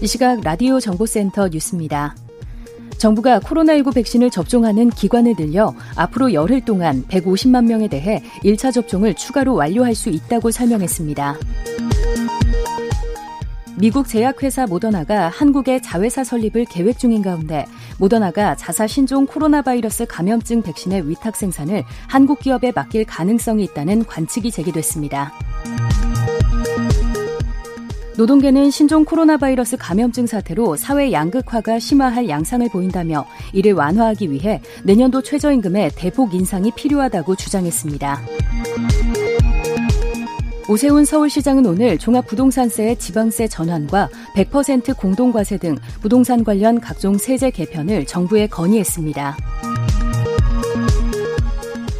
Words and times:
이 0.00 0.06
시각 0.06 0.40
라디오 0.42 0.78
정보센터 0.78 1.48
뉴스입니다. 1.48 2.14
정부가 2.98 3.40
코로나19 3.40 3.94
백신을 3.94 4.30
접종하는 4.30 4.90
기관을 4.90 5.34
늘려 5.36 5.74
앞으로 5.96 6.32
열흘 6.32 6.64
동안 6.64 7.04
150만 7.08 7.64
명에 7.64 7.88
대해 7.88 8.22
1차 8.44 8.72
접종을 8.72 9.14
추가로 9.14 9.54
완료할 9.54 9.96
수 9.96 10.08
있다고 10.08 10.52
설명했습니다. 10.52 11.36
미국 13.76 14.08
제약회사 14.08 14.66
모더나가 14.66 15.28
한국의 15.28 15.82
자회사 15.82 16.22
설립을 16.22 16.64
계획 16.64 16.98
중인 16.98 17.22
가운데 17.22 17.64
모더나가 17.98 18.54
자사 18.54 18.86
신종 18.86 19.26
코로나 19.26 19.62
바이러스 19.62 20.06
감염증 20.06 20.62
백신의 20.62 21.08
위탁 21.08 21.36
생산을 21.36 21.84
한국 22.08 22.38
기업에 22.40 22.72
맡길 22.72 23.04
가능성이 23.04 23.64
있다는 23.64 24.04
관측이 24.04 24.50
제기됐습니다. 24.52 25.32
노동계는 28.18 28.72
신종 28.72 29.04
코로나 29.04 29.36
바이러스 29.36 29.76
감염증 29.76 30.26
사태로 30.26 30.74
사회 30.74 31.12
양극화가 31.12 31.78
심화할 31.78 32.28
양상을 32.28 32.68
보인다며 32.68 33.24
이를 33.52 33.74
완화하기 33.74 34.32
위해 34.32 34.60
내년도 34.82 35.22
최저임금의 35.22 35.92
대폭 35.94 36.34
인상이 36.34 36.72
필요하다고 36.72 37.36
주장했습니다. 37.36 38.20
오세훈 40.68 41.04
서울시장은 41.04 41.64
오늘 41.64 41.96
종합부동산세의 41.96 42.96
지방세 42.98 43.46
전환과 43.46 44.08
100% 44.34 44.96
공동과세 44.96 45.56
등 45.56 45.76
부동산 46.00 46.42
관련 46.42 46.80
각종 46.80 47.16
세제 47.18 47.52
개편을 47.52 48.04
정부에 48.04 48.48
건의했습니다. 48.48 49.36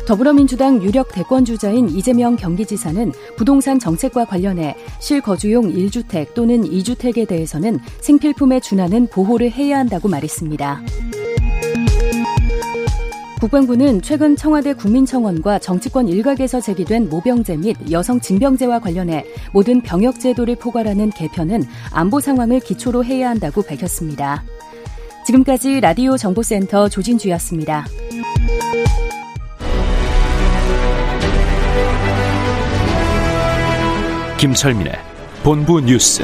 더불어민주당 0.09 0.83
유력 0.83 1.13
대권주자인 1.13 1.91
이재명 1.91 2.35
경기지사는 2.35 3.13
부동산 3.37 3.79
정책과 3.79 4.25
관련해 4.25 4.75
실거주용 5.01 5.71
1주택 5.71 6.33
또는 6.33 6.63
2주택에 6.63 7.29
대해서는 7.29 7.79
생필품에 8.01 8.61
준하는 8.61 9.09
보호를 9.09 9.51
해야 9.51 9.79
한다고 9.79 10.09
말했습니다. 10.09 10.81
국방부는 13.39 14.01
최근 14.01 14.35
청와대 14.35 14.73
국민청원과 14.73 15.59
정치권 15.59 16.09
일각에서 16.09 16.63
제기된 16.63 17.11
모병제 17.11 17.59
및 17.59 17.77
여성 17.91 18.19
징병제와 18.19 18.79
관련해 18.79 19.27
모든 19.53 19.83
병역 19.83 20.19
제도를 20.21 20.57
포괄하는 20.57 21.11
개편은 21.11 21.65
안보 21.93 22.19
상황을 22.21 22.61
기초로 22.61 23.05
해야 23.05 23.29
한다고 23.29 23.61
밝혔습니다. 23.61 24.43
지금까지 25.27 25.81
라디오 25.81 26.17
정보센터 26.17 26.89
조진주였습니다. 26.89 27.85
김철민의 34.39 34.93
본부 35.43 35.81
뉴스. 35.81 36.23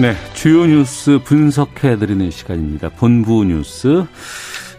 네, 0.00 0.14
주요 0.34 0.66
뉴스 0.66 1.20
분석해 1.22 1.98
드리는 1.98 2.28
시간입니다. 2.32 2.88
본부 2.88 3.44
뉴스, 3.44 4.04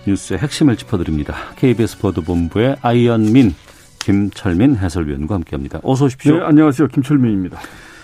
뉴스의 0.05 0.39
핵심을 0.39 0.75
짚어 0.75 0.97
드립니다. 0.97 1.35
KBS 1.55 2.00
보도본부의 2.00 2.75
아이언민, 2.81 3.55
김철민 3.99 4.75
해설위원과 4.75 5.35
함께합니다. 5.35 5.79
어서 5.83 6.03
오십시오. 6.03 6.39
네, 6.39 6.44
안녕하세요. 6.44 6.89
김철민입니다. 6.89 7.59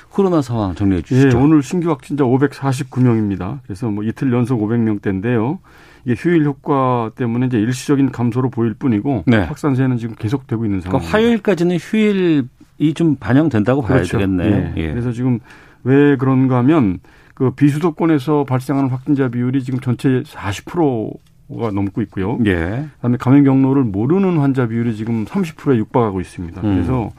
코로나 0.10 0.42
상황 0.42 0.74
정리해 0.74 1.02
주시죠. 1.02 1.28
네, 1.28 1.36
오늘 1.36 1.62
신규 1.62 1.90
확진자 1.90 2.24
549명입니다. 2.24 3.60
그래서 3.64 3.90
뭐 3.90 4.06
이틀 4.06 4.32
연속 4.32 4.62
500명대인데요. 4.62 5.60
이게 6.06 6.16
휴일 6.18 6.46
효과 6.46 7.12
때문에 7.16 7.48
이제 7.48 7.60
일시적인 7.60 8.12
감소로 8.12 8.50
보일 8.50 8.74
뿐이고 8.74 9.24
네. 9.28 9.38
확산세는 9.38 9.98
지금 9.98 10.16
계속되고 10.16 10.66
있는 10.66 10.82
상황입니다. 10.82 11.12
그러니까 11.12 11.28
화요일까지는 11.28 11.78
휴일이 11.78 12.94
좀 12.96 13.16
반영된다고 13.16 13.82
봐야 13.82 13.98
그렇죠. 13.98 14.18
되겠네. 14.18 14.46
예. 14.46 14.74
예. 14.78 14.92
그래서 14.92 15.12
지금 15.12 15.40
왜 15.84 16.16
그런가 16.16 16.58
하면 16.58 17.00
그 17.34 17.52
비수도권에서 17.52 18.44
발생하는 18.44 18.90
확진자 18.90 19.30
비율이 19.30 19.64
지금 19.64 19.80
전체 19.80 20.24
40%가 20.24 21.72
넘고 21.72 22.02
있고요. 22.04 22.38
예. 22.46 22.86
그다음에 22.96 23.18
감염 23.18 23.44
경로를 23.44 23.84
모르는 23.84 24.38
환자 24.38 24.68
비율이 24.68 24.96
지금 24.96 25.26
30%에 25.26 25.78
육박하고 25.78 26.20
있습니다. 26.22 26.62
음. 26.62 26.76
그래서 26.76 27.10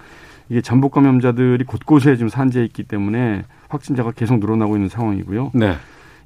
이게 0.49 0.61
잠복 0.61 0.93
감염자들이 0.93 1.65
곳곳에 1.65 2.17
지금 2.17 2.29
산재해 2.29 2.65
있기 2.67 2.83
때문에 2.83 3.45
확진자가 3.69 4.11
계속 4.11 4.41
늘어나고 4.41 4.77
있는 4.77 4.89
상황이고요. 4.89 5.53
네. 5.55 5.77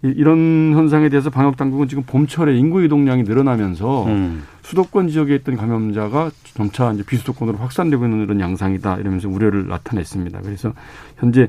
이- 0.05 0.09
이런 0.17 0.73
현상에 0.75 1.09
대해서 1.09 1.31
방역 1.31 1.57
당국은 1.57 1.89
지금 1.89 2.03
봄철에 2.05 2.57
인구 2.57 2.83
이동량이 2.85 3.23
늘어나면서 3.23 4.07
음. 4.07 4.43
수도권 4.63 5.09
지역에 5.09 5.35
있던 5.37 5.57
감염자가 5.57 6.31
점차 6.55 6.93
이제 6.93 7.03
비수도권으로 7.05 7.59
확산되고 7.59 8.05
있는 8.05 8.23
이런 8.23 8.41
양상이다 8.41 8.97
이러면서 8.99 9.29
우려를 9.29 9.67
나타냈습니다. 9.69 10.41
그래서 10.43 10.73
현재 11.19 11.49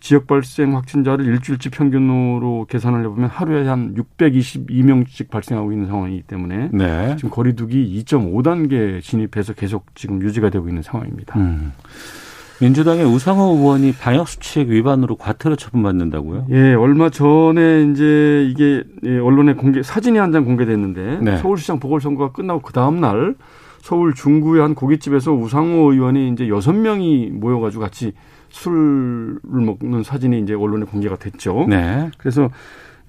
지역 0.00 0.26
발생 0.26 0.74
확진자를 0.74 1.24
일주일치 1.26 1.68
평균으로 1.70 2.66
계산을 2.68 3.04
해보면 3.04 3.28
하루에 3.30 3.68
한 3.68 3.94
622명씩 3.94 5.30
발생하고 5.30 5.70
있는 5.72 5.86
상황이기 5.86 6.22
때문에 6.22 6.70
네. 6.72 7.14
지금 7.16 7.30
거리두기 7.30 8.02
2.5단계 8.04 9.00
진입해서 9.00 9.52
계속 9.52 9.86
지금 9.94 10.20
유지가 10.20 10.50
되고 10.50 10.66
있는 10.68 10.82
상황입니다. 10.82 11.38
음. 11.38 11.72
민주당의 12.66 13.04
우상호 13.04 13.56
의원이 13.56 13.92
방역 14.00 14.28
수칙 14.28 14.68
위반으로 14.68 15.16
과태료 15.16 15.56
처분받는다고요? 15.56 16.46
예, 16.50 16.74
얼마 16.74 17.10
전에 17.10 17.90
이제 17.90 18.46
이게 18.48 18.84
예, 19.04 19.18
언론에 19.18 19.54
공개 19.54 19.82
사진이 19.82 20.18
한 20.18 20.32
장 20.32 20.44
공개됐는데 20.44 21.18
네. 21.20 21.36
서울시장 21.38 21.78
보궐선거가 21.80 22.32
끝나고 22.32 22.62
그 22.62 22.72
다음 22.72 23.00
날 23.00 23.34
서울 23.80 24.14
중구의 24.14 24.62
한 24.62 24.74
고깃집에서 24.76 25.32
우상호 25.32 25.92
의원이 25.92 26.30
이제 26.30 26.48
여섯 26.48 26.72
명이 26.72 27.30
모여가지고 27.32 27.82
같이 27.82 28.12
술을 28.50 29.40
먹는 29.42 30.04
사진이 30.04 30.38
이제 30.40 30.54
언론에 30.54 30.86
공개가 30.86 31.16
됐죠. 31.16 31.66
네. 31.68 32.10
그래서 32.16 32.48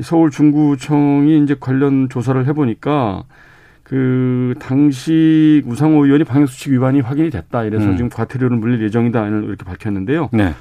서울 0.01 0.31
중구청이 0.31 1.43
이제 1.43 1.55
관련 1.59 2.09
조사를 2.09 2.45
해보니까 2.47 3.23
그 3.83 4.53
당시 4.59 5.61
우상호 5.65 6.05
의원이 6.05 6.23
방역수칙 6.23 6.71
위반이 6.73 7.01
확인이 7.01 7.29
됐다. 7.29 7.63
이래서 7.65 7.85
음. 7.85 7.97
지금 7.97 8.09
과태료를 8.09 8.57
물릴 8.57 8.81
예정이다 8.83 9.27
이렇게 9.27 9.63
밝혔는데요. 9.65 10.29
네. 10.31 10.53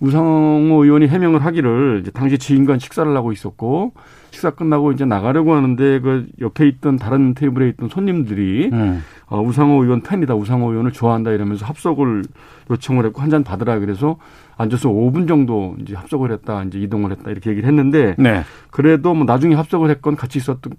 우상호 0.00 0.84
의원이 0.84 1.08
해명을 1.08 1.44
하기를 1.44 1.98
이제 2.02 2.10
당시 2.12 2.38
지인과 2.38 2.78
식사를 2.78 3.16
하고 3.16 3.32
있었고 3.32 3.94
식사 4.30 4.50
끝나고 4.50 4.92
이제 4.92 5.04
나가려고 5.04 5.54
하는데 5.54 5.98
그 6.00 6.26
옆에 6.40 6.68
있던 6.68 6.96
다른 6.96 7.34
테이블에 7.34 7.70
있던 7.70 7.88
손님들이 7.88 8.70
음. 8.72 9.02
어, 9.26 9.42
우상호 9.42 9.82
의원 9.82 10.02
팬이다, 10.02 10.34
우상호 10.36 10.70
의원을 10.70 10.92
좋아한다 10.92 11.32
이러면서 11.32 11.66
합석을 11.66 12.22
요청을 12.70 13.06
했고 13.06 13.22
한 13.22 13.28
잔 13.30 13.42
받으라 13.42 13.78
그래서 13.80 14.18
앉아서 14.56 14.88
5분 14.90 15.26
정도 15.26 15.74
이제 15.80 15.94
합석을 15.96 16.30
했다, 16.30 16.62
이제 16.64 16.78
이동을 16.78 17.10
했다 17.12 17.30
이렇게 17.30 17.50
얘기를 17.50 17.68
했는데 17.68 18.14
네. 18.18 18.42
그래도 18.70 19.14
뭐 19.14 19.24
나중에 19.24 19.54
합석을 19.56 19.90
했건 19.90 20.14
같이 20.14 20.38
있었던 20.38 20.72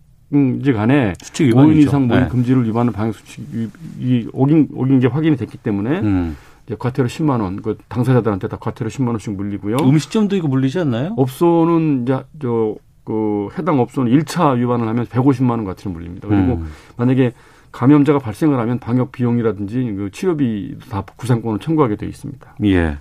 지 0.64 0.74
간에 0.74 1.14
수칙 1.22 1.48
5인 1.52 1.70
위반이죠. 1.70 1.80
이상 1.88 2.08
모임 2.08 2.22
네. 2.22 2.28
금지를 2.28 2.66
위반한 2.68 2.94
방역 2.94 3.16
수칙이 3.16 4.30
어긴 4.34 4.68
어긴 4.76 5.00
게 5.00 5.08
확인이 5.08 5.36
됐기 5.36 5.58
때문에 5.58 6.00
음. 6.02 6.38
이제 6.66 6.76
과태료 6.78 7.08
10만 7.08 7.42
원, 7.42 7.62
그 7.62 7.78
당사자들한테 7.88 8.48
다 8.48 8.58
과태료 8.58 8.90
10만 8.90 9.08
원씩 9.10 9.36
물리고요. 9.36 9.78
음식점도 9.78 10.36
이거 10.36 10.48
물리지 10.48 10.80
않나요? 10.80 11.14
업소는 11.18 12.04
이제 12.04 12.20
저 12.42 12.76
그 13.10 13.50
해당 13.58 13.80
업소는 13.80 14.12
1차 14.12 14.56
위반을 14.56 14.88
하면 14.88 15.04
150만 15.08 15.50
원 15.50 15.66
과태료 15.66 15.92
물립니다. 15.92 16.28
그리고 16.28 16.58
음. 16.58 16.68
만약에 16.96 17.32
감염자가 17.72 18.20
발생을 18.20 18.60
하면 18.60 18.78
방역 18.78 19.12
비용이라든지 19.12 19.96
그 19.98 20.12
치료비도 20.12 20.90
다 20.92 21.04
구상권을 21.16 21.60
청구하게 21.60 21.96
되어 21.96 22.08
있습니다. 22.08 22.56
예. 22.66 22.98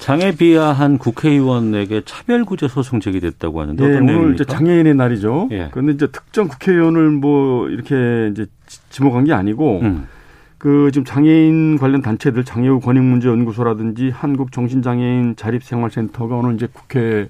장애 0.00 0.34
비하한 0.34 0.96
국회의원에게 0.98 2.02
차별구제 2.06 2.68
소송 2.68 3.00
제기됐다고 3.00 3.60
하는데 3.60 3.86
네, 3.86 3.96
오늘? 3.98 4.34
이제 4.34 4.44
장애인의 4.44 4.94
날이죠. 4.94 5.48
예. 5.52 5.68
그런데 5.70 5.92
이제 5.92 6.06
특정 6.06 6.48
국회의원을 6.48 7.10
뭐 7.10 7.68
이렇게 7.68 8.28
이제 8.32 8.46
지- 8.66 8.80
지목한 8.88 9.24
게 9.24 9.34
아니고 9.34 9.80
음. 9.82 10.06
그 10.56 10.90
지금 10.92 11.04
장애인 11.04 11.78
관련 11.78 12.00
단체들 12.00 12.44
장애우 12.44 12.80
권익문제연구소라든지 12.80 14.08
한국정신장애인 14.10 15.36
자립생활센터가 15.36 16.34
오늘 16.34 16.54
이제 16.54 16.66
국회 16.72 17.28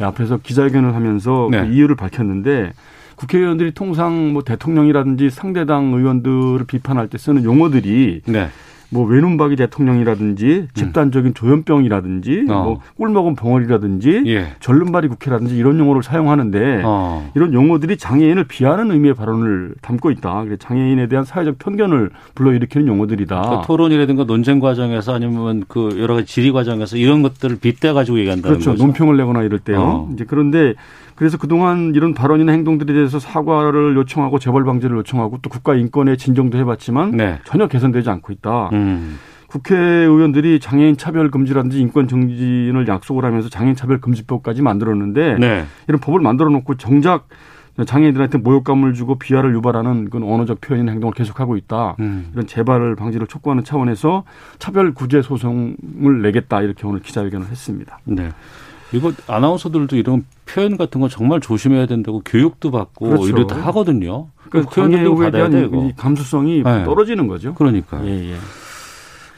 앞에서 0.00 0.38
기자회견을 0.38 0.94
하면서 0.94 1.48
네. 1.50 1.60
그 1.66 1.72
이유를 1.72 1.96
밝혔는데 1.96 2.72
국회의원들이 3.16 3.72
통상 3.72 4.32
뭐 4.32 4.42
대통령이라든지 4.44 5.28
상대당 5.30 5.92
의원들을 5.92 6.64
비판할 6.66 7.08
때 7.08 7.18
쓰는 7.18 7.42
용어들이 7.44 8.22
네. 8.26 8.48
뭐 8.90 9.06
외눈박이 9.06 9.56
대통령이라든지 9.56 10.68
집단적인 10.74 11.34
조현병이라든지 11.34 12.46
어. 12.48 12.62
뭐 12.64 12.80
꿀먹은 12.96 13.36
벙어리라든지 13.36 14.24
예. 14.26 14.46
절름발이 14.60 15.08
국회라든지 15.08 15.56
이런 15.56 15.78
용어를 15.78 16.02
사용하는데 16.02 16.82
어. 16.84 17.30
이런 17.34 17.52
용어들이 17.54 17.96
장애인을 17.96 18.44
비하하는 18.44 18.90
의미의 18.90 19.14
발언을 19.14 19.74
담고 19.80 20.10
있다. 20.10 20.42
그래서 20.42 20.56
장애인에 20.58 21.06
대한 21.08 21.24
사회적 21.24 21.58
편견을 21.58 22.10
불러일으키는 22.34 22.88
용어들이다. 22.88 23.40
그러니까 23.40 23.66
토론이라든가 23.66 24.24
논쟁 24.24 24.58
과정에서 24.58 25.14
아니면 25.14 25.64
그 25.68 25.96
여러 26.00 26.14
가지 26.14 26.26
질의 26.26 26.52
과정에서 26.52 26.96
이런 26.96 27.22
것들을 27.22 27.58
빗대 27.60 27.92
가지고 27.92 28.18
얘기한다는 28.18 28.58
그렇죠. 28.58 28.72
거죠. 28.72 28.84
논평을 28.84 29.16
내거나 29.16 29.42
이럴 29.42 29.60
때요. 29.60 29.80
어. 29.80 30.10
이제 30.12 30.24
그런데 30.26 30.74
그래서 31.20 31.36
그동안 31.36 31.92
이런 31.94 32.14
발언이나 32.14 32.50
행동들에 32.52 32.94
대해서 32.94 33.18
사과를 33.18 33.94
요청하고 33.94 34.38
재벌 34.38 34.64
방지를 34.64 34.96
요청하고 34.96 35.40
또 35.42 35.50
국가 35.50 35.74
인권에 35.74 36.16
진정도 36.16 36.56
해봤지만 36.56 37.10
네. 37.10 37.38
전혀 37.44 37.68
개선되지 37.68 38.08
않고 38.08 38.32
있다. 38.32 38.70
음. 38.72 39.18
국회의원들이 39.48 40.60
장애인 40.60 40.96
차별 40.96 41.30
금지라든지 41.30 41.78
인권 41.78 42.08
정진을 42.08 42.88
약속을 42.88 43.26
하면서 43.26 43.50
장애인 43.50 43.76
차별 43.76 44.00
금지법까지 44.00 44.62
만들었는데 44.62 45.36
네. 45.38 45.66
이런 45.88 46.00
법을 46.00 46.20
만들어 46.20 46.48
놓고 46.48 46.78
정작 46.78 47.28
장애인들한테 47.84 48.38
모욕감을 48.38 48.94
주고 48.94 49.18
비하를 49.18 49.52
유발하는 49.54 50.08
그런 50.08 50.26
언어적 50.26 50.62
표현이나 50.62 50.92
행동을 50.92 51.12
계속하고 51.12 51.58
있다. 51.58 51.96
음. 52.00 52.30
이런 52.32 52.46
재발 52.46 52.96
방지를 52.96 53.26
촉구하는 53.26 53.62
차원에서 53.62 54.24
차별 54.58 54.94
구제 54.94 55.20
소송을 55.20 56.22
내겠다 56.22 56.62
이렇게 56.62 56.86
오늘 56.86 57.00
기자회견을 57.00 57.48
했습니다. 57.48 57.98
네. 58.04 58.30
이거 58.92 59.12
아나운서들도 59.26 59.96
이런 59.96 60.24
표현 60.46 60.76
같은 60.76 61.00
거 61.00 61.08
정말 61.08 61.40
조심해야 61.40 61.86
된다고 61.86 62.22
교육도 62.24 62.70
받고 62.70 63.08
그렇죠. 63.08 63.28
이런 63.28 63.46
다 63.46 63.56
하거든요. 63.66 64.28
그그 64.50 64.74
장애에 64.74 65.04
표현들도 65.04 65.16
받아야 65.16 65.48
되고. 65.48 65.86
이 65.86 65.92
감수성이 65.96 66.62
네. 66.62 66.84
떨어지는 66.84 67.26
거죠. 67.26 67.54
그러니까. 67.54 68.04
예, 68.04 68.32
예. 68.32 68.34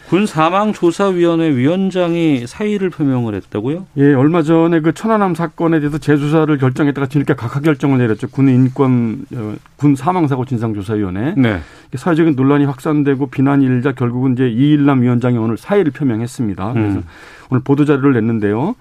군 0.09 0.27
사망 0.27 0.75
조사위원회 0.75 1.57
위원장이 1.57 2.47
사의를 2.47 2.91
표명을 2.91 3.35
했다고요? 3.35 3.87
예, 3.97 4.13
얼마 4.13 4.43
전에 4.43 4.81
그 4.81 4.93
천안함 4.93 5.35
사건에 5.35 5.81
대해서 5.81 5.97
재수사를 5.97 6.55
결정했다가 6.59 7.07
뒤늦게 7.07 7.33
각하 7.33 7.61
결정을 7.61 7.97
내렸죠. 7.97 8.29
군 8.29 8.51
인권 8.51 9.25
어, 9.35 9.55
군 9.77 9.97
사망 9.97 10.29
사고 10.29 10.45
진상 10.45 10.75
조사위원회. 10.75 11.35
네. 11.39 11.61
사회적인 11.95 12.35
논란이 12.37 12.67
확산되고 12.67 13.29
비난이 13.31 13.65
일자 13.65 13.93
결국은 13.93 14.35
이제 14.35 14.51
이일남 14.51 15.01
위원장이 15.01 15.39
오늘 15.39 15.57
사의를 15.57 15.93
표명했습니다. 15.93 16.73
그래서 16.75 16.99
음. 16.99 17.05
오늘 17.49 17.63
보도 17.63 17.87
자료를 17.87 18.13
냈는데요. 18.13 18.75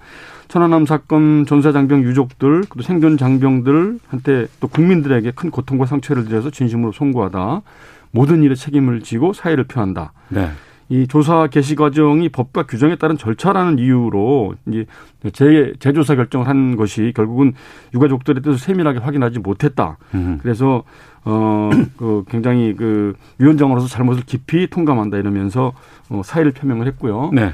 천안함 0.52 0.84
사건 0.84 1.46
전사 1.46 1.72
장병 1.72 2.02
유족들 2.02 2.64
그리고 2.68 2.82
생존 2.82 3.16
장병들한테 3.16 4.48
또 4.60 4.68
국민들에게 4.68 5.30
큰 5.30 5.50
고통과 5.50 5.86
상처를 5.86 6.26
드려서 6.26 6.50
진심으로 6.50 6.92
송구하다. 6.92 7.62
모든 8.10 8.42
일에 8.42 8.54
책임을 8.54 9.00
지고 9.00 9.32
사의를 9.32 9.64
표한다. 9.64 10.12
네. 10.28 10.50
이 10.90 11.06
조사 11.06 11.46
개시 11.46 11.74
과정이 11.74 12.28
법과 12.28 12.64
규정에 12.64 12.96
따른 12.96 13.16
절차라는 13.16 13.78
이유로 13.78 14.56
이제 14.68 14.84
재, 15.32 15.72
재조사 15.78 16.16
결정을 16.16 16.46
한 16.46 16.76
것이 16.76 17.14
결국은 17.16 17.54
유가족들의 17.94 18.42
뜻을 18.42 18.58
세밀하게 18.58 18.98
확인하지 18.98 19.38
못했다. 19.38 19.96
음. 20.12 20.38
그래서 20.42 20.82
어 21.24 21.70
그 21.96 22.24
굉장히 22.28 22.74
그 22.76 23.14
위원장으로서 23.38 23.86
잘못을 23.88 24.24
깊이 24.26 24.68
통감한다 24.68 25.16
이러면서 25.16 25.72
어 26.10 26.22
사의를 26.22 26.52
표명을 26.52 26.86
했고요. 26.88 27.30
네. 27.32 27.52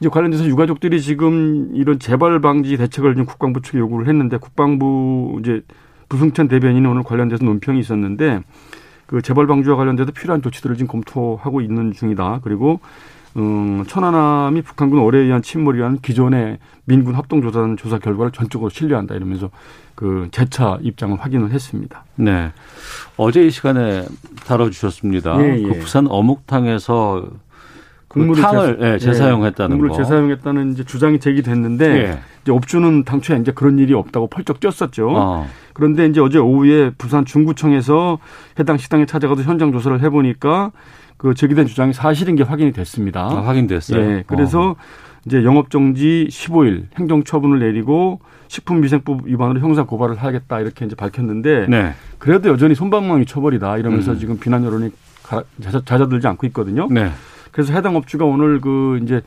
이제 0.00 0.08
관련돼서 0.08 0.46
유가족들이 0.46 1.00
지금 1.02 1.70
이런 1.74 1.98
재발 1.98 2.40
방지 2.40 2.76
대책을 2.76 3.14
지금 3.14 3.26
국방부 3.26 3.60
측에 3.60 3.78
요구를 3.78 4.08
했는데 4.08 4.38
국방부 4.38 5.38
이제 5.40 5.62
부승찬 6.08 6.48
대변인이 6.48 6.86
오늘 6.86 7.02
관련돼서 7.02 7.44
논평이 7.44 7.78
있었는데 7.78 8.40
그 9.06 9.20
재발 9.22 9.46
방지와 9.46 9.76
관련돼서 9.76 10.10
필요한 10.12 10.40
조치들을 10.40 10.76
지금 10.76 10.88
검토하고 10.88 11.60
있는 11.60 11.92
중이다. 11.92 12.40
그리고 12.42 12.80
음, 13.36 13.84
천안함이 13.86 14.62
북한군 14.62 15.00
어뢰에 15.00 15.24
의한 15.24 15.42
침몰이라는 15.42 15.98
기존의 16.00 16.58
민군 16.84 17.14
합동조사단 17.14 17.76
조사 17.76 17.98
결과를 17.98 18.32
전적으로 18.32 18.70
신뢰한다 18.70 19.14
이러면서 19.14 19.50
그 19.94 20.28
재차 20.32 20.78
입장을 20.80 21.16
확인을 21.20 21.50
했습니다. 21.50 22.04
네. 22.16 22.52
어제 23.16 23.44
이 23.44 23.50
시간에 23.50 24.04
다뤄주셨습니다. 24.46 25.40
예, 25.42 25.58
예. 25.58 25.62
그 25.62 25.78
부산 25.78 26.06
어묵탕에서 26.08 27.28
그 27.28 27.49
국물을 28.10 28.42
탕을 28.42 28.78
재- 28.80 28.86
예, 28.94 28.98
재사용했다는 28.98 29.70
국물을 29.78 29.90
거. 29.90 29.96
재사용했다는 30.02 30.72
이제 30.72 30.84
주장이 30.84 31.20
제기됐는데 31.20 31.84
예. 31.86 32.18
이제 32.42 32.50
업주는 32.52 33.04
당초에 33.04 33.38
이제 33.38 33.52
그런 33.52 33.78
일이 33.78 33.94
없다고 33.94 34.26
펄쩍 34.26 34.58
뛰었었죠. 34.58 35.10
어. 35.16 35.46
그런데 35.74 36.06
이제 36.06 36.20
어제 36.20 36.38
오후에 36.38 36.90
부산 36.98 37.24
중구청에서 37.24 38.18
해당 38.58 38.76
식당에 38.78 39.06
찾아가서 39.06 39.42
현장 39.42 39.70
조사를 39.70 40.00
해보니까 40.02 40.72
그 41.18 41.34
제기된 41.34 41.66
주장이 41.66 41.92
사실인 41.92 42.34
게 42.34 42.42
확인이 42.42 42.72
됐습니다. 42.72 43.20
아, 43.22 43.46
확인됐어요. 43.46 44.00
예, 44.02 44.24
그래서 44.26 44.70
어. 44.70 44.76
이제 45.24 45.44
영업 45.44 45.70
정지 45.70 46.26
15일 46.30 46.86
행정 46.98 47.22
처분을 47.22 47.60
내리고 47.60 48.20
식품위생법 48.48 49.26
위반으로 49.26 49.60
형사 49.60 49.84
고발을 49.84 50.16
하겠다 50.16 50.58
이렇게 50.60 50.84
이제 50.84 50.96
밝혔는데 50.96 51.66
네. 51.68 51.92
그래도 52.18 52.48
여전히 52.48 52.74
솜방망이 52.74 53.24
처벌이다 53.26 53.76
이러면서 53.78 54.12
음. 54.12 54.18
지금 54.18 54.40
비난 54.40 54.64
여론이 54.64 54.90
가- 55.22 55.44
잦아- 55.62 55.84
잦아들지 55.84 56.26
않고 56.26 56.46
있거든요. 56.48 56.88
네. 56.90 57.10
그래서 57.52 57.72
해당 57.72 57.96
업주가 57.96 58.24
오늘 58.24 58.60
그 58.60 59.00
이제 59.02 59.22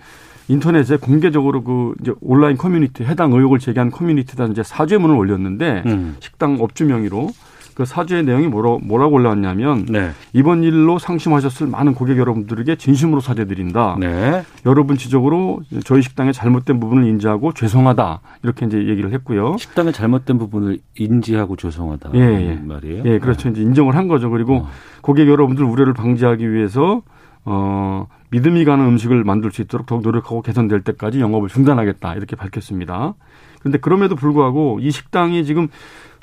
인터넷에 0.48 0.98
공개적으로 0.98 1.64
그 1.64 1.94
이제 2.02 2.14
온라인 2.22 2.58
커뮤니티 2.58 3.04
해당 3.04 3.32
의혹을 3.32 3.60
제기한 3.60 3.92
커뮤니티에다 3.92 4.46
이제 4.46 4.64
사죄문을 4.64 5.16
올렸는데 5.16 5.84
음. 5.86 6.16
식당 6.20 6.58
업주 6.60 6.86
명의로 6.86 7.30
그 7.74 7.86
사죄의 7.86 8.24
내용이 8.24 8.48
뭐라, 8.48 8.78
뭐라 8.84 9.08
고 9.08 9.16
올라왔냐면 9.16 9.86
네. 9.86 10.12
이번 10.32 10.64
일로 10.64 11.00
상심하셨을 11.00 11.68
많은 11.68 11.96
고객 11.96 12.18
여러분들에게 12.18 12.76
진심으로 12.76 13.20
사죄드린다. 13.20 13.98
네. 14.00 14.44
여러분 14.66 14.98
지적으로 14.98 15.62
저희 15.84 16.02
식당의 16.02 16.34
잘못된 16.34 16.80
부분을 16.80 17.08
인지하고 17.08 17.54
죄송하다 17.54 18.20
이렇게 18.44 18.66
이제 18.66 18.78
얘기를 18.78 19.12
했고요. 19.14 19.58
식당의 19.58 19.94
잘못된 19.94 20.38
부분을 20.38 20.80
인지하고 20.98 21.56
죄송하다. 21.56 22.12
예, 22.16 22.20
예. 22.20 22.60
말이에요. 22.64 23.04
예, 23.06 23.20
그렇죠. 23.20 23.50
이제 23.50 23.62
인정을 23.62 23.96
한 23.96 24.08
거죠. 24.08 24.30
그리고 24.30 24.58
어. 24.58 24.70
고객 25.02 25.28
여러분들 25.28 25.64
우려를 25.64 25.94
방지하기 25.94 26.52
위해서 26.54 27.02
어, 27.46 28.08
믿음이 28.30 28.66
가는 28.66 28.86
음식을 28.86 29.24
만들 29.24 29.52
수 29.52 29.62
있도록 29.62 29.86
더욱 29.86 30.02
노력하고 30.02 30.42
개선될 30.42 30.82
때까지 30.82 31.20
영업을 31.20 31.50
중단하겠다 31.50 32.16
이렇게 32.16 32.36
밝혔습니다. 32.36 33.14
그런데 33.60 33.78
그럼에도 33.78 34.16
불구하고 34.16 34.80
이 34.82 34.92
식당이 34.92 35.46
지금 35.46 35.68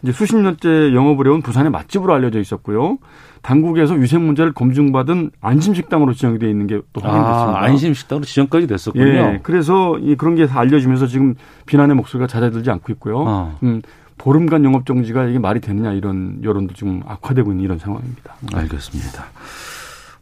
이제 0.03 0.13
수십 0.13 0.37
년째 0.37 0.95
영업을 0.95 1.27
해온 1.27 1.43
부산의 1.43 1.71
맛집으로 1.71 2.15
알려져 2.15 2.41
있었고요. 2.41 2.99
당국에서 3.43 3.95
위생 3.95 4.25
문제를 4.27 4.53
검증받은 4.53 5.31
안심식당으로 5.41 6.13
지정이 6.15 6.39
돼 6.39 6.49
있는 6.51 6.67
게 6.67 6.81
또 6.93 7.01
확인됐습니다. 7.01 7.59
아, 7.61 7.65
안심식당으로 7.65 8.25
지정까지 8.25 8.67
됐었군요. 8.67 9.05
예, 9.07 9.41
그래서 9.43 9.99
이 9.99 10.15
그런 10.17 10.35
게 10.37 10.47
다 10.47 10.59
알려지면서 10.61 11.07
지금 11.07 11.35
비난의 11.67 11.97
목소리가 11.97 12.27
잦아들지 12.27 12.71
않고 12.71 12.93
있고요. 12.95 13.19
어. 13.21 13.59
음, 13.63 13.83
보름간 14.19 14.65
영업 14.65 14.85
정지가 14.87 15.25
이게 15.27 15.39
말이 15.39 15.61
되느냐 15.61 15.93
이런 15.93 16.41
여론도 16.43 16.75
지금 16.75 17.03
악화되고 17.07 17.51
있는 17.53 17.65
이런 17.65 17.79
상황입니다. 17.79 18.35
알겠습니다. 18.55 19.25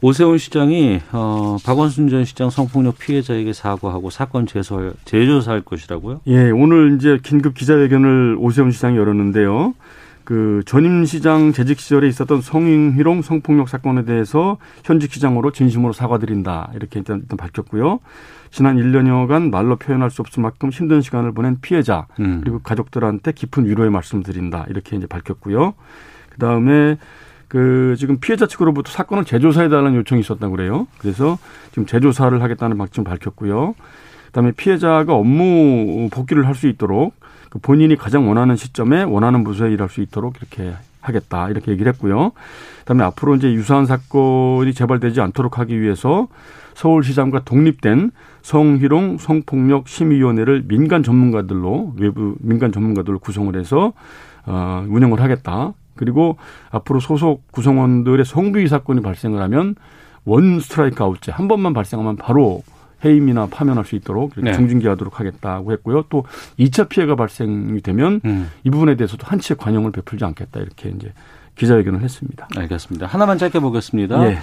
오세훈 0.01 0.39
시장이 0.39 1.01
어, 1.13 1.57
박원순 1.65 2.09
전 2.09 2.25
시장 2.25 2.51
성폭력 2.51 2.99
피해자에게 2.99 3.53
사과하고 3.53 4.11
사건 4.11 4.47
재수할, 4.47 4.93
재조사할 5.05 5.63
것이라고요? 5.63 6.21
예, 6.29 6.51
오늘 6.51 6.97
이제 6.97 7.19
긴급 7.23 7.55
기자회견을 7.55 8.37
오세훈 8.39 8.71
시장이 8.71 8.97
열었는데요. 8.97 9.75
그 10.23 10.63
전임 10.67 11.05
시장 11.05 11.53
재직 11.53 11.81
시절에 11.81 12.07
있었던 12.07 12.43
성희롱 12.43 13.23
성폭력 13.23 13.69
사건에 13.69 14.05
대해서 14.05 14.59
현직 14.85 15.13
시장으로 15.13 15.53
진심으로 15.53 15.95
사과드린다 15.95 16.73
이렇게 16.75 17.01
일단, 17.01 17.21
일단 17.23 17.37
밝혔고요. 17.37 17.99
지난 18.51 18.77
1년여간 18.77 19.51
말로 19.51 19.77
표현할 19.77 20.11
수 20.11 20.21
없을 20.23 20.43
만큼 20.43 20.69
힘든 20.71 21.01
시간을 21.01 21.33
보낸 21.33 21.61
피해자 21.61 22.07
음. 22.21 22.41
그리고 22.43 22.61
가족들한테 22.61 23.33
깊은 23.33 23.67
위로의 23.67 23.91
말씀 23.91 24.23
드린다 24.23 24.67
이렇게 24.69 24.97
이제 24.97 25.07
밝혔고요. 25.07 25.75
그 26.29 26.39
다음에 26.39 26.99
그 27.49 27.97
지금 27.99 28.19
피해자 28.21 28.47
측으로부터 28.47 28.93
사건을 28.93 29.25
재조사해 29.25 29.69
달라는 29.69 29.95
요청이 29.97 30.21
있었다고 30.21 30.55
그래요. 30.55 30.87
그래서 30.99 31.39
지금 31.71 31.87
재조사를 31.87 32.41
하겠다는 32.43 32.77
방침 32.79 33.05
밝혔고요. 33.05 33.75
그다음에 34.27 34.53
피해자가 34.53 35.15
업무 35.15 36.09
복귀를 36.11 36.47
할 36.47 36.55
수 36.55 36.69
있도록 36.69 37.15
그 37.51 37.59
본인이 37.59 37.97
가장 37.97 38.29
원하는 38.29 38.57
시점에 38.57 39.03
원하는 39.05 39.43
부서에 39.45 39.73
일할 39.73 39.89
수 39.89 40.03
있도록 40.03 40.37
이렇게 40.37 40.75
하겠다 41.01 41.49
이렇게 41.49 41.73
얘기를 41.73 41.91
했고요. 41.93 42.33
그다음에 42.81 43.05
앞으로 43.05 43.37
이제 43.37 43.51
유사한 43.53 43.87
사건이 43.87 44.75
재발되지 44.75 45.21
않도록 45.23 45.59
하기 45.59 45.81
위해서 45.81 46.29
서울시장과 46.75 47.45
독립된 47.45 48.11
성희롱 48.43 49.19
성폭력 49.19 49.89
심의위원회를 49.89 50.65
민간 50.67 51.03
전문가들로 51.03 51.95
외부 51.97 52.37
민간 52.41 52.71
전문가들로 52.73 53.19
구성을 53.19 53.55
해서 53.57 53.93
어, 54.45 54.85
운영을 54.89 55.21
하겠다. 55.21 55.73
그리고 55.99 56.39
앞으로 56.71 57.01
소속 57.01 57.51
구성원들의 57.53 58.25
성비위 58.25 58.69
사건이 58.69 59.03
발생을 59.03 59.43
하면 59.43 59.75
원 60.25 60.61
스트라이크 60.61 61.03
아웃제 61.03 61.33
한 61.33 61.49
번만 61.49 61.75
발생하면 61.75 62.17
바로 62.17 62.63
해임이나 63.05 63.47
파면할 63.47 63.85
수 63.85 63.95
있도록 63.97 64.33
네. 64.37 64.53
중징계하도록 64.53 65.21
하겠다고 65.21 65.73
했고요. 65.73 66.05
또 66.09 66.25
2차 66.59 66.89
피해가 66.89 67.15
발생이 67.17 67.81
되면 67.81 68.21
음. 68.25 68.51
이 68.65 68.71
부분에 68.71 68.97
대해서도 68.97 69.27
한치의 69.27 69.57
관용을 69.57 69.93
베풀지 69.93 70.25
않겠다 70.25 70.61
이렇게 70.61 70.89
이제 70.91 71.13
기자회견을 71.59 72.01
했습니다. 72.01 72.49
알겠습니다. 72.57 73.07
하나만 73.07 73.37
짧게 73.39 73.61
보겠습니다. 73.61 74.31
예. 74.31 74.39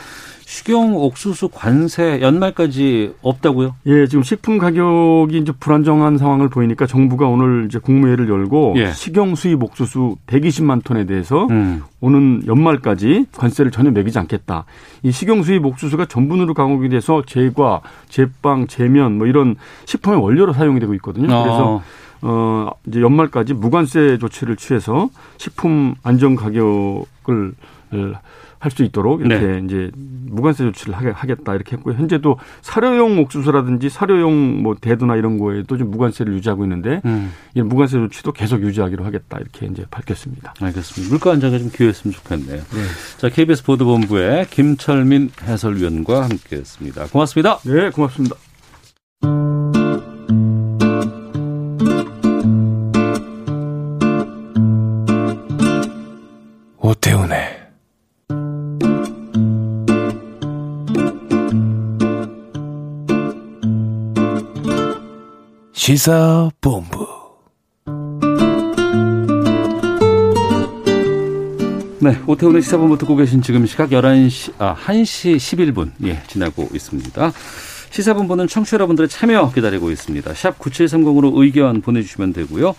식용 0.46 0.96
옥수수 0.96 1.50
관세 1.50 2.22
연말까지 2.22 3.16
없다고요? 3.24 3.76
예, 3.88 4.06
지금 4.06 4.22
식품 4.22 4.60
가격이 4.60 5.40
이제 5.40 5.52
불안정한 5.60 6.20
상황을 6.20 6.50
보이니까 6.50 6.86
정부가 6.86 7.26
오늘 7.26 7.66
이제 7.66 7.80
국무회의를 7.80 8.30
열고 8.30 8.76
예. 8.78 8.92
식용 8.92 9.34
수입 9.34 9.64
옥수수 9.64 10.18
120만 10.28 10.84
톤에 10.84 11.06
대해서 11.06 11.48
음. 11.50 11.82
오는 12.00 12.44
연말까지 12.46 13.26
관세를 13.36 13.72
전혀 13.72 13.90
매기지 13.90 14.20
않겠다. 14.20 14.66
이 15.02 15.12
식용 15.12 15.42
수입 15.42 15.66
옥수수가 15.66 16.06
전분으로 16.06 16.54
가공이 16.54 16.90
돼서 16.90 17.24
제과, 17.26 17.82
제빵, 18.10 18.68
제면 18.68 19.18
뭐 19.18 19.26
이런 19.26 19.56
식품의 19.86 20.22
원료로 20.22 20.54
사용이 20.54 20.80
되고 20.80 20.94
있거든요. 20.96 21.26
그래서 21.26 21.76
어. 21.78 21.84
어 22.28 22.72
이제 22.88 23.02
연말까지 23.02 23.54
무관세 23.54 24.18
조치를 24.18 24.56
취해서 24.56 25.10
식품 25.38 25.96
안정 26.04 26.36
가격을 26.36 27.54
할 28.66 28.72
수 28.72 28.84
있도록 28.84 29.22
이렇게 29.22 29.46
네. 29.46 29.62
이제 29.64 29.92
무관세 29.96 30.64
조치를 30.64 30.96
하겠다 30.96 31.54
이렇게 31.54 31.76
했고요. 31.78 31.96
현재도 31.96 32.40
사료용 32.62 33.20
옥수수라든지 33.20 33.90
사료용 33.90 34.64
뭐 34.64 34.76
대두나 34.80 35.16
이런 35.16 35.38
거에도 35.38 35.78
좀 35.78 35.92
무관세를 35.92 36.34
유지하고 36.34 36.64
있는데 36.66 37.02
음. 37.06 37.32
이 37.54 37.62
무관세 37.62 37.98
조치도 37.98 38.32
계속 38.32 38.62
유지하기로 38.64 39.06
하겠다 39.06 39.38
이렇게 39.40 39.68
이제 39.68 39.86
밝혔습니다. 39.92 40.56
알겠습니다. 40.60 41.12
물가 41.14 41.32
안정에 41.32 41.60
좀 41.60 41.70
기여했으면 41.70 42.14
좋겠네요. 42.14 42.64
자, 43.18 43.30
KBS 43.30 43.64
보도본부의 43.66 44.48
김철민 44.50 45.30
해설위원과 45.44 46.24
함께했습니다. 46.24 47.08
고맙습니다. 47.08 47.60
네, 47.60 47.92
고맙습니다. 47.92 48.36
오태훈의 56.86 57.40
시사본부 65.74 67.08
네, 72.02 72.22
오태훈의 72.28 72.62
시사본부 72.62 73.00
듣고 73.00 73.16
계신 73.16 73.42
지금 73.42 73.66
시각 73.66 73.90
11시, 73.90 74.54
아, 74.60 74.76
1시 74.76 75.38
11분, 75.38 75.92
예, 76.04 76.22
지나고 76.28 76.70
있습니다. 76.72 77.32
시사본부는 77.90 78.48
청취자 78.48 78.76
여러분들의 78.76 79.10
참여 79.10 79.54
기다리고 79.54 79.90
있습니다. 79.90 80.36
샵 80.36 80.60
9730으로 80.60 81.32
의견 81.42 81.82
보내주시면 81.82 82.34
되고요. 82.34 82.76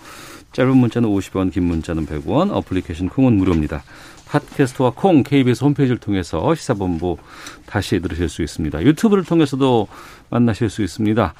짧은 0.53 0.75
문자는 0.75 1.09
50원, 1.09 1.51
긴 1.51 1.63
문자는 1.63 2.05
100원, 2.05 2.51
어플리케이션 2.51 3.09
콩은 3.09 3.33
무료입니다. 3.33 3.83
팟캐스트와 4.27 4.91
콩, 4.95 5.23
KBS 5.23 5.63
홈페이지를 5.63 5.97
통해서 5.97 6.53
시사본부 6.53 7.17
다시 7.65 7.99
들으실 7.99 8.29
수 8.29 8.43
있습니다. 8.43 8.83
유튜브를 8.83 9.23
통해서도 9.23 9.87
만나실 10.29 10.69
수 10.69 10.83
있습니다. 10.83 11.33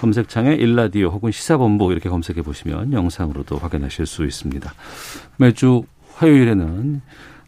검색창에 0.00 0.54
일라디오 0.54 1.08
혹은 1.08 1.32
시사본부 1.32 1.90
이렇게 1.92 2.08
검색해 2.08 2.42
보시면 2.42 2.92
영상으로도 2.92 3.58
확인하실 3.58 4.06
수 4.06 4.24
있습니다. 4.24 4.72
매주 5.36 5.84
화요일에는 6.14 7.02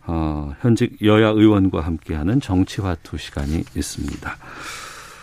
어, 0.07 0.55
현직 0.61 0.97
여야 1.05 1.29
의원과 1.29 1.83
함께하는 1.83 2.41
정치화투 2.41 3.17
시간이 3.17 3.65
있습니다. 3.77 4.37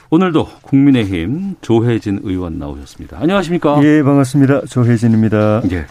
오늘도 0.09 0.47
국민의힘 0.61 1.55
조혜진 1.61 2.21
의원 2.23 2.57
나오셨습니다. 2.59 3.17
안녕하십니까? 3.19 3.81
예, 3.83 4.01
반갑습니다. 4.03 4.65
조혜진입니다. 4.65 5.63
예. 5.71 5.85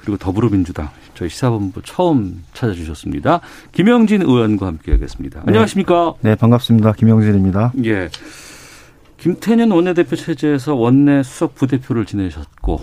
그리고 0.00 0.16
더불어민주당 0.16 0.90
저희 1.14 1.28
시사본부 1.28 1.82
처음 1.82 2.42
찾아주셨습니다. 2.54 3.40
김영진 3.72 4.22
의원과 4.22 4.66
함께하겠습니다. 4.66 5.42
안녕하십니까? 5.46 6.14
네, 6.20 6.34
반갑습니다. 6.36 6.92
김영진입니다. 6.92 7.72
예. 7.84 8.08
김태년 9.18 9.70
원내대표 9.70 10.16
체제에서 10.16 10.74
원내 10.74 11.22
수석 11.22 11.54
부대표를 11.54 12.06
지내셨고 12.06 12.80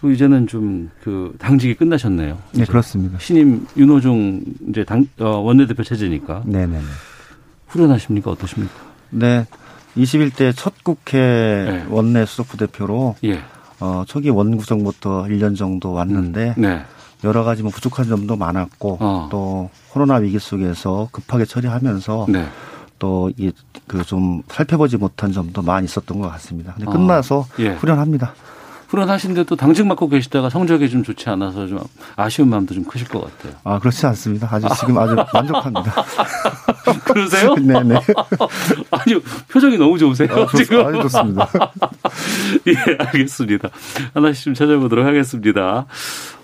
또 0.00 0.10
이제는 0.10 0.46
좀 0.46 0.90
그 1.02 1.34
당직이 1.38 1.74
끝나셨네요. 1.74 2.38
네, 2.52 2.64
그렇습니다. 2.66 3.18
신임 3.18 3.66
윤호중 3.76 4.42
이제 4.70 4.84
당 4.84 5.06
어, 5.18 5.38
원내대표 5.38 5.82
체제니까 5.82 6.42
네, 6.46 6.66
네, 6.66 6.78
네. 6.78 6.84
후련하십니까 7.66 8.30
어떠십니까? 8.30 8.87
네. 9.10 9.46
21대 9.96 10.52
첫 10.54 10.74
국회 10.84 11.18
네. 11.18 11.86
원내 11.88 12.26
수석 12.26 12.48
부대표로 12.48 13.16
예. 13.24 13.40
어, 13.80 14.04
초기 14.06 14.28
원구성부터 14.30 15.24
1년 15.24 15.56
정도 15.56 15.92
왔는데 15.92 16.54
네. 16.56 16.82
여러 17.24 17.42
가지 17.42 17.62
뭐 17.62 17.70
부족한 17.72 18.06
점도 18.06 18.36
많았고 18.36 18.98
어. 19.00 19.28
또 19.30 19.70
코로나 19.90 20.16
위기 20.16 20.38
속에서 20.38 21.08
급하게 21.10 21.44
처리하면서 21.44 22.26
네. 22.28 22.46
또이그좀 22.98 24.42
살펴보지 24.48 24.96
못한 24.96 25.32
점도 25.32 25.62
많이 25.62 25.84
있었던 25.84 26.20
것 26.20 26.28
같습니다. 26.32 26.74
근데 26.74 26.88
어. 26.88 26.92
끝나서 26.92 27.46
예. 27.60 27.70
후련합니다. 27.70 28.34
후련하신데 28.88 29.44
또 29.44 29.54
당직 29.54 29.86
맡고 29.86 30.08
계시다가 30.08 30.48
성적이 30.48 30.88
좀 30.88 31.02
좋지 31.02 31.28
않아서 31.30 31.66
좀 31.66 31.78
아쉬운 32.16 32.48
마음도 32.48 32.74
좀 32.74 32.84
크실 32.84 33.06
것 33.08 33.20
같아요. 33.20 33.54
아, 33.64 33.78
그렇지 33.78 34.06
않습니다. 34.06 34.48
아주 34.50 34.66
지금 34.80 34.96
아주 34.98 35.14
만족합니다. 35.32 36.04
그러세요? 37.04 37.54
네, 37.56 37.82
네. 37.82 37.96
아니 38.90 39.20
표정이 39.48 39.76
너무 39.76 39.98
좋으세요 39.98 40.28
아, 40.32 40.46
좋, 40.46 40.56
지금. 40.56 40.86
아주 40.86 41.02
좋습니다. 41.02 41.48
예, 42.66 42.96
알겠습니다. 42.98 43.68
하나씩 44.14 44.44
좀 44.44 44.54
찾아보도록 44.54 45.04
하겠습니다. 45.06 45.86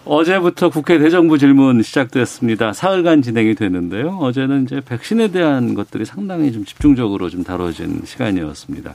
어제부터 0.04 0.68
국회 0.68 0.98
대정부 0.98 1.38
질문 1.38 1.82
시작됐습니다. 1.82 2.74
사흘간 2.74 3.22
진행이 3.22 3.54
되는데요. 3.54 4.18
어제는 4.20 4.64
이제 4.64 4.82
백신에 4.84 5.28
대한 5.28 5.72
것들이 5.74 6.04
상당히 6.04 6.52
좀 6.52 6.66
집중적으로 6.66 7.30
좀 7.30 7.42
다뤄진 7.42 8.02
시간이었습니다. 8.04 8.94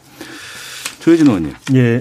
조혜진 0.99 1.25
의원님, 1.27 1.53
예. 1.73 1.99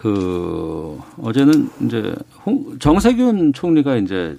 그 0.00 0.98
어제는 1.20 1.68
이제 1.82 2.14
홍, 2.46 2.78
정세균 2.78 3.52
총리가 3.52 3.96
이제 3.96 4.38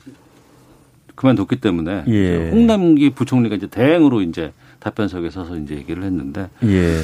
그만뒀기 1.14 1.58
때문에 1.58 2.06
예. 2.08 2.50
홍남기 2.50 3.12
부총리가 3.12 3.58
이제 3.58 3.68
대행으로 3.68 4.24
이제 4.24 4.54
답변석에 4.80 5.30
서서 5.30 5.58
이제 5.58 5.76
얘기를 5.76 6.02
했는데 6.02 6.50
예. 6.64 6.98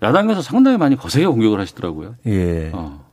야당에서 0.00 0.42
상당히 0.42 0.78
많이 0.78 0.94
거세게 0.94 1.26
공격을 1.26 1.58
하시더라고요. 1.58 2.14
예. 2.26 2.70
어. 2.72 3.04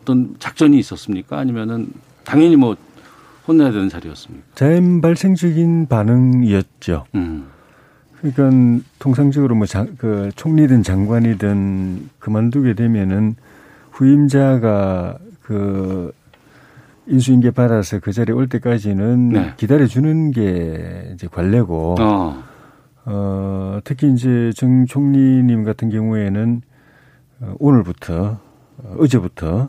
어떤 0.00 0.34
작전이 0.38 0.78
있었습니까? 0.78 1.38
아니면은 1.38 1.88
당연히 2.24 2.56
뭐 2.56 2.74
혼내야 3.46 3.70
되는 3.70 3.90
자리였습니까? 3.90 4.46
자연 4.54 5.02
발생적인 5.02 5.88
반응이었죠. 5.88 7.04
음. 7.16 7.48
그러니까 8.22 8.82
통상적으로 8.98 9.56
뭐 9.56 9.66
장, 9.66 9.94
그 9.98 10.30
총리든 10.36 10.84
장관이든 10.84 12.08
그만두게 12.18 12.72
되면은 12.72 13.36
후임자가 13.92 15.18
그 15.42 16.12
인수인계 17.06 17.50
받아서 17.52 18.00
그 18.00 18.12
자리에 18.12 18.34
올 18.34 18.48
때까지는 18.48 19.28
네. 19.30 19.52
기다려주는 19.56 20.30
게 20.30 21.10
이제 21.14 21.26
관례고, 21.28 21.96
어. 22.00 22.42
어. 23.04 23.78
특히 23.84 24.12
이제 24.12 24.50
정 24.54 24.86
총리님 24.86 25.64
같은 25.64 25.90
경우에는 25.90 26.62
어, 27.40 27.54
오늘부터, 27.58 28.38
어, 28.78 28.96
어제부터 28.98 29.68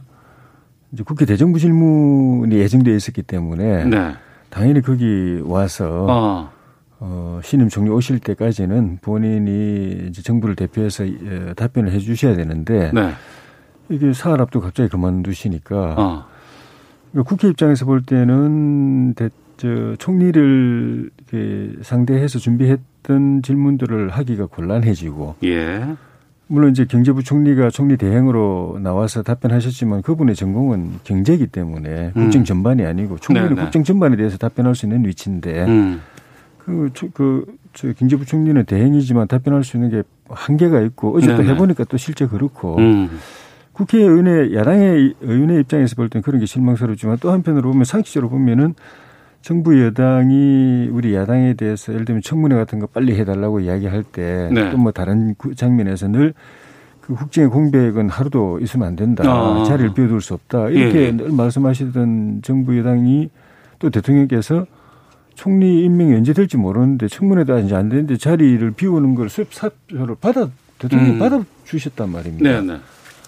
이제 0.92 1.03
국회 1.03 1.25
대정부 1.25 1.60
질문이 1.60 2.56
예정되어 2.56 2.96
있었기 2.96 3.24
때문에 3.24 3.86
네. 3.86 4.13
당연히 4.50 4.82
거기 4.82 5.42
와서 5.44 6.06
어. 6.08 6.51
어, 7.00 7.39
신임 7.44 7.68
총리 7.68 7.89
오실 7.89 8.20
때까지는 8.20 9.00
본인이 9.01 10.08
이제 10.08 10.22
정부를 10.22 10.56
대표해서 10.56 11.06
예, 11.08 11.53
답변을 11.56 11.92
해 11.92 12.00
주셔야 12.00 12.36
되는데 12.36 12.92
네. 12.94 13.12
이게 13.90 14.12
앞두고 14.42 14.66
갑자기 14.66 14.90
그만두시니까 14.90 15.96
어. 15.98 16.25
그러니까 17.12 17.30
국회 17.30 17.48
입장에서 17.50 17.86
볼 17.86 18.02
때는 18.04 19.13
대, 19.13 19.30
저, 19.58 19.96
총리를 19.98 21.10
상대해서 21.82 22.40
준비했던 22.40 23.42
질문들을 23.44 24.10
하기가 24.10 24.48
곤란해지고 24.48 25.36
예. 25.44 25.96
물론 26.48 26.72
이제 26.72 26.86
경제부 26.86 27.24
총리가 27.24 27.70
총리 27.70 27.98
대행으로 27.98 28.80
나와서 28.82 29.24
답변하셨지만 29.24 30.02
그분의 30.02 30.36
전공은 30.36 31.00
경제이기 31.04 31.48
때문에 31.48 32.12
음. 32.16 32.24
국정 32.24 32.44
전반이 32.44 32.86
아니고 32.86 33.18
총리는 33.18 33.50
네, 33.50 33.56
네. 33.56 33.62
국정 33.63 33.84
전반에 33.84 34.16
대해서 34.16 34.38
답변할 34.38 34.75
수 34.75 34.86
있는 34.86 35.06
위치인데 35.06 35.66
음. 35.66 36.02
그, 36.66 36.90
저, 36.94 37.08
그, 37.13 37.46
저, 37.74 37.92
경제부 37.94 38.25
총리는 38.25 38.63
대행이지만 38.66 39.28
답변할 39.28 39.63
수 39.63 39.78
있는 39.78 39.90
게 39.90 40.04
한계가 40.30 40.82
있고, 40.82 41.16
어제 41.16 41.36
또. 41.36 41.44
해보니까 41.44 41.84
또 41.86 41.98
실제 41.98 42.25
그렇고, 42.25 42.78
음. 42.78 43.10
국회의원의, 43.74 44.56
야당의 44.56 45.15
의원의 45.22 45.62
입장에서 45.62 45.96
볼 45.96 46.10
때는 46.10 46.22
그런 46.24 46.39
게 46.39 46.46
실망스럽지만 46.46 47.18
또 47.20 47.32
한편으로 47.32 47.72
보면 47.72 47.86
상식적으로 47.86 48.30
보면은 48.30 48.75
정부 49.42 49.77
여당이 49.84 50.89
우리 50.92 51.13
야당에 51.13 51.53
대해서 51.56 51.92
예를 51.92 52.06
들면 52.06 52.22
청문회 52.22 52.56
같은 52.56 52.80
거 52.80 52.88
빨리 52.88 53.13
해달라고 53.20 53.60
이야기할 53.60 54.03
때또 54.03 54.53
네. 54.53 54.74
뭐 54.75 54.92
다른 54.92 55.36
구- 55.36 55.53
장면에서 55.53 56.08
늘그 56.08 56.34
국정의 57.18 57.50
공백은 57.50 58.10
하루도 58.10 58.60
있으면 58.62 58.88
안 58.88 58.96
된다. 58.96 59.24
아. 59.27 59.63
자리를 59.68 59.94
비워둘 59.94 60.22
수 60.22 60.34
없다. 60.36 60.70
이렇게 60.70 61.08
예. 61.08 61.12
늘 61.12 61.32
말씀하시던 61.32 62.42
정부 62.44 62.77
여당이 62.77 63.30
또 63.80 63.89
대통령께서 63.89 64.65
총리 65.36 65.84
임명이 65.84 66.13
언제 66.13 66.32
될지 66.32 66.56
모르는데 66.56 67.08
청문회도 67.08 67.53
아직 67.53 67.74
안 67.74 67.89
되는데 67.89 68.15
자리를 68.15 68.72
비우는 68.72 69.15
걸 69.15 69.27
수입 69.30 69.53
사표를 69.53 70.15
받아 70.22 70.48
대통령이 70.80 71.13
음. 71.15 71.20
받아 71.20 71.44
주셨단 71.65 72.10
말입니다. 72.10 72.50
네, 72.50 72.62
네. 72.62 72.80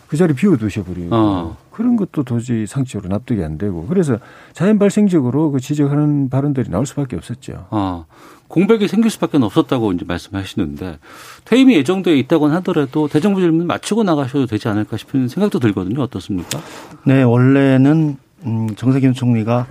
그 0.08 0.18
자리 0.18 0.34
비워두셔버리고 0.34 1.10
어. 1.12 1.58
그런 1.72 1.96
것도 1.96 2.24
도저히 2.24 2.66
상식적으로 2.66 3.10
납득이 3.10 3.44
안 3.44 3.58
되고 3.58 3.86
그래서 3.88 4.18
자연 4.54 4.80
발생적으로 4.80 5.52
그 5.52 5.60
지적하는 5.60 6.30
발언들이 6.30 6.70
나올 6.70 6.86
수밖에 6.86 7.16
없었죠. 7.16 7.68
어, 7.72 8.06
공백이 8.48 8.88
생길 8.88 9.10
수밖에 9.12 9.38
없었다고 9.38 9.92
이제 9.94 10.06
말씀하시는데 10.08 11.00
퇴임이 11.46 11.76
예정되어 11.76 12.14
있다고는 12.14 12.56
하더라도 12.58 13.08
대정부 13.08 13.42
질문 13.42 13.68
마치고 13.68 14.04
나가셔도 14.04 14.46
되지 14.46 14.68
않을까 14.68 14.98
싶은 14.98 15.28
생각도 15.28 15.60
들거든요. 15.60 16.02
어떻습니까? 16.02 16.60
네, 17.06 17.24
원래는 17.24 18.18
음, 18.46 18.68
정세균 18.76 19.14
총리가 19.14 19.68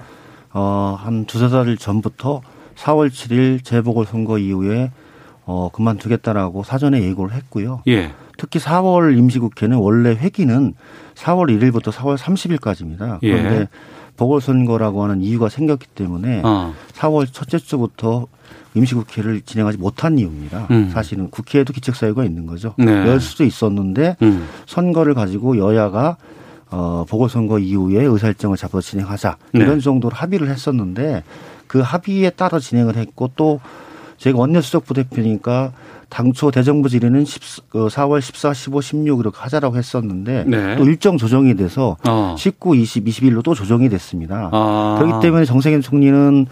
어, 0.52 0.98
한 0.98 1.24
두세 1.26 1.48
달 1.48 1.76
전부터 1.76 2.42
4월 2.76 3.08
7일 3.08 3.64
재보궐 3.64 4.06
선거 4.06 4.38
이후에 4.38 4.90
어, 5.46 5.68
그만두겠다라고 5.72 6.62
사전에 6.64 7.02
예고를 7.02 7.34
했고요. 7.34 7.82
예. 7.88 8.12
특히 8.36 8.58
4월 8.60 9.16
임시국회는 9.16 9.76
원래 9.76 10.10
회기는 10.10 10.74
4월 11.14 11.46
1일부터 11.56 11.92
4월 11.92 12.16
30일까지입니다. 12.16 13.18
예. 13.22 13.30
그런데 13.32 13.68
보궐선거라고 14.16 15.02
하는 15.02 15.22
이유가 15.22 15.48
생겼기 15.48 15.88
때문에 15.88 16.42
어. 16.44 16.74
4월 16.94 17.26
첫째 17.30 17.58
주부터 17.58 18.26
임시국회를 18.74 19.42
진행하지 19.42 19.78
못한 19.78 20.18
이유입니다. 20.18 20.66
음. 20.70 20.90
사실은 20.92 21.30
국회에도 21.30 21.72
기책사유가 21.72 22.24
있는 22.24 22.46
거죠. 22.46 22.74
네. 22.76 22.92
열 22.92 23.20
수도 23.20 23.44
있었는데 23.44 24.16
음. 24.22 24.48
선거를 24.66 25.14
가지고 25.14 25.58
여야가 25.58 26.16
어, 26.70 27.04
보궐선거 27.08 27.60
이후에 27.60 28.02
의사일정을 28.02 28.56
잡아서 28.56 28.80
진행하자 28.80 29.36
네. 29.52 29.60
이런 29.60 29.78
정도로 29.78 30.14
합의를 30.16 30.48
했었는데 30.48 31.22
그 31.68 31.80
합의에 31.80 32.30
따라 32.30 32.58
진행을 32.58 32.96
했고 32.96 33.30
또 33.36 33.60
제가 34.18 34.38
원내수석 34.38 34.84
부대표니까 34.84 35.72
당초 36.08 36.50
대정부 36.50 36.88
질의는 36.88 37.24
10, 37.24 37.74
어, 37.74 37.88
4월 37.88 38.20
14, 38.20 38.54
15, 38.54 38.80
16 38.80 39.20
이렇게 39.20 39.36
하자라고 39.38 39.76
했었는데 39.76 40.44
네. 40.46 40.76
또 40.76 40.84
일정 40.84 41.16
조정이 41.18 41.56
돼서 41.56 41.96
어. 42.06 42.36
19, 42.38 42.76
20, 42.76 43.04
21로 43.04 43.42
또 43.42 43.54
조정이 43.54 43.88
됐습니다. 43.88 44.50
아. 44.52 44.96
그렇기 44.98 45.22
때문에 45.26 45.44
정세균 45.44 45.80
총리는 45.80 46.46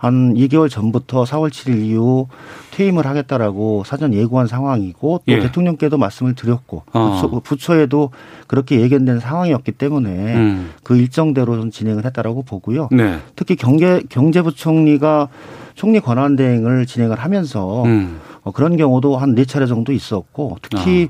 한 0.00 0.32
2개월 0.34 0.70
전부터 0.70 1.24
4월 1.24 1.50
7일 1.50 1.82
이후 1.82 2.26
퇴임을 2.70 3.04
하겠다라고 3.04 3.82
사전 3.84 4.14
예고한 4.14 4.46
상황이고 4.46 5.22
또 5.26 5.32
예. 5.32 5.40
대통령께도 5.40 5.98
말씀을 5.98 6.34
드렸고 6.34 6.84
어. 6.94 7.20
부처, 7.20 7.40
부처에도 7.40 8.10
그렇게 8.46 8.80
예견된 8.80 9.20
상황이었기 9.20 9.72
때문에 9.72 10.36
음. 10.36 10.70
그 10.82 10.96
일정대로 10.96 11.56
좀 11.56 11.70
진행을 11.70 12.06
했다라고 12.06 12.44
보고요. 12.44 12.88
네. 12.92 13.18
특히 13.36 13.56
경제 13.56 14.02
경제부총리가 14.08 15.28
총리 15.74 16.00
권한 16.00 16.36
대행을 16.36 16.86
진행을 16.86 17.18
하면서 17.18 17.82
음. 17.84 18.18
어, 18.42 18.50
그런 18.52 18.76
경우도 18.76 19.16
한 19.16 19.34
네 19.34 19.44
차례 19.44 19.66
정도 19.66 19.92
있었고 19.92 20.58
특히 20.62 21.08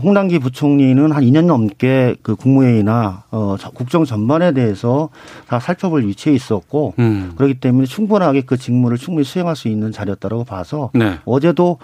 홍남기 0.00 0.38
부총리는 0.38 1.10
한 1.10 1.24
2년 1.24 1.46
넘게 1.46 2.16
그 2.22 2.36
국무회의나 2.36 3.24
어, 3.32 3.56
저- 3.58 3.70
국정 3.70 4.04
전반에 4.04 4.52
대해서 4.52 5.08
다 5.48 5.58
살펴볼 5.58 6.06
위치에 6.06 6.32
있었고 6.32 6.94
음. 7.00 7.32
그렇기 7.36 7.54
때문에 7.54 7.86
충분하게 7.86 8.42
그 8.42 8.56
직무를 8.56 8.96
충분히 8.96 9.24
수행할 9.24 9.56
수 9.56 9.66
있는 9.68 9.90
자리였다고 9.90 10.44
봐서 10.44 10.90
네. 10.94 11.18
어제도 11.24 11.78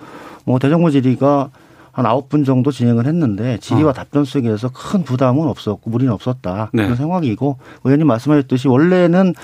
뭐 0.44 0.58
대정부 0.60 0.90
질의가 0.92 1.50
한 1.90 2.06
아홉 2.06 2.28
분 2.28 2.44
정도 2.44 2.70
진행을 2.70 3.06
했는데 3.06 3.58
질의와 3.58 3.90
어. 3.90 3.92
답변 3.92 4.24
속에서 4.24 4.68
큰 4.72 5.02
부담은 5.02 5.46
없었고 5.48 5.90
무리는 5.90 6.12
없었다 6.12 6.70
네. 6.72 6.82
그런 6.84 6.96
생각이고 6.96 7.56
의원님 7.84 8.06
말씀하셨듯이 8.06 8.68
원래는 8.68 9.34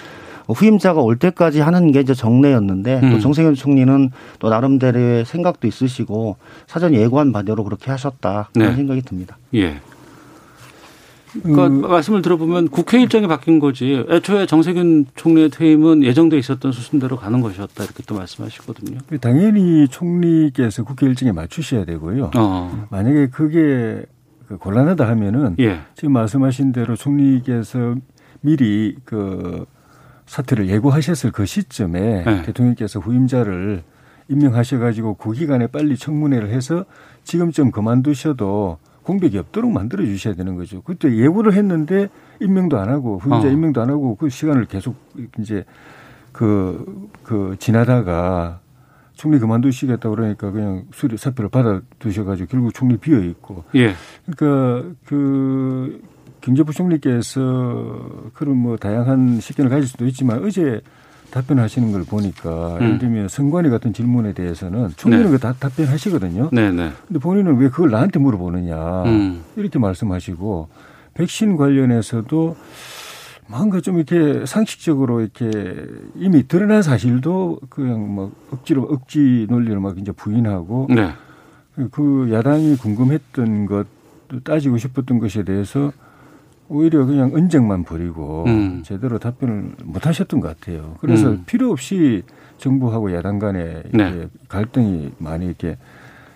후임자가 0.53 1.01
올 1.01 1.17
때까지 1.17 1.61
하는 1.61 1.93
게 1.93 2.01
이제 2.01 2.15
정례였는데 2.15 3.01
음. 3.03 3.11
또 3.11 3.21
정세균 3.21 3.55
총리는 3.55 4.11
또 4.39 4.49
나름대로의 4.49 5.25
생각도 5.25 5.67
있으시고 5.67 6.37
사전 6.67 6.95
예고한 6.95 7.33
바대로 7.33 7.65
그렇게 7.65 7.91
하셨다 7.91 8.51
그런 8.53 8.71
네. 8.71 8.77
생각이 8.77 9.03
듭니다. 9.03 9.39
예. 9.55 9.81
그러니까 11.43 11.67
음. 11.69 11.81
말씀을 11.83 12.23
들어보면 12.23 12.69
국회 12.69 13.01
일정이 13.01 13.29
바뀐 13.29 13.61
거지. 13.61 14.05
애초에 14.09 14.47
정세균 14.47 15.07
총리의 15.15 15.51
퇴임은 15.51 16.03
예정돼 16.03 16.37
있었던 16.39 16.73
수순대로 16.73 17.17
가는 17.17 17.41
것이었다 17.41 17.85
이렇게 17.85 18.03
또 18.07 18.17
말씀하시거든요. 18.17 18.99
당연히 19.21 19.87
총리께서 19.89 20.83
국회 20.85 21.07
일정에 21.07 21.33
맞추셔야 21.33 21.85
되고요. 21.85 22.33
어. 22.37 22.87
만약에 22.91 23.29
그게 23.29 24.03
그 24.49 24.57
곤란하다 24.57 25.07
하면은 25.07 25.55
예. 25.61 25.81
지금 25.95 26.13
말씀하신 26.13 26.73
대로 26.73 26.97
총리께서 26.97 27.95
미리 28.41 28.97
그 29.05 29.65
사퇴를 30.31 30.69
예고하셨을 30.69 31.33
그 31.33 31.45
시점에 31.45 32.23
네. 32.25 32.43
대통령께서 32.43 33.01
후임자를 33.01 33.83
임명하셔가지고 34.29 35.15
그 35.15 35.33
기간에 35.33 35.67
빨리 35.67 35.97
청문회를 35.97 36.51
해서 36.51 36.85
지금쯤 37.25 37.73
그만두셔도 37.73 38.79
공백이 39.03 39.37
없도록 39.39 39.73
만들어 39.73 40.05
주셔야 40.05 40.35
되는 40.35 40.55
거죠. 40.55 40.83
그때 40.83 41.13
예고를 41.13 41.55
했는데 41.55 42.11
임명도 42.39 42.79
안 42.79 42.91
하고 42.91 43.19
후임자 43.19 43.49
어. 43.49 43.51
임명도 43.51 43.83
안 43.83 43.91
하고 43.91 44.15
그 44.15 44.29
시간을 44.29 44.67
계속 44.67 44.95
이제 45.41 45.65
그, 46.31 47.11
그 47.25 47.57
지나다가 47.59 48.61
총리 49.15 49.41
그만두시겠다 49.41 50.11
그러니까 50.11 50.53
그냥 50.53 50.85
수리 50.93 51.17
사표를 51.17 51.51
받아 51.51 51.81
두셔가지고 51.99 52.49
결국 52.49 52.73
총리 52.73 52.97
비어 52.99 53.19
있고 53.19 53.65
예. 53.75 53.95
그러니까 54.25 54.95
그 55.05 56.01
경제부총리께서 56.41 58.31
그런 58.35 58.57
뭐 58.57 58.77
다양한 58.77 59.41
식견을 59.41 59.71
가질 59.71 59.89
수도 59.89 60.07
있지만 60.07 60.45
어제 60.45 60.81
답변하시는 61.31 61.93
걸 61.93 62.05
보니까 62.05 62.77
음. 62.79 62.83
예를 62.83 62.99
들면 62.99 63.29
선관위 63.29 63.71
같은 63.71 63.93
질문에 63.93 64.33
대해서는 64.33 64.91
총리는 64.97 65.27
네. 65.27 65.31
그다 65.31 65.55
답변하시거든요. 65.55 66.51
네네. 66.53 66.91
근데 67.07 67.21
본인은 67.21 67.57
왜 67.59 67.69
그걸 67.69 67.91
나한테 67.91 68.19
물어보느냐 68.19 69.05
음. 69.05 69.43
이렇게 69.57 69.79
말씀하시고 69.79 70.69
백신 71.15 71.57
관련해서도 71.57 72.57
뭔가 73.47 73.81
좀 73.81 73.97
이렇게 73.97 74.47
상식적으로 74.47 75.21
이렇게 75.21 75.51
이미 76.15 76.47
드러난 76.47 76.83
사실도 76.83 77.59
그냥 77.69 78.15
막 78.15 78.31
억지로 78.53 78.83
억지 78.85 79.47
논리를 79.49 79.79
막 79.81 79.99
이제 79.99 80.13
부인하고 80.13 80.89
네. 80.91 81.13
그 81.91 82.29
야당이 82.33 82.77
궁금했던 82.77 83.67
것 83.67 83.87
따지고 84.45 84.79
싶었던 84.79 85.19
것에 85.19 85.43
대해서 85.45 85.93
오히려 86.71 87.05
그냥 87.05 87.33
언쟁만 87.35 87.83
벌이고 87.83 88.45
음. 88.47 88.83
제대로 88.85 89.19
답변을 89.19 89.73
못 89.85 90.07
하셨던 90.07 90.39
것 90.41 90.49
같아요. 90.49 90.95
그래서 91.01 91.31
음. 91.31 91.43
필요 91.45 91.73
없이 91.73 92.23
정부하고 92.59 93.13
야당 93.13 93.41
간에 93.41 93.83
네. 93.93 94.29
갈등이 94.49 95.11
많이 95.19 95.47
이렇게 95.47 95.77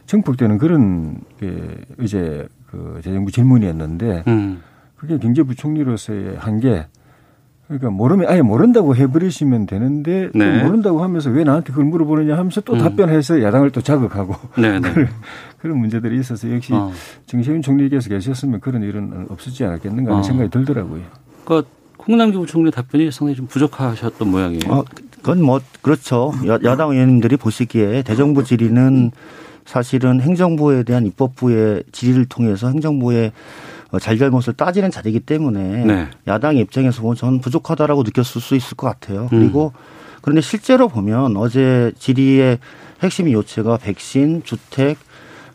증폭되는 0.06 0.58
그런 0.58 1.20
그 1.38 1.80
어제 2.02 2.48
그 2.66 3.00
재정부 3.04 3.30
질문이었는데 3.30 4.24
음. 4.26 4.60
그게 4.96 5.18
경제부총리로서의 5.18 6.36
한계. 6.36 6.86
그러니까 7.66 7.90
모르면 7.90 8.28
아예 8.28 8.42
모른다고 8.42 8.94
해버리시면 8.94 9.66
되는데 9.66 10.30
또 10.32 10.38
네. 10.38 10.62
모른다고 10.62 11.02
하면서 11.02 11.30
왜 11.30 11.44
나한테 11.44 11.72
그걸 11.72 11.86
물어보느냐 11.86 12.36
하면서 12.36 12.60
또 12.60 12.74
음. 12.74 12.78
답변해서 12.78 13.42
야당을 13.42 13.70
또 13.70 13.80
자극하고 13.80 14.34
네 14.60 14.78
네. 14.78 14.88
그런 15.58 15.78
문제들이 15.78 16.20
있어서 16.20 16.50
역시 16.52 16.74
어. 16.74 16.92
정세윤 17.26 17.62
총리께서 17.62 18.10
계셨으면 18.10 18.60
그런 18.60 18.82
일은 18.82 19.26
없었지 19.30 19.64
않았겠는가 19.64 20.10
하는 20.10 20.20
어. 20.20 20.22
생각이 20.22 20.50
들더라고요. 20.50 21.02
그러니까 21.44 21.70
홍남기 22.06 22.36
부총리 22.36 22.70
답변이 22.70 23.10
상당히 23.10 23.36
좀 23.36 23.46
부족하셨던 23.46 24.30
모양이에요. 24.30 24.70
어, 24.70 24.84
그건 25.16 25.42
뭐 25.42 25.58
그렇죠. 25.80 26.32
야, 26.46 26.58
야당 26.64 26.90
의원님들이 26.90 27.38
보시기에 27.38 28.02
대정부 28.02 28.44
질의는 28.44 29.10
사실은 29.64 30.20
행정부에 30.20 30.82
대한 30.82 31.06
입법부의 31.06 31.84
질의를 31.92 32.26
통해서 32.26 32.68
행정부의 32.68 33.28
어, 33.28 33.32
잘잘못을 33.98 34.54
따지는 34.54 34.90
자리이기 34.90 35.20
때문에 35.20 35.84
네. 35.84 36.08
야당 36.26 36.56
입장에서 36.56 37.02
보면 37.02 37.16
저는 37.16 37.40
부족하다라고 37.40 38.02
느꼈을 38.02 38.40
수 38.40 38.54
있을 38.56 38.76
것 38.76 38.86
같아요. 38.86 39.28
음. 39.32 39.40
그리고 39.40 39.72
그런데 40.22 40.40
실제로 40.40 40.88
보면 40.88 41.36
어제 41.36 41.92
질의의 41.98 42.58
핵심 43.02 43.30
요체가 43.30 43.76
백신, 43.76 44.42
주택, 44.44 44.96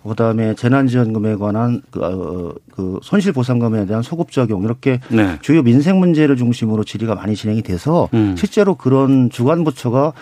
그다음에 0.08 0.56
재난지원금에 0.56 1.36
관한 1.36 1.82
그, 1.92 2.00
어, 2.04 2.54
그 2.72 3.00
손실보상금에 3.02 3.86
대한 3.86 4.02
소급 4.02 4.32
적용 4.32 4.64
이렇게 4.64 5.00
네. 5.10 5.38
주요 5.42 5.62
민생 5.62 6.00
문제를 6.00 6.38
중심으로 6.38 6.84
질의가 6.84 7.16
많이 7.16 7.36
진행이 7.36 7.62
돼서 7.64 8.08
음. 8.14 8.36
실제로 8.38 8.76
그런 8.76 9.30
주관 9.30 9.64
부처가 9.64 10.14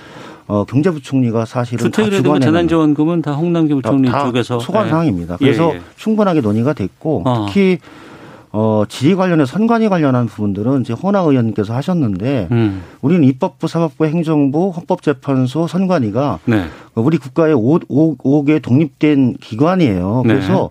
어, 0.48 0.64
경제부총리가 0.64 1.46
사실은 1.46 1.92
다 1.92 2.04
주관하는 2.10 2.42
재난지원금은 2.42 3.22
다 3.22 3.34
홍남기 3.34 3.74
부총리 3.74 4.10
다 4.10 4.26
쪽에서 4.26 4.60
소관 4.60 4.88
예. 4.88 4.90
사항입니다. 4.90 5.38
예, 5.42 5.46
그래서 5.46 5.76
예. 5.76 5.82
충분하게 5.98 6.42
논의가 6.42 6.74
됐고 6.74 7.24
어. 7.26 7.46
특히 7.48 7.80
어, 7.84 8.07
질의 8.88 9.16
관련해 9.16 9.46
선관위 9.46 9.90
관련한 9.90 10.26
부분들은 10.26 10.82
이제 10.82 10.94
허나 10.94 11.20
의원님께서 11.20 11.74
하셨는데 11.74 12.48
음. 12.52 12.82
우리는 13.02 13.24
입법부, 13.24 13.68
사법부, 13.68 14.06
행정부, 14.06 14.70
헌법재판소, 14.70 15.68
선관위가 15.68 16.40
네. 16.46 16.66
우리 16.96 17.18
국가의 17.18 17.54
5, 17.54 17.80
5, 17.88 18.16
5개 18.18 18.62
독립된 18.62 19.38
기관이에요. 19.42 20.24
네. 20.26 20.34
그래서 20.34 20.70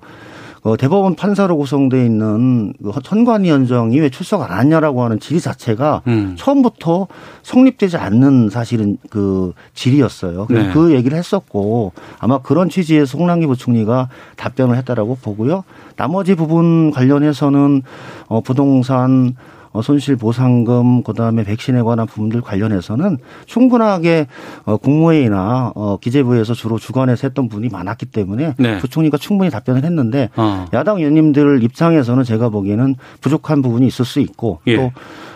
어, 0.67 0.77
대법원 0.77 1.15
판사로 1.15 1.57
구성돼 1.59 2.05
있는 2.05 2.73
그 2.83 2.91
선관위원장이 3.05 4.01
왜 4.01 4.11
출석 4.11 4.43
안 4.43 4.51
하냐라고 4.51 5.05
하는 5.05 5.21
질의 5.21 5.41
자체가 5.41 6.03
음. 6.09 6.35
처음부터 6.37 7.07
성립되지 7.45 7.97
않는 7.97 8.51
사실은 8.51 8.99
그 9.09 9.53
질의였어요. 9.75 10.49
네. 10.51 10.73
그 10.73 10.93
얘기를 10.93 11.17
했었고 11.17 11.93
아마 12.19 12.39
그런 12.39 12.69
취지에서 12.69 13.17
홍남기 13.17 13.47
부총리가 13.47 14.09
답변을 14.35 14.77
했다라고 14.79 15.19
보고요. 15.23 15.63
나머지 15.95 16.35
부분 16.35 16.91
관련해서는 16.91 17.83
어, 18.27 18.41
부동산 18.41 19.37
어, 19.37 19.56
손실 19.83 20.17
보상금 20.17 21.03
그다음에 21.03 21.45
백신에 21.45 21.83
관한 21.83 22.07
부분들 22.07 22.41
관련해서는 22.41 23.19
충분하게 23.47 24.27
어, 24.65 24.77
국무회의나 24.77 25.73
어, 25.75 25.99
기재부에서 26.01 26.55
주로 26.55 26.79
주관해서 26.79 27.29
했던 27.29 27.49
분이 27.49 27.69
많았기 27.69 28.07
때문에 28.07 28.55
네. 28.59 28.79
부총리가 28.79 29.19
충분히 29.19 29.51
답변을 29.51 29.85
했는데 29.85 30.31
어. 30.37 30.67
야당 30.73 30.99
의원님들 30.99 31.62
입장에서는 31.62 32.25
제가 32.25 32.49
보기에는 32.49 32.97
부족한 33.21 33.62
부분이 33.62 33.87
있을 33.87 34.05
수 34.05 34.21
있고 34.21 34.61
예. 34.67 34.77
또 34.77 34.93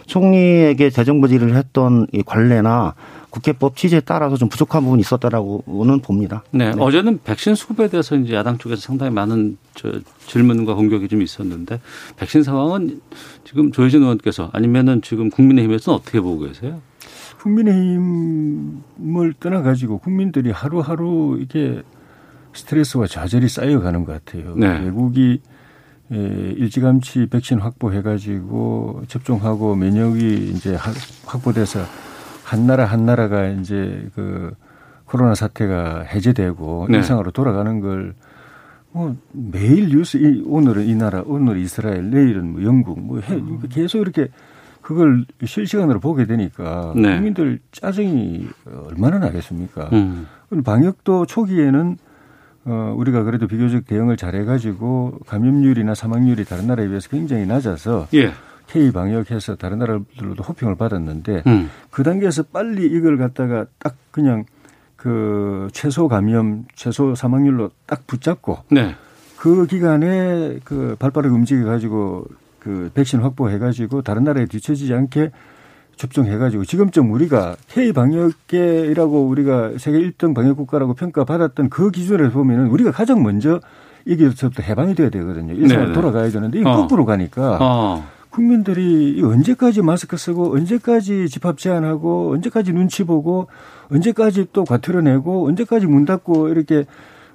총리에게 0.06 0.90
대정부 0.90 1.28
질의를 1.28 1.54
했던 1.54 2.06
이 2.12 2.22
관례나 2.22 2.94
국회법 3.30 3.76
취지에 3.76 4.00
따라서 4.00 4.36
좀 4.36 4.48
부족한 4.48 4.82
부분이 4.82 5.00
있었다라고는 5.00 6.00
봅니다. 6.00 6.42
네, 6.50 6.72
어제는 6.76 7.20
백신 7.24 7.54
수급에 7.54 7.88
대해서 7.88 8.16
이제 8.16 8.34
야당 8.34 8.58
쪽에서 8.58 8.80
상당히 8.80 9.12
많은 9.12 9.56
저 9.74 9.92
질문과 10.26 10.74
공격이 10.74 11.08
좀 11.08 11.22
있었는데 11.22 11.80
백신 12.16 12.42
상황은 12.42 13.00
지금 13.44 13.70
조혜진 13.72 14.02
의원께서 14.02 14.50
아니면은 14.52 15.00
지금 15.02 15.30
국민의힘에서는 15.30 15.96
어떻게 15.98 16.20
보고 16.20 16.40
계세요? 16.40 16.80
국민의힘을 17.38 19.34
떠나가지고 19.40 19.98
국민들이 19.98 20.50
하루하루 20.50 21.38
이게 21.40 21.82
스트레스와 22.52 23.06
좌절이 23.06 23.48
쌓여가는 23.48 24.04
것 24.04 24.12
같아요. 24.24 24.54
네. 24.56 24.80
외국이 24.80 25.40
에, 26.12 26.16
일찌감치 26.56 27.26
백신 27.30 27.60
확보해가지고 27.60 29.04
접종하고 29.06 29.76
면역이 29.76 30.52
이제 30.54 30.74
하- 30.74 30.92
확보돼서 31.24 31.80
한 32.50 32.66
나라 32.66 32.84
한 32.84 33.06
나라가 33.06 33.46
이제 33.48 34.08
그 34.14 34.52
코로나 35.04 35.34
사태가 35.34 36.02
해제되고 36.02 36.86
네. 36.90 36.98
일상으로 36.98 37.30
돌아가는 37.30 37.80
걸 37.80 38.14
뭐 38.92 39.16
매일 39.32 39.88
뉴스 39.88 40.16
이, 40.16 40.42
오늘은 40.44 40.86
이 40.86 40.94
나라 40.94 41.22
오늘 41.24 41.58
이스라엘 41.58 42.10
내일은 42.10 42.52
뭐 42.52 42.62
영국 42.62 43.00
뭐 43.00 43.20
해, 43.20 43.40
계속 43.68 44.00
이렇게 44.00 44.28
그걸 44.82 45.24
실시간으로 45.44 46.00
보게 46.00 46.26
되니까 46.26 46.92
네. 46.96 47.14
국민들 47.14 47.60
짜증이 47.70 48.48
얼마나 48.88 49.18
나겠습니까? 49.18 49.90
음. 49.92 50.26
방역도 50.64 51.26
초기에는 51.26 51.96
어 52.64 52.94
우리가 52.96 53.22
그래도 53.22 53.46
비교적 53.46 53.86
대응을 53.86 54.16
잘해가지고 54.16 55.20
감염률이나 55.26 55.94
사망률이 55.94 56.44
다른 56.44 56.66
나라에 56.66 56.88
비해서 56.88 57.08
굉장히 57.08 57.46
낮아서 57.46 58.08
예. 58.14 58.32
K 58.70 58.92
방역해서 58.92 59.56
다른 59.56 59.80
나라들로도 59.80 60.44
호평을 60.44 60.76
받았는데 60.76 61.42
음. 61.46 61.70
그 61.90 62.04
단계에서 62.04 62.44
빨리 62.44 62.86
이걸 62.86 63.18
갖다가 63.18 63.66
딱 63.78 63.96
그냥 64.12 64.44
그 64.96 65.68
최소 65.72 66.06
감염, 66.06 66.66
최소 66.74 67.14
사망률로 67.14 67.70
딱 67.86 68.06
붙잡고 68.06 68.58
네. 68.70 68.94
그 69.36 69.66
기간에 69.66 70.60
그 70.64 70.94
발빠르게 70.98 71.34
움직여 71.34 71.64
가지고 71.64 72.26
그 72.60 72.90
백신 72.94 73.20
확보해 73.20 73.58
가지고 73.58 74.02
다른 74.02 74.22
나라에 74.22 74.46
뒤처지지 74.46 74.94
않게 74.94 75.32
접종해 75.96 76.38
가지고 76.38 76.64
지금쯤 76.64 77.10
우리가 77.12 77.56
K 77.68 77.92
방역계라고 77.92 79.26
우리가 79.26 79.72
세계 79.78 79.98
1등 79.98 80.34
방역 80.34 80.56
국가라고 80.56 80.94
평가받았던 80.94 81.70
그 81.70 81.90
기준에서 81.90 82.30
보면은 82.30 82.68
우리가 82.68 82.92
가장 82.92 83.22
먼저 83.22 83.60
여기서부터 84.08 84.62
해방이 84.62 84.94
돼야 84.94 85.10
되거든요. 85.10 85.54
일상으로 85.54 85.86
네네. 85.86 85.92
돌아가야 85.92 86.30
되는데 86.30 86.60
이 86.60 86.62
어. 86.64 86.76
거꾸로 86.76 87.04
가니까 87.04 87.58
어. 87.60 88.19
국민들이 88.30 89.16
이 89.18 89.22
언제까지 89.22 89.82
마스크 89.82 90.16
쓰고 90.16 90.54
언제까지 90.54 91.28
집합 91.28 91.58
제한하고 91.58 92.32
언제까지 92.32 92.72
눈치 92.72 93.04
보고 93.04 93.48
언제까지 93.90 94.48
또 94.52 94.64
과태료 94.64 95.00
내고 95.02 95.46
언제까지 95.48 95.86
문 95.86 96.04
닫고 96.04 96.48
이렇게 96.48 96.86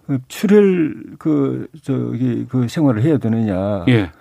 그 0.07 0.19
출혈 0.27 1.17
그 1.19 1.67
저기 1.83 2.45
그 2.49 2.67
생활을 2.67 3.03
해야 3.03 3.17
되느냐. 3.17 3.85
예. 3.89 4.11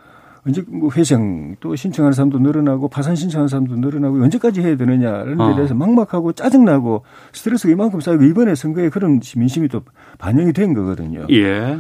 언제 0.47 0.63
뭐 0.69 0.91
회생 0.95 1.57
또 1.61 1.75
신청하는 1.75 2.13
사람도 2.13 2.39
늘어나고 2.39 2.89
파산 2.89 3.17
신청하는 3.17 3.49
사람도 3.49 3.77
늘어나고 3.77 4.23
언제까지 4.23 4.61
해야 4.61 4.77
되느냐라는 4.77 5.39
데 5.39 5.43
어. 5.43 5.55
대해서 5.55 5.75
막막하고 5.75 6.33
짜증나고 6.33 7.03
스트레스가 7.33 7.73
이만큼 7.73 8.01
쌓이고 8.01 8.25
이번에 8.25 8.55
선거에 8.55 8.91
그런 8.91 9.21
민심이 9.37 9.69
또 9.69 9.83
반영이 10.19 10.53
된 10.53 10.75
거거든요. 10.75 11.27
예. 11.31 11.79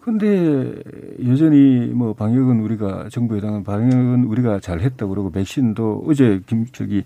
근데 0.00 0.74
여전히 1.26 1.90
뭐 1.92 2.14
방역은 2.14 2.60
우리가 2.60 3.08
정부 3.10 3.36
여당은 3.36 3.64
방역은 3.64 4.24
우리가 4.24 4.60
잘 4.60 4.80
했다고 4.80 5.10
그러고 5.10 5.30
백신도 5.30 6.04
어제 6.06 6.40
김 6.46 6.64
저기 6.72 7.04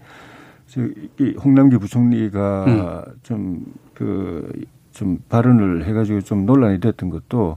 저기 0.66 1.34
홍남기 1.42 1.78
부총리가 1.78 3.04
좀그 3.22 4.52
좀 4.92 5.18
발언을 5.28 5.86
해가지고 5.86 6.20
좀 6.20 6.46
논란이 6.46 6.78
됐던 6.78 7.10
것도 7.10 7.56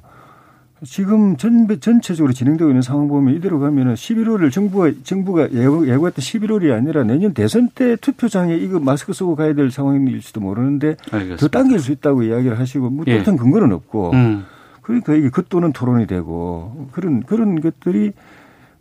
지금 0.86 1.38
전 1.38 1.68
전체적으로 1.80 2.34
진행되고 2.34 2.70
있는 2.70 2.82
상황 2.82 3.08
보면 3.08 3.36
이대로 3.36 3.60
가면은 3.60 3.94
11월을 3.94 4.52
정부가 4.52 4.92
정부가 5.04 5.52
예고, 5.54 5.88
예고했던 5.88 6.22
11월이 6.22 6.74
아니라 6.74 7.04
내년 7.04 7.34
대선 7.34 7.70
때 7.70 7.96
투표장에 7.96 8.56
이거 8.56 8.80
마스크 8.80 9.14
쓰고 9.14 9.36
가야 9.36 9.54
될 9.54 9.72
상황일지도 9.72 10.42
모르는데 10.42 10.96
알겠습니다. 11.12 11.38
더 11.38 11.48
당길 11.48 11.80
수 11.80 11.92
있다고 11.92 12.24
이야기를 12.24 12.60
하시고 12.60 12.90
뭐 12.90 13.06
예. 13.08 13.20
어떤 13.20 13.38
근거는 13.38 13.72
없고 13.72 14.12
음. 14.12 14.46
그러니까 14.82 15.16
이게 15.16 15.30
그 15.30 15.44
또는 15.48 15.72
토론이 15.72 16.08
되고 16.08 16.88
그런 16.92 17.24
그런 17.24 17.62
것들이 17.62 18.12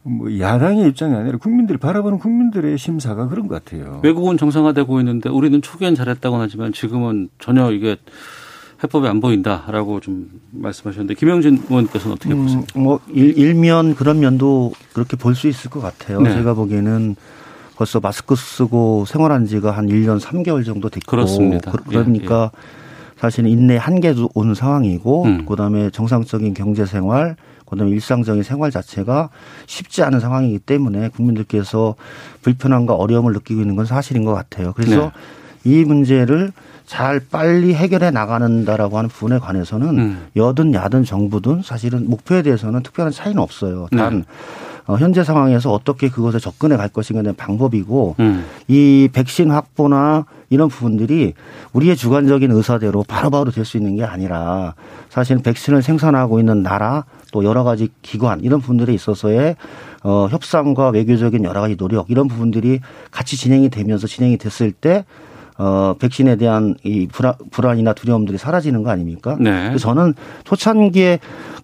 뭐 0.03 0.39
야당의 0.39 0.89
입장이 0.89 1.15
아니라 1.15 1.39
국민들이 1.39 1.79
바라보는 1.79 2.19
국민들의 2.19 2.77
심사가 2.77 3.29
그런 3.29 3.47
것 3.47 3.65
같아요. 3.65 4.01
외국은 4.03 4.37
정상화되고 4.37 4.99
있는데 5.01 5.29
우리는 5.29 5.63
초기엔 5.63 5.95
잘했다고는 5.95 6.45
하지만 6.45 6.73
지금은 6.73 7.29
전혀 7.39 7.71
이게 7.71 7.97
해법이 8.83 9.07
안 9.07 9.21
보인다라고 9.21 10.01
좀 10.01 10.29
말씀하셨는데 10.51 11.15
김영진 11.15 11.63
의원께서는 11.71 12.15
어떻게 12.17 12.35
보세요? 12.35 12.65
음, 12.77 12.83
뭐 12.83 13.01
일, 13.09 13.39
일면 13.39 13.95
그런 13.95 14.19
면도 14.21 14.73
그렇게 14.93 15.17
볼 15.17 15.35
수 15.35 15.49
있을 15.49 15.71
것 15.71 15.81
같아요. 15.81 16.21
네. 16.21 16.33
제가 16.35 16.55
보기에는 16.55 17.17
벌써 17.77 18.01
마스크 18.01 18.35
쓰고 18.37 19.05
생활한 19.07 19.47
지가 19.47 19.71
한 19.71 19.87
1년 19.87 20.21
3개월 20.21 20.65
정도 20.65 20.89
됐고 20.89 21.11
그렇습니다. 21.11 21.71
그- 21.71 21.83
그러니까 21.85 22.51
사실은 23.17 23.51
인내 23.51 23.77
한계도 23.77 24.31
오는 24.35 24.55
상황이고 24.55 25.25
음. 25.25 25.47
그다음에 25.47 25.91
정상적인 25.91 26.55
경제 26.55 26.85
생활 26.85 27.37
그다음에 27.69 27.91
일상적인 27.93 28.43
생활 28.43 28.71
자체가 28.71 29.31
쉽지 29.67 30.03
않은 30.03 30.21
상황이기 30.21 30.59
때문에 30.59 31.09
국민들께서 31.09 31.95
불편함과 32.43 32.95
어려움을 32.95 33.33
느끼고 33.33 33.61
있는 33.63 33.77
건 33.77 33.87
사실인 33.87 34.25
것 34.25 34.35
같아요. 34.35 34.73
그래서 34.75 35.11
이 35.65 35.85
문제를 35.85 36.53
잘 36.87 37.21
빨리 37.21 37.75
해결해 37.75 38.11
나가는다라고 38.11 38.99
하는 38.99 39.09
부분에 39.09 39.39
관해서는 39.39 39.99
음. 39.99 40.27
여든 40.37 40.75
야든 40.75 41.05
정부든 41.05 41.63
사실은 41.63 42.09
목표에 42.09 42.43
대해서는 42.43 42.83
특별한 42.83 43.13
차이는 43.13 43.41
없어요. 43.41 43.87
단 43.91 44.19
네. 44.19 44.25
어, 44.87 44.97
현재 44.97 45.23
상황에서 45.23 45.73
어떻게 45.73 46.09
그것에 46.09 46.41
접근해 46.41 46.77
갈 46.77 46.89
것인가에 46.89 47.23
대한 47.23 47.37
방법이고 47.37 48.17
음. 48.19 48.45
이 48.67 49.09
백신 49.13 49.51
확보나 49.53 50.27
이런 50.51 50.69
부분들이 50.69 51.35
우리의 51.73 51.97
주관적인 51.97 52.51
의사대로 52.51 53.05
바로바로 53.07 53.53
될 53.53 53.65
수 53.65 53.77
있는 53.77 53.95
게 53.97 54.05
아니라 54.05 54.75
사실은 55.09 55.41
백신을 55.43 55.83
생산하고 55.83 56.41
있는 56.41 56.63
나라 56.65 57.05
또 57.33 57.45
여러 57.45 57.63
가지 57.63 57.89
기관 58.03 58.41
이런 58.41 58.61
부분들에 58.61 58.93
있어서의 58.93 59.55
어, 60.03 60.27
협상과 60.31 60.89
외교적인 60.91 61.45
여러 61.45 61.61
가지 61.61 61.77
노력 61.77 62.11
이런 62.11 62.27
부분들이 62.27 62.81
같이 63.13 63.37
진행이 63.37 63.71
되면서 63.71 64.09
진행이 64.09 64.37
됐을 64.37 64.73
때 64.73 65.05
어, 65.59 65.95
백신에 65.99 66.37
대한 66.37 66.75
이 66.85 67.07
불안, 67.07 67.35
불안이나 67.51 67.93
두려움들이 67.93 68.39
사라지는 68.39 68.83
거 68.83 68.91
아닙니까? 68.91 69.37
네. 69.39 69.69
그래서 69.69 69.79
저는 69.79 70.15
초창기에 70.45 71.19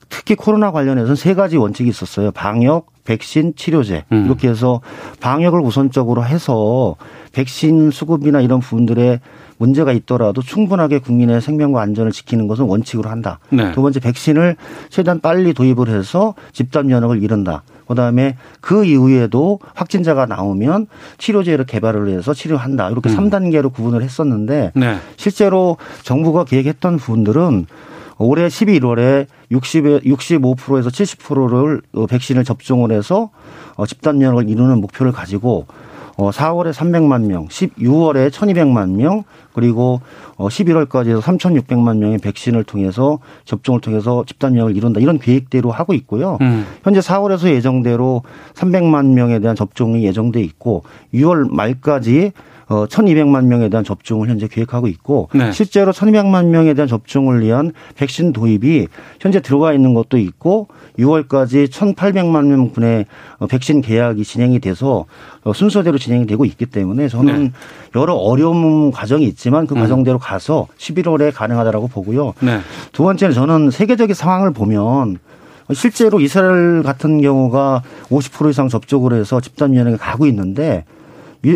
특히 0.08 0.34
코로나 0.34 0.70
관련해서는 0.70 1.16
세 1.16 1.34
가지 1.34 1.56
원칙이 1.56 1.88
있었어요. 1.88 2.30
방역, 2.30 2.86
백신, 3.04 3.54
치료제. 3.56 4.04
음. 4.12 4.24
이렇게 4.26 4.48
해서 4.48 4.80
방역을 5.20 5.60
우선적으로 5.60 6.24
해서 6.24 6.96
백신 7.32 7.90
수급이나 7.90 8.40
이런 8.40 8.60
부분들에 8.60 9.20
문제가 9.58 9.92
있더라도 9.92 10.40
충분하게 10.40 11.00
국민의 11.00 11.40
생명과 11.40 11.80
안전을 11.82 12.12
지키는 12.12 12.48
것은 12.48 12.64
원칙으로 12.64 13.10
한다. 13.10 13.38
네. 13.50 13.72
두 13.72 13.82
번째 13.82 14.00
백신을 14.00 14.56
최대한 14.88 15.20
빨리 15.20 15.52
도입을 15.52 15.88
해서 15.88 16.34
집단 16.52 16.86
면역을 16.86 17.22
이룬다. 17.22 17.62
그다음에 17.88 18.36
그 18.60 18.84
이후에도 18.84 19.58
확진자가 19.74 20.26
나오면 20.26 20.86
치료제를 21.18 21.64
개발을 21.66 22.08
해서 22.08 22.34
치료한다. 22.34 22.90
이렇게 22.90 23.10
음. 23.10 23.14
삼 23.14 23.28
3단계로 23.28 23.72
구분을 23.72 24.02
했었는데 24.02 24.72
네. 24.74 24.96
실제로 25.16 25.76
정부가 26.02 26.44
계획했던 26.44 26.96
부분들은 26.96 27.66
올해 28.18 28.48
11월에 28.48 29.26
60에 29.52 30.04
65%에서 30.04 30.90
70%를 30.90 31.82
백신을 32.08 32.44
접종을 32.44 32.90
해서 32.90 33.30
어, 33.76 33.86
집단 33.86 34.18
면역을 34.18 34.48
이루는 34.48 34.80
목표를 34.80 35.12
가지고 35.12 35.66
어 36.18 36.30
4월에 36.30 36.72
300만 36.72 37.26
명, 37.26 37.46
12월에 37.46 38.30
1,200만 38.30 38.90
명, 38.96 39.22
그리고 39.52 40.00
어 40.36 40.48
11월까지 40.48 41.20
3,600만 41.20 41.98
명의 41.98 42.18
백신을 42.18 42.64
통해서 42.64 43.20
접종을 43.44 43.80
통해서 43.80 44.24
집단 44.26 44.52
면역을 44.52 44.76
이룬다 44.76 44.98
이런 44.98 45.20
계획대로 45.20 45.70
하고 45.70 45.94
있고요. 45.94 46.36
음. 46.40 46.66
현재 46.82 46.98
4월에서 46.98 47.48
예정대로 47.50 48.22
300만 48.54 49.12
명에 49.14 49.38
대한 49.38 49.54
접종이 49.54 50.02
예정돼 50.04 50.40
있고 50.40 50.82
6월 51.14 51.54
말까지 51.54 52.32
어 52.68 52.86
1,200만 52.86 53.46
명에 53.46 53.68
대한 53.68 53.82
접종을 53.82 54.28
현재 54.28 54.46
계획하고 54.46 54.88
있고 54.88 55.28
네. 55.32 55.52
실제로 55.52 55.92
1,200만 55.92 56.46
명에 56.46 56.74
대한 56.74 56.86
접종을 56.86 57.42
위한 57.42 57.72
백신 57.96 58.32
도입이 58.32 58.88
현재 59.20 59.40
들어가 59.40 59.72
있는 59.72 59.94
것도 59.94 60.18
있고 60.18 60.68
6월까지 60.98 61.68
1,800만 61.68 62.46
명분의 62.46 63.06
어, 63.38 63.46
백신 63.46 63.80
계약이 63.80 64.24
진행이 64.24 64.58
돼서 64.58 65.06
어, 65.44 65.52
순서대로 65.54 65.96
진행이 65.96 66.26
되고 66.26 66.44
있기 66.44 66.66
때문에 66.66 67.08
저는 67.08 67.44
네. 67.44 67.52
여러 67.96 68.14
어려움 68.14 68.90
과정이 68.90 69.24
있지만 69.24 69.66
그 69.66 69.74
음. 69.74 69.80
과정대로 69.80 70.18
가서 70.18 70.66
11월에 70.76 71.32
가능하다라고 71.34 71.88
보고요. 71.88 72.34
네. 72.40 72.60
두 72.92 73.02
번째는 73.02 73.34
저는 73.34 73.70
세계적인 73.70 74.14
상황을 74.14 74.52
보면 74.52 75.18
실제로 75.72 76.20
이스라엘 76.20 76.82
같은 76.82 77.20
경우가 77.20 77.82
50% 78.10 78.50
이상 78.50 78.68
접종을 78.68 79.12
해서 79.12 79.40
집단 79.40 79.72
면역에 79.72 79.96
가고 79.96 80.26
있는데 80.26 80.84
이 80.84 80.97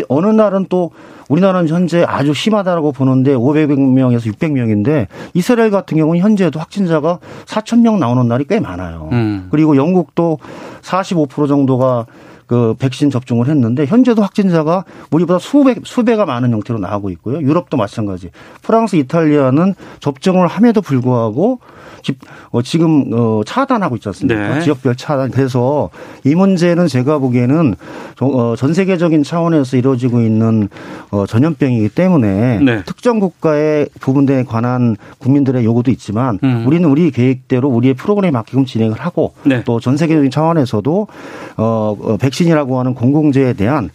어느 0.07 0.27
날은 0.27 0.67
또 0.69 0.91
우리나라는 1.29 1.67
현재 1.67 2.03
아주 2.07 2.33
심하다라고 2.33 2.91
보는데 2.91 3.33
500명에서 3.33 4.33
600명인데 4.33 5.07
이스라엘 5.33 5.71
같은 5.71 5.97
경우는 5.97 6.21
현재도 6.21 6.59
확진자가 6.59 7.19
4천 7.45 7.81
명 7.81 7.99
나오는 7.99 8.27
날이 8.27 8.45
꽤 8.47 8.59
많아요. 8.59 9.09
음. 9.11 9.47
그리고 9.49 9.75
영국도 9.75 10.39
45% 10.81 11.47
정도가 11.47 12.05
그 12.47 12.75
백신 12.79 13.09
접종을 13.09 13.47
했는데 13.47 13.85
현재도 13.85 14.21
확진자가 14.21 14.83
우리보다 15.11 15.39
수백 15.39 15.79
수배가 15.83 16.25
많은 16.25 16.51
형태로 16.51 16.79
나오고 16.79 17.09
있고요. 17.11 17.41
유럽도 17.41 17.77
마찬가지. 17.77 18.29
프랑스, 18.61 18.95
이탈리아는 18.95 19.75
접종을 19.99 20.47
함에도 20.47 20.81
불구하고 20.81 21.59
집, 22.01 22.19
어, 22.51 22.61
지금 22.61 23.11
어, 23.13 23.41
차단하고 23.45 23.95
있지 23.95 24.09
않습니까? 24.09 24.55
네. 24.55 24.61
지역별 24.61 24.95
차단. 24.97 25.31
그래서 25.31 25.89
이 26.25 26.35
문제는 26.35 26.87
제가 26.87 27.17
보기에는 27.19 27.75
저- 28.17 28.25
어, 28.25 28.55
전 28.57 28.73
세계적인 28.73 29.23
차원에서 29.23 29.77
이루어지고 29.77 30.19
있는 30.21 30.67
어, 31.11 31.25
전염병이기 31.25 31.89
때문에 31.89 32.59
네. 32.59 32.83
특정 32.85 33.19
국가의 33.19 33.87
부분에 34.01 34.43
관한 34.43 34.97
국민들의 35.19 35.63
요구도 35.63 35.91
있지만 35.91 36.39
음. 36.43 36.65
우리는 36.67 36.89
우리 36.89 37.09
계획대로 37.11 37.69
우리의 37.69 37.93
프로그램에 37.93 38.31
맞게끔 38.31 38.65
진행을 38.65 38.99
하고 38.99 39.33
네. 39.45 39.63
또전 39.63 39.95
세계적인 39.95 40.29
차원에서도 40.29 41.07
어, 41.55 41.97
어, 42.01 42.17
백신이라고 42.37 42.79
하는 42.79 42.95
공공재에 42.95 43.53
대한 43.53 43.89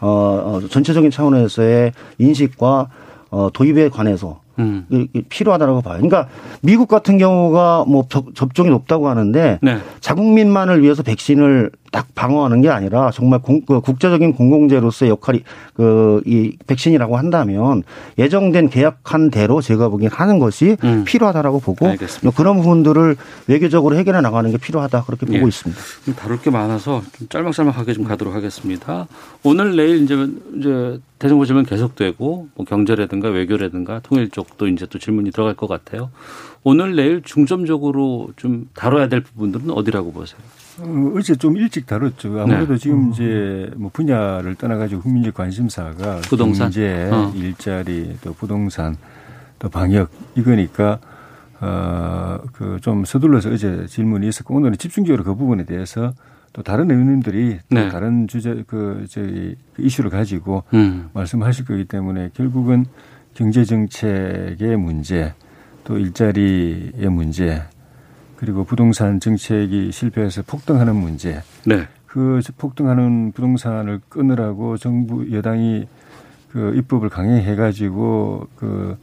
어, 0.00 0.08
어, 0.62 0.68
전체적인 0.68 1.10
차원에서의 1.10 1.92
인식과 2.18 2.88
어, 3.30 3.48
도입에 3.52 3.88
관해서 3.88 4.40
음. 4.58 4.86
필요하다고 5.28 5.82
봐요. 5.82 5.94
그러니까 5.96 6.28
미국 6.60 6.88
같은 6.88 7.18
경우가 7.18 7.84
뭐 7.88 8.04
접- 8.08 8.34
접종이 8.34 8.70
높다고 8.70 9.08
하는데 9.08 9.58
네. 9.62 9.78
자국민만을 10.00 10.82
위해서 10.82 11.02
백신을 11.02 11.70
딱 11.94 12.12
방어하는 12.16 12.60
게 12.60 12.68
아니라 12.70 13.12
정말 13.12 13.38
공- 13.40 13.60
그 13.64 13.80
국제적인 13.80 14.32
공공재로서의 14.34 15.10
역할이 15.12 15.44
그 15.74 16.22
이 16.26 16.56
백신이라고 16.66 17.16
한다면 17.16 17.82
예정된 18.18 18.68
계약한 18.70 19.30
대로 19.30 19.60
제가 19.60 19.88
보기엔 19.88 20.10
하는 20.10 20.38
것이 20.40 20.76
음. 20.82 21.04
필요하다라고 21.04 21.60
보고 21.60 21.86
알겠습니다. 21.86 22.36
그런 22.36 22.56
부분들을 22.56 23.16
외교적으로 23.46 23.94
해결해 23.96 24.20
나가는 24.22 24.50
게 24.50 24.56
필요하다 24.58 25.04
그렇게 25.04 25.26
보고 25.26 25.38
예. 25.38 25.42
있습니다. 25.46 25.80
좀 26.04 26.14
다룰 26.14 26.40
게 26.40 26.50
많아서 26.50 27.02
좀 27.16 27.28
짤막짤막하게 27.28 27.92
좀 27.92 28.04
가도록 28.04 28.34
하겠습니다. 28.34 29.06
오늘 29.44 29.76
내일 29.76 30.02
이제 30.02 30.26
이제 30.58 30.98
대정부 31.20 31.46
질문 31.46 31.64
계속되고 31.64 32.48
뭐 32.54 32.66
경제라든가 32.66 33.28
외교라든가 33.28 34.00
통일 34.00 34.30
쪽도 34.30 34.66
이제 34.68 34.86
또 34.86 34.98
질문이 34.98 35.30
들어갈 35.30 35.54
것 35.54 35.68
같아요. 35.68 36.10
오늘 36.64 36.96
내일 36.96 37.22
중점적으로 37.22 38.30
좀 38.36 38.68
다뤄야 38.74 39.08
될 39.08 39.20
부분들은 39.22 39.70
어디라고 39.70 40.12
보세요? 40.12 40.40
어, 40.80 41.12
어제 41.16 41.34
좀 41.36 41.56
일찍 41.56 41.86
다뤘죠. 41.86 42.40
아무래도 42.40 42.74
네. 42.74 42.78
지금 42.78 43.10
이제 43.10 43.70
뭐 43.76 43.90
분야를 43.92 44.54
떠나가지고 44.56 45.02
국민적 45.02 45.34
관심사가 45.34 46.16
부동산? 46.22 46.66
경제, 46.66 47.08
어. 47.12 47.32
일자리, 47.34 48.16
또 48.22 48.32
부동산, 48.34 48.96
또 49.58 49.68
방역 49.68 50.10
이거니까 50.34 50.98
어그 51.60 52.78
좀 52.82 53.04
서둘러서 53.04 53.50
어제 53.50 53.86
질문이 53.86 54.28
있었고 54.28 54.54
오늘은 54.54 54.76
집중적으로 54.76 55.24
그 55.24 55.34
부분에 55.34 55.64
대해서 55.64 56.12
또 56.52 56.62
다른 56.62 56.90
의원님들이 56.90 57.58
또 57.68 57.74
네. 57.74 57.88
다른 57.88 58.28
주제 58.28 58.62
그 58.66 59.06
저희 59.08 59.56
그 59.74 59.82
이슈를 59.82 60.10
가지고 60.10 60.64
음. 60.74 61.08
말씀하실 61.12 61.64
거기 61.64 61.84
때문에 61.84 62.30
결국은 62.34 62.86
경제 63.34 63.64
정책의 63.64 64.76
문제, 64.76 65.34
또 65.82 65.98
일자리의 65.98 67.08
문제, 67.10 67.62
그리고 68.44 68.64
부동산 68.64 69.20
정책이 69.20 69.90
실패해서 69.90 70.42
폭등하는 70.42 70.94
문제, 70.94 71.40
네. 71.64 71.88
그 72.04 72.40
폭등하는 72.58 73.32
부동산을 73.32 74.00
끊으라고 74.10 74.76
정부 74.76 75.32
여당이 75.32 75.86
그 76.50 76.74
입법을 76.76 77.08
강행해 77.08 77.56
가지고 77.56 78.46
그 78.54 78.98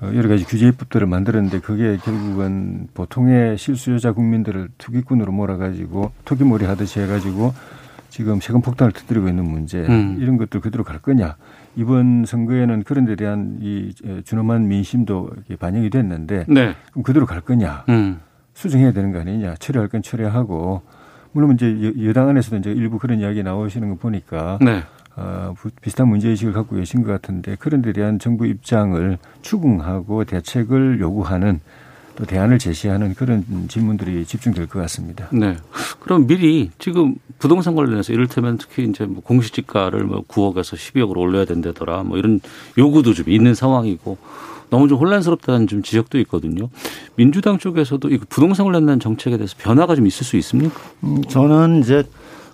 어, 0.00 0.10
여러 0.14 0.28
가지 0.28 0.44
규제 0.44 0.68
입법들을 0.68 1.08
만들었는데 1.08 1.58
그게 1.58 1.96
결국은 1.96 2.86
보통의 2.94 3.58
실수요자 3.58 4.12
국민들을 4.12 4.68
투기꾼으로 4.78 5.32
몰아가지고 5.32 6.12
투기몰이 6.24 6.64
하듯이 6.64 7.00
해가지고 7.00 7.52
지금 8.10 8.40
세금 8.40 8.60
폭탄을 8.62 8.92
터뜨리고 8.92 9.28
있는 9.28 9.44
문제 9.44 9.78
음. 9.78 10.18
이런 10.20 10.38
것들 10.38 10.60
그대로 10.60 10.84
갈 10.84 11.00
거냐 11.00 11.36
이번 11.74 12.26
선거에는 12.26 12.84
그런 12.84 13.06
데 13.06 13.16
대한 13.16 13.58
이 13.60 13.92
준엄한 14.24 14.68
민심도 14.68 15.30
반영이 15.58 15.90
됐는데 15.90 16.44
네. 16.48 16.74
그럼 16.90 17.02
그대로 17.02 17.26
갈 17.26 17.40
거냐 17.40 17.84
음. 17.88 18.20
수정해야 18.54 18.92
되는 18.92 19.12
거 19.12 19.20
아니냐 19.20 19.54
처리할 19.58 19.88
건 19.88 20.02
처리하고 20.02 20.82
물론 21.32 21.54
이제 21.54 21.66
여- 21.82 22.08
여당 22.08 22.28
안에서도 22.28 22.56
이제 22.58 22.70
일부 22.70 22.98
그런 22.98 23.20
이야기 23.20 23.42
나오시는 23.42 23.88
거 23.90 23.94
보니까 23.96 24.58
네. 24.60 24.82
어, 25.16 25.54
부- 25.56 25.70
비슷한 25.80 26.08
문제의식을 26.08 26.52
갖고 26.52 26.76
계신 26.76 27.02
것 27.02 27.10
같은데 27.12 27.56
그런 27.58 27.82
데 27.82 27.92
대한 27.92 28.18
정부 28.18 28.46
입장을 28.46 29.18
추궁하고 29.42 30.24
대책을 30.24 31.00
요구하는 31.00 31.60
또 32.14 32.26
대안을 32.26 32.58
제시하는 32.58 33.14
그런 33.14 33.42
질문들이 33.68 34.26
집중될 34.26 34.66
것 34.66 34.78
같습니다. 34.80 35.28
네. 35.32 35.56
그럼 36.00 36.26
미리 36.26 36.70
지금 36.78 37.14
부동산 37.38 37.74
관련해서 37.74 38.12
이를테면 38.12 38.58
특히 38.58 38.84
이제 38.84 39.06
뭐 39.06 39.22
공시지가를 39.22 40.04
뭐 40.04 40.22
9억에서 40.28 40.76
12억으로 40.76 41.16
올려야 41.18 41.46
된다더라 41.46 42.02
뭐 42.02 42.18
이런 42.18 42.40
요구도 42.76 43.14
좀 43.14 43.30
있는 43.30 43.54
상황이고 43.54 44.18
너무 44.72 44.88
좀 44.88 44.96
혼란스럽다는 44.98 45.66
좀 45.66 45.82
지적도 45.82 46.18
있거든요. 46.20 46.70
민주당 47.14 47.58
쪽에서도 47.58 48.08
이 48.08 48.16
부동산 48.30 48.64
관련된 48.64 49.00
정책에 49.00 49.36
대해서 49.36 49.54
변화가 49.58 49.94
좀 49.94 50.06
있을 50.06 50.24
수 50.24 50.38
있습니까? 50.38 50.80
음, 51.04 51.22
저는 51.28 51.80
이제 51.80 52.04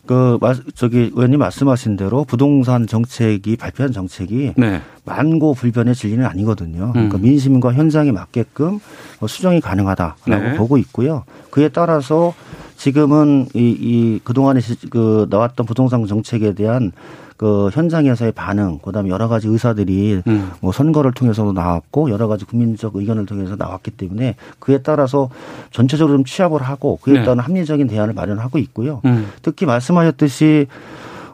그 0.05 0.37
마- 0.41 0.55
저기 0.75 1.13
의원님 1.15 1.39
말씀하신 1.39 1.97
대로 1.97 2.25
부동산 2.25 2.89
정책이 2.89 3.55
발표한 3.57 3.93
정책이 3.93 4.55
네. 4.57 4.81
만고 5.05 5.55
불변의 5.55 5.95
진리는 5.95 6.27
아니거든요. 6.27 6.91
그러니까 6.93 7.19
음. 7.19 7.23
민심과 7.23 7.75
현장에 7.75 8.11
맞게끔 8.11 8.81
어, 9.21 9.27
수정이 9.29 9.61
가능하다라고 9.61 10.43
네. 10.43 10.55
보고 10.57 10.77
있고요. 10.79 11.23
그에 11.51 11.69
따라서 11.69 12.35
지금은 12.77 13.47
이, 13.55 13.61
이 13.79 14.21
그동안에 14.25 14.59
시- 14.59 14.91
그 14.91 15.29
나왔던 15.31 15.67
부동산 15.67 16.05
정책에 16.05 16.53
대한 16.55 16.91
그 17.39 17.71
현장에서의 17.73 18.33
반응, 18.33 18.81
그다음에 18.83 19.09
여러 19.11 19.29
가지 19.29 19.47
의사들이 19.47 20.23
음. 20.27 20.51
뭐 20.61 20.73
선거를 20.73 21.13
통해서도 21.13 21.53
나왔고 21.53 22.11
여러 22.11 22.27
가지 22.27 22.45
국민적 22.45 22.97
의견을 22.97 23.27
통해서 23.27 23.55
나왔기 23.57 23.93
때문에 23.93 24.35
그에 24.59 24.79
따라서 24.79 25.31
전체적으로 25.71 26.17
좀 26.17 26.25
취합을 26.25 26.61
하고 26.63 26.99
그에 27.01 27.15
네. 27.15 27.23
따른 27.23 27.39
합리적인 27.39 27.87
대안을 27.87 28.13
마련하고 28.15 28.59
있고요. 28.59 29.01
음. 29.05 29.29
특히 29.41 29.67
말씀하셨듯이 29.67 30.67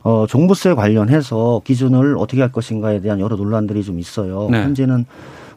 어, 0.03 0.27
종부세 0.29 0.75
관련해서 0.75 1.63
기준을 1.65 2.17
어떻게 2.19 2.43
할 2.43 2.53
것인가에 2.53 3.01
대한 3.01 3.19
여러 3.19 3.37
논란들이 3.37 3.83
좀 3.83 3.99
있어요. 3.99 4.49
네. 4.51 4.63
현재는 4.63 5.07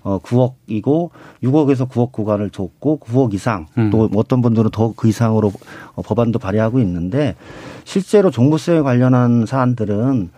어, 0.03 0.19
9억이고 0.19 1.09
6억에서 1.43 1.89
9억 1.89 2.11
구간을 2.11 2.49
줬고 2.49 2.99
9억 2.99 3.33
이상 3.33 3.67
음. 3.77 3.89
또 3.91 4.09
어떤 4.15 4.41
분들은 4.41 4.71
더 4.71 4.93
그 4.95 5.07
이상으로 5.07 5.51
어, 5.95 6.01
법안도 6.01 6.39
발의하고 6.39 6.79
있는데 6.79 7.35
실제로 7.83 8.31
종부세 8.31 8.81
관련한 8.81 9.45
사안들은 9.45 10.29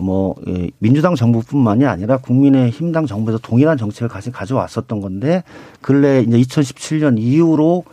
뭐 0.00 0.36
예, 0.46 0.70
민주당 0.78 1.16
정부뿐만이 1.16 1.84
아니라 1.84 2.18
국민의힘당 2.18 3.06
정부에서 3.06 3.38
동일한 3.38 3.76
정책을 3.76 4.08
가지 4.08 4.30
가져왔었던 4.30 5.00
건데 5.00 5.42
근래 5.80 6.20
이제 6.20 6.38
2017년 6.38 7.18
이후로 7.18 7.84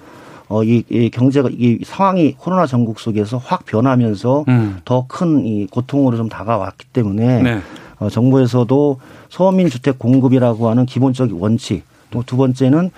어, 0.47 0.63
이, 0.63 0.83
이 0.89 1.09
경제가 1.09 1.49
이 1.51 1.79
상황이 1.83 2.33
코로나 2.33 2.67
전국 2.67 2.99
속에서 2.99 3.37
확 3.37 3.65
변하면서 3.65 4.45
음. 4.47 4.77
더큰 4.85 5.45
이 5.45 5.65
고통으로 5.67 6.17
좀 6.17 6.29
다가왔기 6.29 6.85
때문에 6.93 7.41
네. 7.41 7.61
어, 7.99 8.09
정부에서도 8.09 8.99
서민 9.29 9.69
주택 9.69 9.97
공급이라고 9.99 10.69
하는 10.69 10.85
기본적인 10.85 11.37
원칙 11.39 11.83
또 12.11 12.23
두 12.23 12.37
번째는 12.37 12.91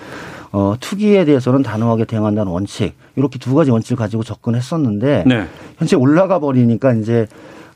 어, 0.52 0.76
투기에 0.80 1.26
대해서는 1.26 1.64
단호하게 1.64 2.06
대응한다는 2.06 2.52
원칙 2.52 2.94
이렇게 3.16 3.40
두 3.40 3.56
가지 3.56 3.72
원칙을 3.72 3.98
가지고 3.98 4.24
접근했었는데 4.24 5.24
네. 5.26 5.46
현재 5.78 5.96
올라가 5.96 6.40
버리니까 6.40 6.94
이제 6.94 7.28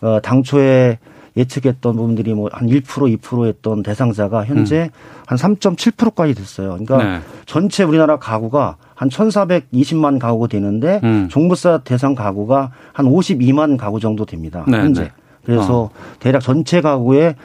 어, 0.02 0.20
당초에 0.22 1.00
예측했던 1.38 1.96
부분들이 1.96 2.34
뭐 2.34 2.50
한 2.52 2.68
1% 2.68 2.84
2% 2.84 3.48
했던 3.48 3.84
대상자가 3.84 4.46
현재 4.46 4.90
한 5.26 5.38
3.7%까지 5.38 6.34
됐어요. 6.36 6.72
그러니까 6.72 6.98
음. 6.98 7.04
네. 7.04 7.20
전체 7.46 7.84
우리나라 7.84 8.18
가구가 8.18 8.76
한 8.96 9.10
1,420만 9.10 10.20
가구가 10.20 10.48
되는데 10.48 11.00
음. 11.04 11.28
종부세 11.30 11.80
대상 11.86 12.16
가구가 12.16 12.72
한 12.94 13.06
52만 13.06 13.78
가구 13.78 14.00
정도 14.00 14.26
됩니다. 14.26 14.66
네, 14.68 14.78
현재. 14.78 15.12
네. 15.46 15.56
그래서 15.56 15.90
대략 16.20 16.42
전체 16.42 16.82
가구의 16.82 17.36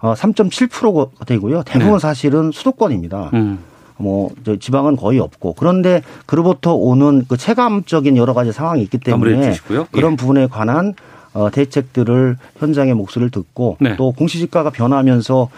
어, 0.00 0.14
3.7%가 0.14 1.24
되고요. 1.24 1.62
대부분 1.64 1.94
네. 1.94 1.98
사실은 1.98 2.50
수도권입니다. 2.52 3.30
음. 3.34 3.58
뭐저 3.98 4.56
지방은 4.56 4.96
거의 4.96 5.20
없고 5.20 5.54
그런데 5.54 6.02
그로부터 6.26 6.74
오는 6.74 7.24
그 7.28 7.36
체감적인 7.36 8.16
여러 8.16 8.34
가지 8.34 8.52
상황이 8.52 8.82
있기 8.82 8.98
때문에 8.98 9.52
주시고요. 9.52 9.86
그런 9.92 10.12
예. 10.12 10.16
부분에 10.16 10.46
관한 10.48 10.94
어, 11.34 11.50
대책들을 11.50 12.36
현장의 12.58 12.94
목소리를 12.94 13.30
듣고 13.30 13.76
네. 13.80 13.96
또 13.96 14.12
공시지가가 14.12 14.70
변하면서 14.70 15.48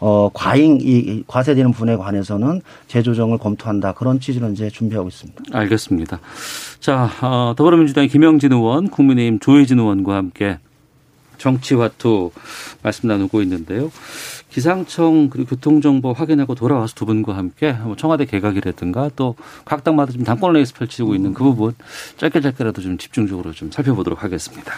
어, 0.00 0.30
과잉 0.34 0.78
이 0.80 1.24
과세되는 1.26 1.72
부분에 1.72 1.96
관해서는 1.96 2.60
재조정을 2.88 3.38
검토한다 3.38 3.92
그런 3.92 4.20
취지로 4.20 4.50
이제 4.50 4.68
준비하고 4.68 5.08
있습니다. 5.08 5.42
알겠습니다. 5.50 6.20
자, 6.78 7.10
어, 7.22 7.54
더불어민주당의 7.56 8.08
김영진 8.08 8.52
의원, 8.52 8.88
국민의힘 8.88 9.38
조혜진 9.40 9.78
의원과 9.78 10.14
함께 10.14 10.58
정치화투 11.38 12.30
말씀 12.82 13.08
나누고 13.08 13.42
있는데요. 13.42 13.90
기상청 14.50 15.30
그리고 15.30 15.50
교통정보 15.50 16.12
확인하고 16.12 16.54
돌아와서 16.54 16.94
두 16.94 17.06
분과 17.06 17.36
함께 17.36 17.72
뭐 17.72 17.96
청와대 17.96 18.24
개각이라든가 18.24 19.10
또 19.16 19.34
각 19.64 19.82
당마다 19.82 20.12
좀 20.12 20.24
당권 20.24 20.52
레이스 20.52 20.74
펼치고 20.74 21.14
있는 21.14 21.34
그 21.34 21.42
부분 21.42 21.74
짧게 22.16 22.40
짧게라도 22.40 22.80
좀 22.82 22.98
집중적으로 22.98 23.52
좀 23.52 23.70
살펴보도록 23.70 24.22
하겠습니다. 24.22 24.74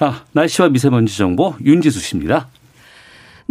아, 0.00 0.24
날씨와 0.32 0.68
미세먼지 0.70 1.16
정보 1.16 1.54
윤지수 1.62 2.00
씨입니다. 2.00 2.48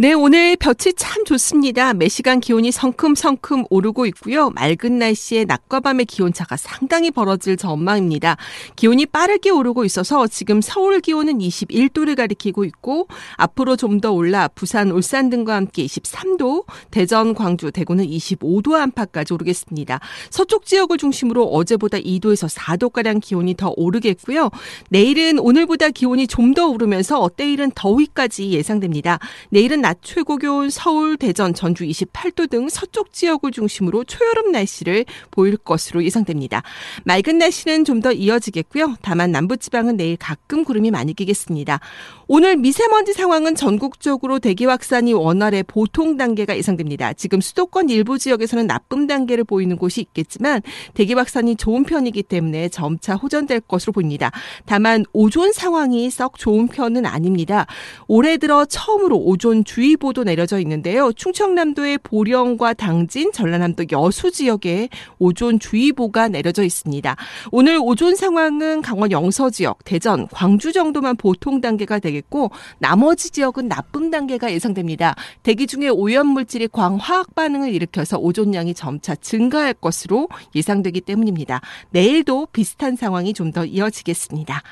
네, 0.00 0.14
오늘 0.14 0.56
볕이 0.56 0.94
참 0.94 1.26
좋습니다. 1.26 1.92
매 1.92 2.08
시간 2.08 2.40
기온이 2.40 2.72
성큼성큼 2.72 3.64
오르고 3.68 4.06
있고요. 4.06 4.48
맑은 4.48 4.98
날씨에 4.98 5.44
낮과 5.44 5.80
밤의 5.80 6.06
기온차가 6.06 6.56
상당히 6.56 7.10
벌어질 7.10 7.58
전망입니다. 7.58 8.38
기온이 8.76 9.04
빠르게 9.04 9.50
오르고 9.50 9.84
있어서 9.84 10.26
지금 10.26 10.62
서울 10.62 11.00
기온은 11.00 11.36
21도를 11.40 12.16
가리키고 12.16 12.64
있고 12.64 13.08
앞으로 13.36 13.76
좀 13.76 14.00
더 14.00 14.10
올라 14.12 14.48
부산, 14.48 14.90
울산 14.90 15.28
등과 15.28 15.54
함께 15.54 15.84
23도, 15.84 16.64
대전, 16.90 17.34
광주, 17.34 17.70
대구는 17.70 18.06
25도 18.06 18.76
안팎까지 18.76 19.34
오르겠습니다. 19.34 20.00
서쪽 20.30 20.64
지역을 20.64 20.96
중심으로 20.96 21.44
어제보다 21.44 21.98
2도에서 21.98 22.48
4도가량 22.56 23.20
기온이 23.20 23.54
더 23.54 23.74
오르겠고요. 23.76 24.48
내일은 24.88 25.38
오늘보다 25.38 25.90
기온이 25.90 26.26
좀 26.26 26.54
더 26.54 26.68
오르면서 26.68 27.28
내일은 27.36 27.70
더위까지 27.74 28.50
예상됩니다. 28.52 29.18
내일은 29.50 29.82
낮 29.82 29.89
최고 30.02 30.36
기온 30.36 30.70
서울, 30.70 31.16
대전, 31.16 31.54
전주 31.54 31.84
28도 31.84 32.50
등 32.50 32.68
서쪽 32.68 33.12
지역을 33.12 33.52
중심으로 33.52 34.02
초여름 34.04 34.50
날씨를 34.50 35.04
보일 35.30 35.56
것으로 35.56 36.04
예상됩니다. 36.04 36.62
맑은 37.04 37.38
날씨는 37.38 37.84
좀 37.84 38.00
더 38.00 38.12
이어지겠고요. 38.12 38.96
다만 39.02 39.30
남부지방은 39.30 39.96
내일 39.96 40.16
가끔 40.16 40.64
구름이 40.64 40.90
많이 40.90 41.12
끼겠습니다. 41.14 41.80
오늘 42.28 42.56
미세먼지 42.56 43.12
상황은 43.12 43.56
전국적으로 43.56 44.38
대기 44.38 44.64
확산이 44.64 45.12
원활해 45.12 45.62
보통 45.62 46.16
단계가 46.16 46.56
예상됩니다. 46.56 47.12
지금 47.12 47.40
수도권 47.40 47.90
일부 47.90 48.18
지역에서는 48.18 48.66
나쁨 48.66 49.06
단계를 49.06 49.44
보이는 49.44 49.76
곳이 49.76 50.00
있겠지만 50.00 50.62
대기 50.94 51.14
확산이 51.14 51.56
좋은 51.56 51.82
편이기 51.82 52.22
때문에 52.22 52.68
점차 52.68 53.16
호전될 53.16 53.60
것으로 53.62 53.92
보입니다. 53.92 54.30
다만 54.64 55.04
오존 55.12 55.52
상황이 55.52 56.08
썩 56.08 56.38
좋은 56.38 56.68
편은 56.68 57.04
아닙니다. 57.04 57.66
올해 58.06 58.36
들어 58.36 58.64
처음으로 58.64 59.16
오존 59.18 59.64
주의보도 59.70 60.24
내려져 60.24 60.58
있는데요. 60.60 61.12
충청남도의 61.12 61.98
보령과 61.98 62.72
당진, 62.74 63.30
전라남도 63.30 63.84
여수 63.92 64.30
지역에 64.30 64.88
오존 65.18 65.58
주의보가 65.60 66.28
내려져 66.28 66.64
있습니다. 66.64 67.14
오늘 67.52 67.78
오존 67.80 68.16
상황은 68.16 68.82
강원 68.82 69.12
영서 69.12 69.50
지역, 69.50 69.84
대전, 69.84 70.26
광주 70.28 70.72
정도만 70.72 71.16
보통 71.16 71.60
단계가 71.60 71.98
되겠고 71.98 72.50
나머지 72.78 73.30
지역은 73.30 73.68
나쁨 73.68 74.10
단계가 74.10 74.50
예상됩니다. 74.52 75.14
대기 75.42 75.66
중에 75.66 75.88
오염 75.88 76.26
물질이 76.28 76.68
광화학 76.68 77.34
반응을 77.34 77.72
일으켜서 77.72 78.18
오존량이 78.18 78.74
점차 78.74 79.14
증가할 79.14 79.74
것으로 79.74 80.28
예상되기 80.54 81.02
때문입니다. 81.02 81.60
내일도 81.90 82.46
비슷한 82.52 82.96
상황이 82.96 83.34
좀 83.34 83.50
더 83.50 83.64
이어지겠습니다. 83.64 84.62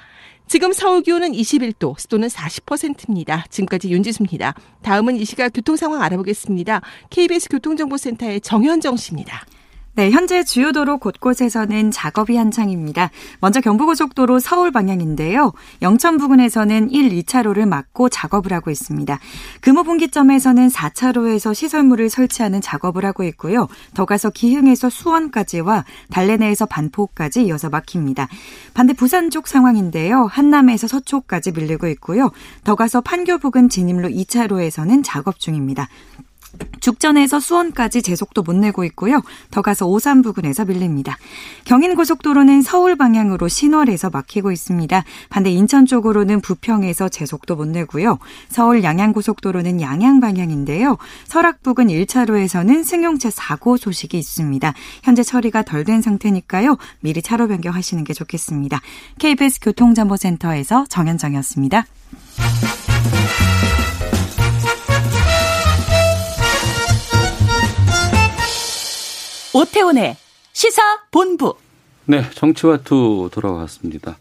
지금 0.48 0.72
서울 0.72 1.02
기온은 1.02 1.32
21도, 1.32 1.98
습도는 1.98 2.28
40%입니다. 2.28 3.44
지금까지 3.50 3.90
윤지수입니다. 3.90 4.54
다음은 4.80 5.16
이 5.16 5.26
시각 5.26 5.50
교통 5.52 5.76
상황 5.76 6.00
알아보겠습니다. 6.02 6.80
KBS 7.10 7.50
교통정보센터의 7.50 8.40
정현정 8.40 8.96
씨입니다. 8.96 9.44
네, 9.98 10.12
현재 10.12 10.44
주요 10.44 10.70
도로 10.70 10.98
곳곳에서는 10.98 11.90
작업이 11.90 12.36
한창입니다. 12.36 13.10
먼저 13.40 13.60
경부고속도로 13.60 14.38
서울 14.38 14.70
방향인데요. 14.70 15.52
영천 15.82 16.18
부근에서는 16.18 16.92
1, 16.92 17.08
2차로를 17.08 17.66
막고 17.66 18.08
작업을 18.08 18.52
하고 18.52 18.70
있습니다. 18.70 19.18
금호분기점에서는 19.60 20.68
4차로에서 20.68 21.52
시설물을 21.52 22.10
설치하는 22.10 22.60
작업을 22.60 23.04
하고 23.04 23.24
있고요. 23.24 23.66
더 23.94 24.04
가서 24.04 24.30
기흥에서 24.30 24.88
수원까지와 24.88 25.84
달래내에서 26.12 26.66
반포까지 26.66 27.44
이어서 27.46 27.68
막힙니다. 27.68 28.28
반대 28.74 28.92
부산 28.92 29.30
쪽 29.30 29.48
상황인데요. 29.48 30.26
한남에서 30.26 30.86
서초까지 30.86 31.50
밀리고 31.50 31.88
있고요. 31.88 32.30
더 32.62 32.76
가서 32.76 33.00
판교 33.00 33.38
부근 33.38 33.68
진입로 33.68 34.08
2차로에서는 34.10 35.02
작업 35.04 35.40
중입니다. 35.40 35.88
죽전에서 36.80 37.40
수원까지 37.40 38.02
제속도 38.02 38.42
못 38.42 38.54
내고 38.54 38.84
있고요. 38.84 39.22
더 39.50 39.62
가서 39.62 39.86
오산 39.86 40.22
부근에서 40.22 40.64
밀립니다. 40.64 41.16
경인고속도로는 41.64 42.62
서울 42.62 42.96
방향으로 42.96 43.48
신월에서 43.48 44.10
막히고 44.10 44.52
있습니다. 44.52 45.04
반대 45.28 45.50
인천 45.50 45.86
쪽으로는 45.86 46.40
부평에서 46.40 47.08
제속도 47.08 47.56
못 47.56 47.66
내고요. 47.68 48.18
서울 48.48 48.82
양양고속도로는 48.82 49.80
양양 49.80 50.20
방향인데요. 50.20 50.96
설악 51.26 51.62
부근 51.62 51.88
1차로에서는 51.88 52.84
승용차 52.84 53.30
사고 53.30 53.76
소식이 53.76 54.18
있습니다. 54.18 54.72
현재 55.02 55.22
처리가 55.22 55.62
덜 55.62 55.84
된 55.84 56.02
상태니까요. 56.02 56.76
미리 57.00 57.22
차로 57.22 57.48
변경하시는 57.48 58.04
게 58.04 58.12
좋겠습니다. 58.12 58.80
KBS 59.18 59.60
교통정보센터에서 59.60 60.86
정현정이었습니다. 60.88 61.84
오태훈의 69.58 70.16
시사 70.52 70.80
본부. 71.10 71.56
네, 72.04 72.24
정치와투 72.30 73.30
돌아왔습니다. 73.32 74.16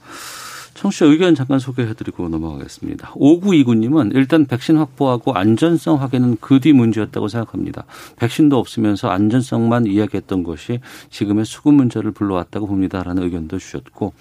청취자 0.78 1.06
의견 1.06 1.34
잠깐 1.34 1.58
소개해드리고 1.58 2.30
넘어가겠습니다. 2.30 3.13
5929님은 3.13 4.13
일단 4.13 4.46
백신 4.46 4.78
확보하고 4.78 5.34
안전성 5.34 6.00
확인은 6.02 6.38
그 6.40 6.58
뒤 6.58 6.74
문제였다고 6.74 7.28
생각합니다. 7.28 7.86
백신도 8.16 8.58
없으면서 8.58 9.10
안전성만 9.10 9.86
이야기했던 9.86 10.42
것이 10.44 10.80
지금의 11.12 11.46
수급 11.46 11.76
문제를 11.76 12.12
불러왔다고 12.12 12.66
봅니다라는 12.66 13.22
의견도 13.24 13.60
주셨고 13.60 14.13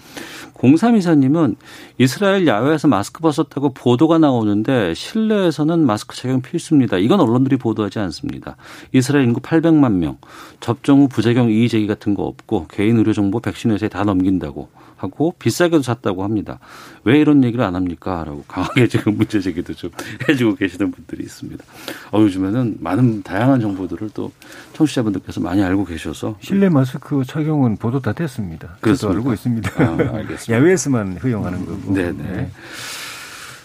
0324님은 0.53 1.55
이스라엘 1.97 2.45
야외에서 2.45 2.87
마스크 2.87 3.21
벗었다고 3.21 3.73
보도가 3.73 4.19
나오는데 4.19 4.93
실내에서는 4.93 5.85
마스크 5.85 6.15
착용 6.15 6.41
필수입니다. 6.41 6.97
이건 6.97 7.19
언론들이 7.19 7.57
보도하지 7.57 7.97
않습니다. 7.99 8.55
이스라엘 8.93 9.25
인구 9.25 9.39
800만 9.41 9.93
명 9.93 10.17
접종 10.59 11.01
후 11.01 11.07
부작용 11.07 11.51
이의 11.51 11.69
제기 11.69 11.87
같은 11.87 12.13
거 12.13 12.23
없고 12.23 12.67
개인 12.69 12.97
의료 12.97 13.13
정보 13.13 13.39
백신 13.39 13.71
회사에 13.71 13.89
다 13.89 14.03
넘긴다고 14.03 14.69
하고 14.97 15.33
비싸게도 15.39 15.83
샀다고 15.83 16.23
합니다. 16.23 16.59
왜 17.03 17.19
이런 17.19 17.43
얘기를 17.43 17.63
안 17.63 17.75
합니까? 17.75 18.23
라고 18.25 18.43
강하게 18.47 18.87
지금 18.89 19.15
문제 19.15 19.39
제기도 19.39 19.73
좀 19.73 19.91
해주고 20.27 20.55
계시는 20.55 20.91
분들이 20.91 21.23
있습니다. 21.23 21.63
어, 22.11 22.19
요즘에는 22.19 22.77
많은 22.79 23.23
다양한 23.23 23.61
정보들을 23.61 24.09
또 24.13 24.31
청취자분들께서 24.73 25.39
많이 25.39 25.63
알고 25.63 25.85
계셔서 25.85 26.37
실내 26.41 26.67
마스크 26.67 27.23
착용은 27.25 27.77
보도 27.77 28.01
다 28.01 28.13
됐습니다. 28.13 28.77
그렇습니까? 28.81 29.17
알고 29.17 29.33
있습니다. 29.33 29.71
아, 29.83 30.15
알겠습니다. 30.17 30.49
야외에서만 30.53 31.17
허용하는 31.19 31.65
거고. 31.65 31.93
네네. 31.93 32.13
네. 32.13 32.51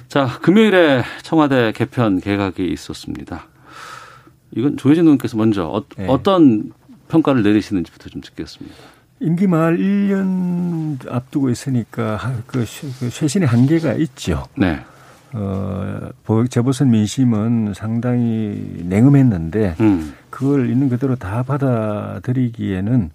자, 0.09 0.39
금요일에 0.43 1.03
청와대 1.23 1.73
개편 1.75 2.21
개각이 2.21 2.65
있었습니다. 2.71 3.47
이건 4.55 4.77
조혜진 4.77 5.05
의원께서 5.05 5.39
먼저 5.39 5.67
어, 5.67 5.83
네. 5.97 6.07
어떤 6.07 6.73
평가를 7.09 7.43
내리시는지부터 7.43 8.11
좀 8.11 8.21
듣겠습니다. 8.21 8.77
임기 9.21 9.47
말 9.47 9.79
1년 9.79 10.72
앞두고 11.09 11.51
있으니까 11.51 12.17
하- 12.17 12.33
그, 12.47 12.65
쇄- 12.65 12.89
그 12.99 13.11
쇄신의 13.11 13.49
한계가 13.49 13.95
있죠. 13.95 14.45
네. 14.57 14.81
어, 15.35 16.11
보- 16.25 16.47
재보선 16.47 16.91
민심은 16.91 17.73
상당히 17.75 18.83
냉음했는데 18.87 19.77
음. 19.81 20.13
그걸 20.31 20.69
있는 20.71 20.89
그대로 20.89 21.17
다 21.17 21.43
받아들이기에는 21.43 23.11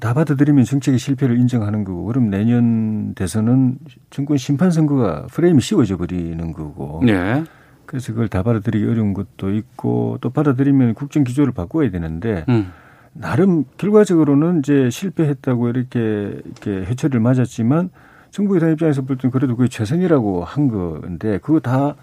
다 0.00 0.14
받아들이면 0.14 0.64
정책의 0.64 0.98
실패를 0.98 1.38
인정하는 1.38 1.84
거고 1.84 2.04
그럼 2.06 2.30
내년 2.30 3.14
대선은 3.14 3.76
정권 4.10 4.36
심판 4.38 4.70
선거가 4.70 5.26
프레임이 5.30 5.60
씌워져 5.60 5.96
버리는 5.96 6.52
거고. 6.52 7.02
네. 7.04 7.44
그래서 7.84 8.12
그걸 8.12 8.28
다 8.28 8.42
받아들이기 8.42 8.86
어려운 8.86 9.12
것도 9.12 9.50
있고 9.54 10.16
또 10.22 10.30
받아들이면 10.30 10.94
국정 10.94 11.24
기조를 11.24 11.52
바꿔야 11.52 11.90
되는데 11.90 12.44
음. 12.48 12.72
나름 13.14 13.64
결과적으로는 13.76 14.60
이제 14.60 14.88
실패했다고 14.90 15.68
이렇게 15.68 16.40
이렇게 16.44 16.84
해처리를 16.86 17.20
맞았지만 17.20 17.90
정부 18.30 18.56
여당 18.56 18.72
입장에서 18.72 19.02
볼 19.02 19.18
때는 19.18 19.30
그래도 19.30 19.56
그게 19.56 19.68
최선이라고 19.68 20.44
한 20.44 20.68
건데 20.68 21.38
그거 21.42 21.60
다 21.60 21.94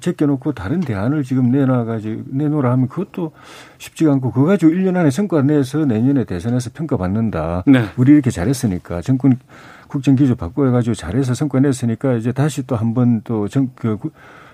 제껴놓고 0.00 0.52
다른 0.52 0.80
대안을 0.80 1.22
지금 1.24 1.50
내놔가지고 1.50 2.24
내놓으라 2.26 2.70
하면 2.72 2.88
그것도 2.88 3.32
쉽지가 3.78 4.12
않고 4.12 4.32
그거 4.32 4.46
가지고 4.46 4.72
1년 4.72 4.96
안에 4.96 5.10
성과 5.10 5.40
내서 5.40 5.86
내년에 5.86 6.24
대선에서 6.24 6.70
평가받는다. 6.74 7.62
네. 7.66 7.84
우리 7.96 8.12
이렇게 8.12 8.30
잘했으니까 8.30 9.00
정권 9.00 9.38
국정 9.86 10.14
기조 10.14 10.34
바꿔가지고 10.34 10.92
잘해서 10.94 11.32
성과 11.32 11.60
냈으니까 11.60 12.14
이제 12.14 12.32
다시 12.32 12.66
또 12.66 12.76
한 12.76 12.92
번 12.92 13.22
또정그 13.22 13.98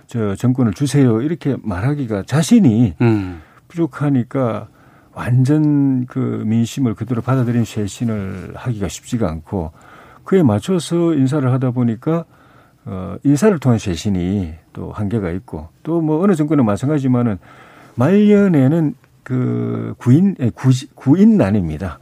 저 0.07 0.37
정권을 0.37 0.75
주세요 0.75 1.21
이렇게 1.23 1.57
말하기가 1.63 2.23
자신이 2.27 2.95
음. 3.01 3.41
부족하니까 3.67 4.69
완전 5.15 6.07
그 6.07 6.43
민심을 6.47 6.95
그대로 6.95 7.23
받아들인 7.23 7.65
쇄신을 7.65 8.53
하기가 8.55 8.89
쉽지가 8.89 9.29
않고 9.29 9.73
그에 10.25 10.43
맞춰서 10.43 11.15
인사를 11.15 11.51
하다 11.53 11.71
보니까 11.71 12.25
어 12.87 13.17
인사를 13.23 13.59
통한 13.59 13.79
쇄신이 13.79 14.53
또 14.73 14.93
한계가 14.93 15.31
있고 15.31 15.69
또 15.83 16.01
뭐 16.01 16.23
어느 16.23 16.35
정권은 16.35 16.65
마찬가지지만은 16.65 17.39
말년에는 17.95 18.95
그 19.23 19.95
구인 19.99 20.35
구, 20.55 20.71
구인 20.95 21.37
난입니다. 21.39 21.99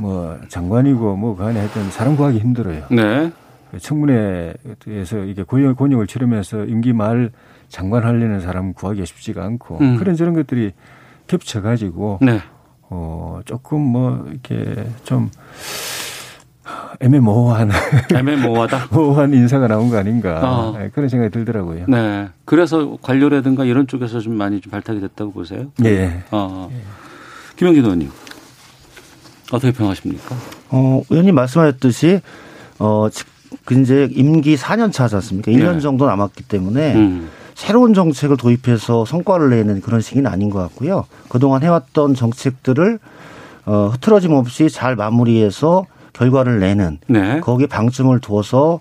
뭐 0.00 0.38
장관이고 0.48 1.16
뭐 1.16 1.36
간에 1.36 1.58
하여튼 1.58 1.90
사람 1.90 2.16
구하기 2.16 2.38
힘들어요. 2.38 2.84
네. 2.90 3.32
청문회에서 3.78 5.24
이게 5.26 5.42
권력, 5.42 5.76
권력을 5.76 6.06
치르면서 6.06 6.64
임기 6.64 6.92
말 6.92 7.30
장관 7.68 8.04
하려는 8.04 8.40
사람 8.40 8.72
구하기가 8.72 9.04
쉽지가 9.04 9.44
않고 9.44 9.78
음. 9.80 9.96
그런 9.96 10.14
저런 10.14 10.34
것들이 10.34 10.72
겹쳐가지고 11.26 12.18
네. 12.22 12.40
어 12.88 13.40
조금 13.44 13.80
뭐 13.80 14.26
이렇게 14.30 14.86
좀 15.04 15.30
애매모호한 17.00 17.70
애매모호하다. 18.14 18.88
모호한 18.90 19.32
인사가 19.34 19.68
나온 19.68 19.90
거 19.90 19.98
아닌가 19.98 20.40
어. 20.42 20.78
네, 20.78 20.90
그런 20.90 21.08
생각이 21.08 21.30
들더라고요. 21.32 21.84
네. 21.88 22.28
그래서 22.44 22.96
관료라든가 23.02 23.64
이런 23.64 23.86
쪽에서 23.86 24.20
좀 24.20 24.34
많이 24.34 24.60
좀 24.60 24.70
발탁이 24.70 25.00
됐다고 25.00 25.32
보세요? 25.32 25.66
예. 25.84 26.22
어. 26.30 26.70
김영진 27.56 27.84
의원님. 27.84 28.10
어떻게 29.52 29.72
평하십니까? 29.72 30.34
어, 30.70 31.02
의원님 31.08 31.34
말씀하셨듯이 31.34 32.20
어, 32.78 33.08
그 33.64 33.74
이제 33.80 34.08
임기 34.10 34.56
4년 34.56 34.92
차지 34.92 35.14
않습니까? 35.16 35.52
1년 35.52 35.74
네. 35.74 35.80
정도 35.80 36.06
남았기 36.06 36.44
때문에 36.44 36.94
음. 36.96 37.28
새로운 37.56 37.94
정책을 37.94 38.36
도입해서 38.36 39.06
성과를 39.06 39.48
내는 39.48 39.80
그런 39.80 40.02
시기는 40.02 40.30
아닌 40.30 40.50
것 40.50 40.58
같고요. 40.58 41.06
그동안 41.30 41.62
해왔던 41.62 42.14
정책들을 42.14 42.98
어, 43.64 43.88
흐트러짐 43.92 44.32
없이 44.32 44.68
잘 44.68 44.94
마무리해서 44.94 45.86
결과를 46.12 46.60
내는 46.60 46.98
네. 47.08 47.40
거기에 47.40 47.66
방점을 47.66 48.16
두어서 48.20 48.78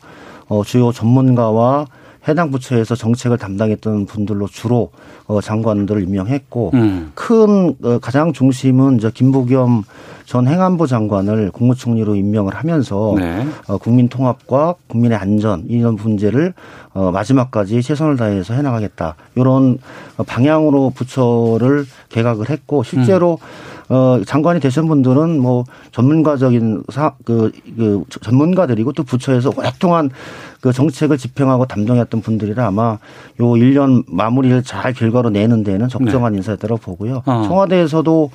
어, 0.50 0.64
주요 0.66 0.92
전문가와 0.92 1.86
해당 2.28 2.52
부처에서 2.52 2.96
정책을 2.96 3.38
담당했던 3.38 4.06
분들로 4.06 4.48
주로 4.48 4.92
어, 5.28 5.42
장관들을 5.42 6.04
임명했고 6.04 6.72
음. 6.74 7.12
큰 7.16 7.76
어, 7.84 8.00
가장 8.00 8.34
중심은 8.34 8.98
이제 8.98 9.12
김부겸 9.14 9.84
전 10.26 10.48
행안부 10.48 10.88
장관을 10.88 11.52
국무총리로 11.52 12.16
임명을 12.16 12.56
하면서 12.56 13.14
네. 13.18 13.46
어, 13.68 13.78
국민 13.78 14.10
통합과 14.10 14.76
국민의 14.88 15.18
안전 15.18 15.66
이런 15.68 15.96
문제를 15.96 16.54
어, 16.94 17.12
마지막까지 17.12 17.82
최선을 17.82 18.18
다해서 18.18 18.54
해나가겠다 18.56 19.16
이런 19.36 19.78
방향으로 20.26 20.92
부처를 20.96 21.86
개각을 22.10 22.50
했고 22.50 22.84
실제로 22.84 23.38
어, 23.90 24.20
장관이 24.26 24.60
되신 24.60 24.88
분들은 24.88 25.40
뭐 25.40 25.64
전문가적인 25.92 26.84
사, 26.90 27.14
그, 27.24 27.52
그 27.78 28.04
전문가들이고 28.22 28.94
또 28.94 29.04
부처에서 29.04 29.52
오랫동안 29.56 30.10
그 30.62 30.72
정책을 30.72 31.18
집행하고 31.18 31.66
담당했던 31.66 32.22
분들이라 32.22 32.66
아마 32.66 32.98
요 33.40 33.46
1년 33.46 34.04
마무리를 34.08 34.64
잘 34.64 34.94
결과로 34.94 35.30
내는 35.30 35.64
데는 35.64 35.88
적정한 35.88 36.34
인사였다고 36.36 36.78
보고요. 36.78 37.22
어. 37.26 37.44
청와대에서도 37.48 38.32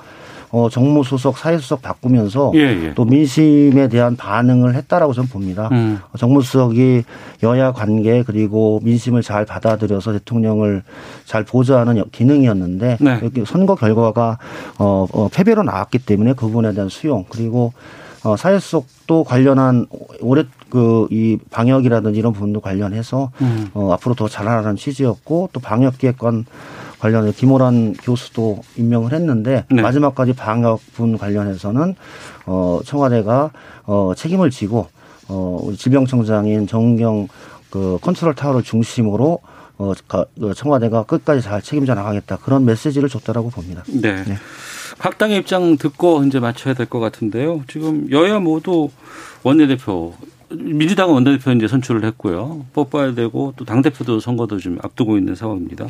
어, 0.53 0.69
정무수석, 0.69 1.39
사회수석 1.39 1.81
바꾸면서 1.81 2.51
예, 2.55 2.61
예. 2.61 2.95
또 2.95 3.05
민심에 3.05 3.89
대한 3.89 4.17
반응을 4.17 4.75
했다라고 4.75 5.13
저는 5.13 5.29
봅니다. 5.29 5.69
음. 5.71 6.01
정무수석이 6.19 7.05
여야 7.45 7.73
관계 7.73 8.23
그리고 8.25 8.81
민심을 8.83 9.23
잘 9.23 9.45
받아들여서 9.45 10.13
대통령을 10.13 10.83
잘 11.25 11.45
보좌하는 11.45 11.99
여- 11.99 12.05
기능이었는데 12.11 12.97
네. 13.01 13.31
선거 13.47 13.75
결과가 13.77 14.39
어, 14.79 15.07
어, 15.13 15.29
패배로 15.33 15.63
나왔기 15.63 15.99
때문에 16.01 16.33
그 16.33 16.47
부분에 16.47 16.73
대한 16.75 16.89
수용 16.89 17.25
그리고 17.29 17.73
어, 18.25 18.37
사회수석도 18.37 19.25
관련한 19.25 19.87
올해 20.21 20.45
그 20.69 21.09
이 21.11 21.37
방역이라든지 21.51 22.17
이런 22.19 22.33
부분도 22.33 22.61
관련해서 22.61 23.31
음. 23.41 23.69
어, 23.75 23.93
앞으로 23.93 24.15
더 24.15 24.29
잘하라는 24.29 24.77
취지였고 24.77 25.49
또 25.53 25.59
방역 25.61 25.99
기획관 25.99 26.45
관련해 27.01 27.33
김호란 27.33 27.95
교수도 27.95 28.61
임명을 28.77 29.13
했는데 29.13 29.65
네. 29.71 29.83
마지막까지 29.83 30.35
방역분 30.35 31.19
관련해서는 31.19 31.95
어, 32.47 32.81
청와대가 32.85 33.51
어, 33.85 34.13
책임을 34.17 34.51
지고 34.51 34.87
어, 35.29 35.59
우리 35.63 35.77
질병청장인 35.77 36.67
정경 36.67 37.29
그 37.71 37.99
컨트롤 38.03 38.35
타워를 38.35 38.63
중심으로 38.63 39.39
어, 39.79 39.93
가- 40.09 40.27
그 40.39 40.53
청와대가 40.55 41.05
끝까지 41.05 41.41
잘 41.41 41.63
책임져 41.63 41.95
나가겠다 41.95 42.37
그런 42.37 42.65
메시지를 42.67 43.09
줬다라고 43.09 43.49
봅니다. 43.49 43.83
네. 43.89 44.23
각 44.99 45.17
당의 45.17 45.39
입장 45.39 45.79
듣고 45.79 46.25
이제 46.25 46.39
맞춰야 46.41 46.75
될 46.75 46.85
것 46.87 47.01
같은데요. 47.01 47.63
지금 47.69 48.11
여야 48.11 48.39
모두 48.41 48.91
원내대표, 49.43 50.13
민주당은 50.51 51.15
원내대표 51.15 51.53
이제 51.53 51.67
선출을 51.69 52.05
했고요. 52.05 52.67
뽑아야 52.75 53.15
되고 53.15 53.55
또 53.57 53.65
당대표도 53.65 54.21
선거도 54.21 54.59
좀 54.59 54.79
앞두고 54.83 55.17
있는 55.17 55.35
상황입니다. 55.35 55.87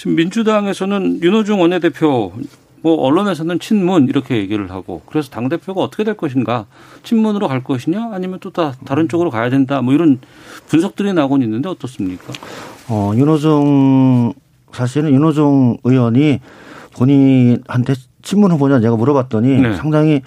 지금 0.00 0.16
민주당에서는 0.16 1.20
윤호중 1.22 1.60
원내대표 1.60 2.32
뭐 2.80 2.94
언론에서는 3.02 3.60
친문 3.60 4.08
이렇게 4.08 4.38
얘기를 4.38 4.70
하고 4.70 5.02
그래서 5.04 5.28
당 5.28 5.50
대표가 5.50 5.82
어떻게 5.82 6.04
될 6.04 6.16
것인가? 6.16 6.64
친문으로 7.02 7.48
갈 7.48 7.62
것이냐? 7.62 8.08
아니면 8.10 8.38
또 8.40 8.48
다 8.48 8.72
다른 8.86 9.10
쪽으로 9.10 9.28
가야 9.28 9.50
된다? 9.50 9.82
뭐 9.82 9.92
이런 9.92 10.18
분석들이 10.68 11.12
나오고 11.12 11.36
있는데 11.36 11.68
어떻습니까? 11.68 12.32
어, 12.88 13.12
윤호중, 13.14 14.32
사실은 14.72 15.12
윤호중 15.12 15.76
의원이 15.84 16.40
본인한테 16.96 17.92
친문 18.22 18.52
후보냐 18.52 18.80
제가 18.80 18.96
물어봤더니 18.96 19.60
네. 19.60 19.74
상당히 19.76 20.22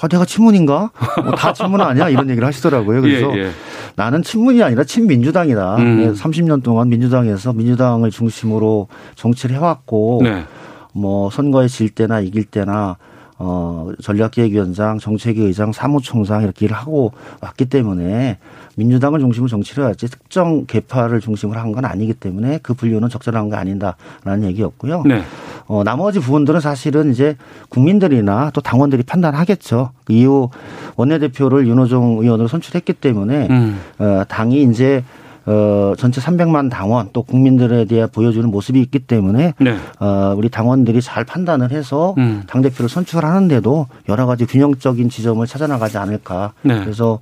아, 0.00 0.08
내가 0.08 0.24
친문인가? 0.24 0.90
뭐 1.22 1.32
다 1.36 1.52
친문 1.52 1.80
아니야? 1.80 2.08
이런 2.08 2.28
얘기를 2.30 2.46
하시더라고요. 2.46 3.00
그래서 3.02 3.36
예, 3.36 3.44
예. 3.44 3.50
나는 3.94 4.22
친문이 4.22 4.62
아니라 4.62 4.84
친민주당이다. 4.84 5.76
음. 5.76 6.14
30년 6.14 6.62
동안 6.62 6.88
민주당에서 6.88 7.52
민주당을 7.52 8.10
중심으로 8.10 8.88
정치를 9.14 9.56
해왔고 9.56 10.20
네. 10.24 10.44
뭐 10.92 11.30
선거에 11.30 11.68
질 11.68 11.88
때나 11.90 12.20
이길 12.20 12.44
때나 12.44 12.96
어 13.38 13.90
전략기획위원장, 14.02 14.98
정책위의장, 14.98 15.72
사무총장 15.72 16.42
이렇게 16.42 16.64
일을 16.66 16.76
하고 16.76 17.12
왔기 17.42 17.66
때문에 17.66 18.38
민주당을 18.76 19.20
중심으로 19.20 19.48
정치를 19.48 19.84
해야지 19.84 20.08
특정 20.10 20.64
계파를 20.66 21.20
중심으로 21.20 21.60
한 21.60 21.72
건 21.72 21.84
아니기 21.84 22.14
때문에 22.14 22.60
그 22.62 22.72
분류는 22.72 23.08
적절한 23.10 23.50
거 23.50 23.56
아닌다라는 23.56 24.44
얘기였고요. 24.44 25.02
네. 25.04 25.22
어, 25.66 25.82
나머지 25.84 26.20
부분들은 26.20 26.60
사실은 26.60 27.10
이제 27.10 27.36
국민들이나 27.68 28.50
또 28.54 28.60
당원들이 28.62 29.02
판단하겠죠. 29.02 29.90
그 30.04 30.12
이후 30.12 30.48
원내대표를 30.96 31.66
윤호중 31.66 32.18
의원으로 32.22 32.48
선출했기 32.48 32.94
때문에 32.94 33.48
음. 33.50 33.78
어, 33.98 34.22
당이 34.28 34.62
이제 34.62 35.04
어, 35.46 35.94
전체 35.96 36.20
300만 36.20 36.70
당원 36.70 37.10
또 37.12 37.22
국민들에 37.22 37.84
대해 37.84 38.06
보여주는 38.06 38.48
모습이 38.50 38.80
있기 38.82 39.00
때문에 39.00 39.54
네. 39.58 39.76
어, 40.00 40.34
우리 40.36 40.48
당원들이 40.48 41.00
잘 41.00 41.24
판단을 41.24 41.70
해서 41.70 42.14
음. 42.18 42.42
당 42.48 42.62
대표를 42.62 42.88
선출하는데도 42.88 43.86
여러 44.08 44.26
가지 44.26 44.44
균형적인 44.44 45.08
지점을 45.08 45.46
찾아나가지 45.46 45.98
않을까. 45.98 46.52
네. 46.62 46.80
그래서 46.80 47.20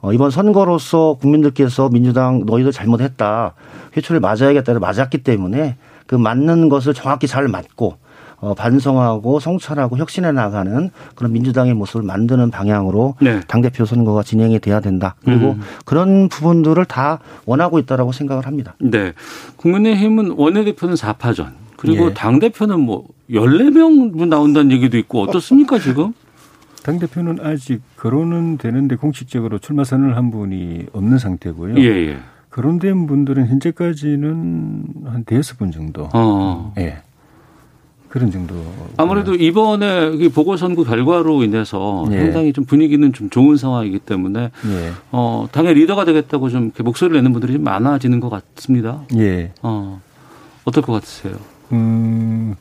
어, 0.00 0.12
이번 0.14 0.30
선거로서 0.30 1.18
국민들께서 1.20 1.90
민주당 1.90 2.46
너희들 2.46 2.72
잘못했다. 2.72 3.52
회초를 3.94 4.20
맞아야겠다를 4.20 4.80
맞았기 4.80 5.18
때문에 5.18 5.76
그 6.06 6.14
맞는 6.14 6.70
것을 6.70 6.94
정확히 6.94 7.26
잘 7.26 7.46
맞고 7.46 7.96
어, 8.40 8.54
반성하고 8.54 9.38
성찰하고 9.38 9.98
혁신해 9.98 10.32
나가는 10.32 10.90
그런 11.14 11.32
민주당의 11.32 11.74
모습을 11.74 12.02
만드는 12.02 12.50
방향으로 12.50 13.14
네. 13.20 13.40
당 13.46 13.60
대표 13.60 13.84
선거가 13.84 14.22
진행이 14.22 14.58
돼야 14.60 14.80
된다. 14.80 15.14
그리고 15.24 15.52
음. 15.52 15.60
그런 15.84 16.28
부분들을 16.28 16.84
다 16.86 17.20
원하고 17.44 17.78
있다라고 17.78 18.12
생각을 18.12 18.46
합니다. 18.46 18.74
네. 18.80 19.12
국민의힘은 19.56 20.34
원내대표는 20.36 20.94
4파전. 20.94 21.52
그리고 21.76 22.06
예. 22.06 22.14
당 22.14 22.38
대표는 22.38 22.80
뭐 22.80 23.06
14명 23.30 24.26
나온다는 24.26 24.70
얘기도 24.70 24.98
있고 24.98 25.22
어떻습니까, 25.22 25.78
지금? 25.78 26.12
당 26.82 26.98
대표는 26.98 27.38
아직 27.42 27.80
거론은 27.96 28.58
되는데 28.58 28.96
공식적으로 28.96 29.58
출마 29.58 29.84
선언을 29.84 30.16
한 30.16 30.30
분이 30.30 30.86
없는 30.92 31.18
상태고요. 31.18 31.76
예, 31.78 32.08
예. 32.08 32.18
거론된 32.50 33.06
분들은 33.06 33.46
현재까지는 33.46 34.84
한 35.06 35.24
대여섯 35.24 35.58
분 35.58 35.70
정도. 35.70 36.08
어. 36.12 36.72
예. 36.78 36.98
그런 38.10 38.30
정도. 38.32 38.56
아무래도 38.96 39.34
이번에 39.34 40.10
이 40.14 40.28
보궐선거 40.28 40.82
결과로 40.82 41.44
인해서 41.44 42.04
예. 42.10 42.18
상당히 42.18 42.52
좀 42.52 42.64
분위기는 42.64 43.12
좀 43.12 43.30
좋은 43.30 43.56
상황이기 43.56 44.00
때문에 44.00 44.50
예. 44.66 44.92
어, 45.12 45.46
당의 45.52 45.74
리더가 45.74 46.04
되겠다고 46.04 46.48
좀 46.48 46.64
이렇게 46.64 46.82
목소리를 46.82 47.16
내는 47.16 47.32
분들이 47.32 47.52
좀 47.52 47.62
많아지는 47.62 48.18
것 48.18 48.28
같습니다. 48.28 49.02
예. 49.16 49.52
어, 49.62 50.00
어떨 50.64 50.82
것 50.82 50.92
같으세요? 50.94 51.36
음, 51.72 52.56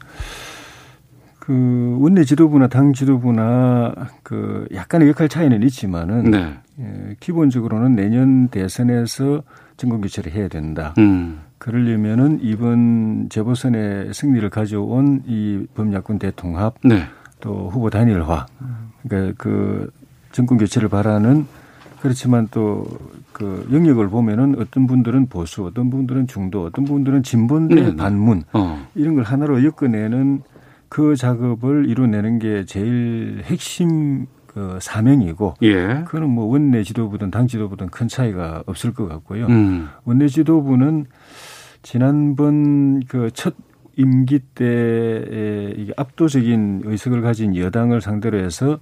그 1.39 1.97
원내 1.99 2.25
지도부나 2.25 2.67
당 2.67 2.93
지도부나 2.93 3.95
그 4.21 4.67
약간의 4.71 5.09
역할 5.09 5.27
차이는 5.29 5.63
있지만은 5.63 6.29
네. 6.29 6.53
예, 6.79 7.15
기본적으로는 7.19 7.95
내년 7.95 8.49
대선에서 8.49 9.41
정권 9.77 10.01
교체를 10.01 10.31
해야 10.31 10.47
된다. 10.47 10.93
음. 10.99 11.39
그러려면은 11.59 12.39
이번 12.41 13.29
재보선의 13.29 14.13
승리를 14.13 14.49
가져온 14.49 15.23
이 15.27 15.65
범야권 15.75 16.19
대통합 16.19 16.75
네. 16.83 17.03
또 17.39 17.69
후보 17.69 17.89
단일화 17.89 18.47
그러니까 19.03 19.33
그 19.37 19.91
정권 20.31 20.57
교체를 20.57 20.89
바라는 20.89 21.45
그렇지만 22.01 22.47
또 22.49 22.87
그 23.39 23.65
영역을 23.71 24.09
보면은 24.09 24.55
어떤 24.59 24.85
분들은 24.85 25.27
보수, 25.27 25.65
어떤 25.65 25.89
분들은 25.89 26.27
중도, 26.27 26.65
어떤 26.65 26.83
분들은 26.83 27.23
진본대 27.23 27.75
네, 27.75 27.81
네. 27.83 27.95
반문 27.95 28.43
어. 28.51 28.85
이런 28.95 29.15
걸 29.15 29.23
하나로 29.23 29.63
엮어내는 29.63 30.41
그 30.89 31.15
작업을 31.15 31.87
이뤄내는 31.89 32.39
게 32.39 32.65
제일 32.65 33.41
핵심 33.45 34.25
그 34.45 34.77
사명이고 34.81 35.53
예. 35.61 36.03
그거는 36.05 36.29
뭐 36.29 36.47
원내 36.47 36.83
지도부든 36.83 37.31
당 37.31 37.47
지도부든 37.47 37.87
큰 37.87 38.09
차이가 38.09 38.61
없을 38.65 38.93
것 38.93 39.07
같고요. 39.07 39.45
음. 39.45 39.87
원내 40.03 40.27
지도부는 40.27 41.05
지난번 41.89 43.01
그 43.07 43.31
첫 43.33 43.55
임기 43.97 44.39
때에 44.53 45.73
이게 45.75 45.91
압도적인 45.97 46.83
의석을 46.85 47.21
가진 47.21 47.55
여당을 47.57 47.99
상대로 48.01 48.37
해서 48.37 48.77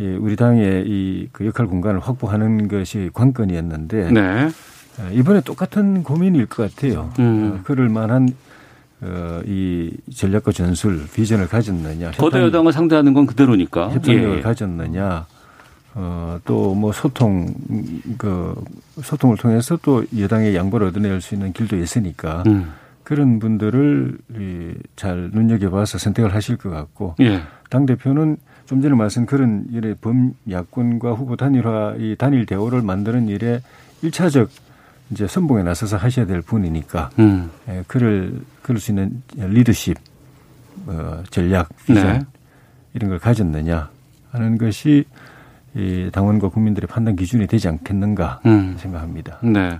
예, 0.00 0.16
우리 0.16 0.36
당의 0.36 0.84
이 0.86 1.28
그 1.32 1.44
역할 1.46 1.66
공간을 1.66 2.00
확보하는 2.00 2.66
것이 2.66 3.10
관건이었는데 3.12 4.10
네. 4.12 4.20
어, 4.98 5.10
이번에 5.12 5.42
똑같은 5.42 6.02
고민일 6.02 6.46
것 6.46 6.74
같아요. 6.74 7.12
음. 7.18 7.52
어, 7.52 7.60
그럴 7.62 7.88
만한 7.90 8.30
어, 9.02 9.40
이 9.46 9.92
전략과 10.12 10.52
전술, 10.52 11.04
비전을 11.14 11.46
가졌느냐. 11.46 12.12
거대 12.12 12.38
협상- 12.38 12.42
여당을 12.42 12.72
상대하는 12.72 13.12
건 13.14 13.26
그대로니까. 13.26 13.90
협상력을 13.90 14.38
예. 14.38 14.40
가졌느냐. 14.40 15.26
어, 15.94 16.38
또 16.44 16.74
뭐 16.74 16.92
소통, 16.92 17.52
그 18.16 18.54
소통을 19.02 19.36
통해서 19.36 19.76
또 19.82 20.04
여당의 20.16 20.54
양보를 20.54 20.88
얻어낼 20.88 21.20
수 21.20 21.34
있는 21.34 21.52
길도 21.52 21.76
있으니까 21.76 22.42
음. 22.46 22.72
그런 23.02 23.38
분들을 23.38 24.18
이, 24.38 24.74
잘 24.94 25.30
눈여겨봐서 25.32 25.98
선택을 25.98 26.34
하실 26.34 26.56
것 26.56 26.70
같고 26.70 27.16
예. 27.20 27.42
당 27.68 27.86
대표는 27.86 28.36
좀 28.66 28.80
전에 28.80 28.94
말씀 28.94 29.26
그런 29.26 29.64
일에 29.72 29.94
범야권과 29.94 31.12
후보 31.12 31.36
단일화 31.36 31.96
이 31.98 32.14
단일 32.16 32.46
대우를 32.46 32.82
만드는 32.82 33.26
일에 33.28 33.60
일차적 34.02 34.48
이제 35.10 35.26
선봉에 35.26 35.64
나서서 35.64 35.96
하셔야 35.96 36.24
될 36.24 36.40
분이니까 36.40 37.10
음. 37.18 37.50
예, 37.68 37.82
그럴 37.88 38.40
그럴 38.62 38.78
수 38.78 38.92
있는 38.92 39.22
리더십 39.36 39.96
어, 40.86 41.22
전략 41.30 41.68
비전 41.84 42.18
네. 42.18 42.20
이런 42.94 43.10
걸 43.10 43.18
가졌느냐 43.18 43.90
하는 44.30 44.56
것이 44.56 45.04
이 45.76 46.10
당원과 46.12 46.48
국민들의 46.48 46.88
판단 46.88 47.14
기준이 47.14 47.46
되지 47.46 47.68
않겠는가 47.68 48.40
음. 48.46 48.74
생각합니다. 48.78 49.38
네. 49.42 49.78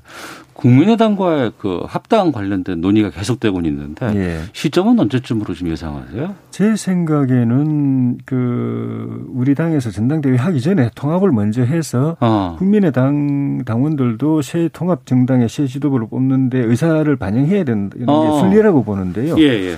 국민의당과의 0.53 1.53
그 1.59 1.81
합당 1.87 2.33
관련된 2.33 2.81
논의가 2.81 3.11
계속되고 3.11 3.61
있는데 3.63 4.07
예. 4.15 4.41
시점은 4.53 5.01
언제쯤으로 5.01 5.55
좀 5.55 5.69
예상하세요? 5.69 6.35
제 6.51 6.77
생각에는 6.77 8.19
그 8.27 9.27
우리 9.33 9.55
당에서 9.55 9.91
전당대회 9.91 10.37
하기 10.37 10.61
전에 10.61 10.91
통합을 10.95 11.33
먼저 11.33 11.63
해서 11.63 12.17
어. 12.21 12.57
국민의당 12.59 13.65
당원들도 13.65 14.43
새 14.43 14.69
통합 14.73 15.07
정당의 15.07 15.49
새 15.49 15.67
지도부를 15.67 16.09
뽑는데 16.09 16.59
의사를 16.59 17.17
반영해야 17.17 17.65
되는 17.65 17.89
게 17.89 18.05
어. 18.07 18.39
순리라고 18.41 18.85
보는데요. 18.85 19.37
예, 19.39 19.71
예. 19.71 19.77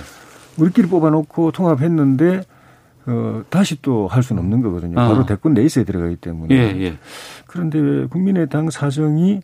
우리끼리 0.57 0.87
뽑아놓고 0.87 1.51
통합했는데 1.51 2.41
어, 3.05 3.43
다시 3.49 3.81
또 3.81 4.07
할 4.07 4.23
수는 4.23 4.41
없는 4.43 4.61
거거든요. 4.61 4.99
어. 4.99 5.07
바로 5.09 5.25
대권 5.25 5.53
레이스에 5.53 5.83
들어가기 5.83 6.15
때문에. 6.17 6.55
예, 6.55 6.81
예. 6.85 6.97
그런데 7.47 7.79
왜 7.79 8.05
국민의당 8.05 8.69
사정이 8.69 9.41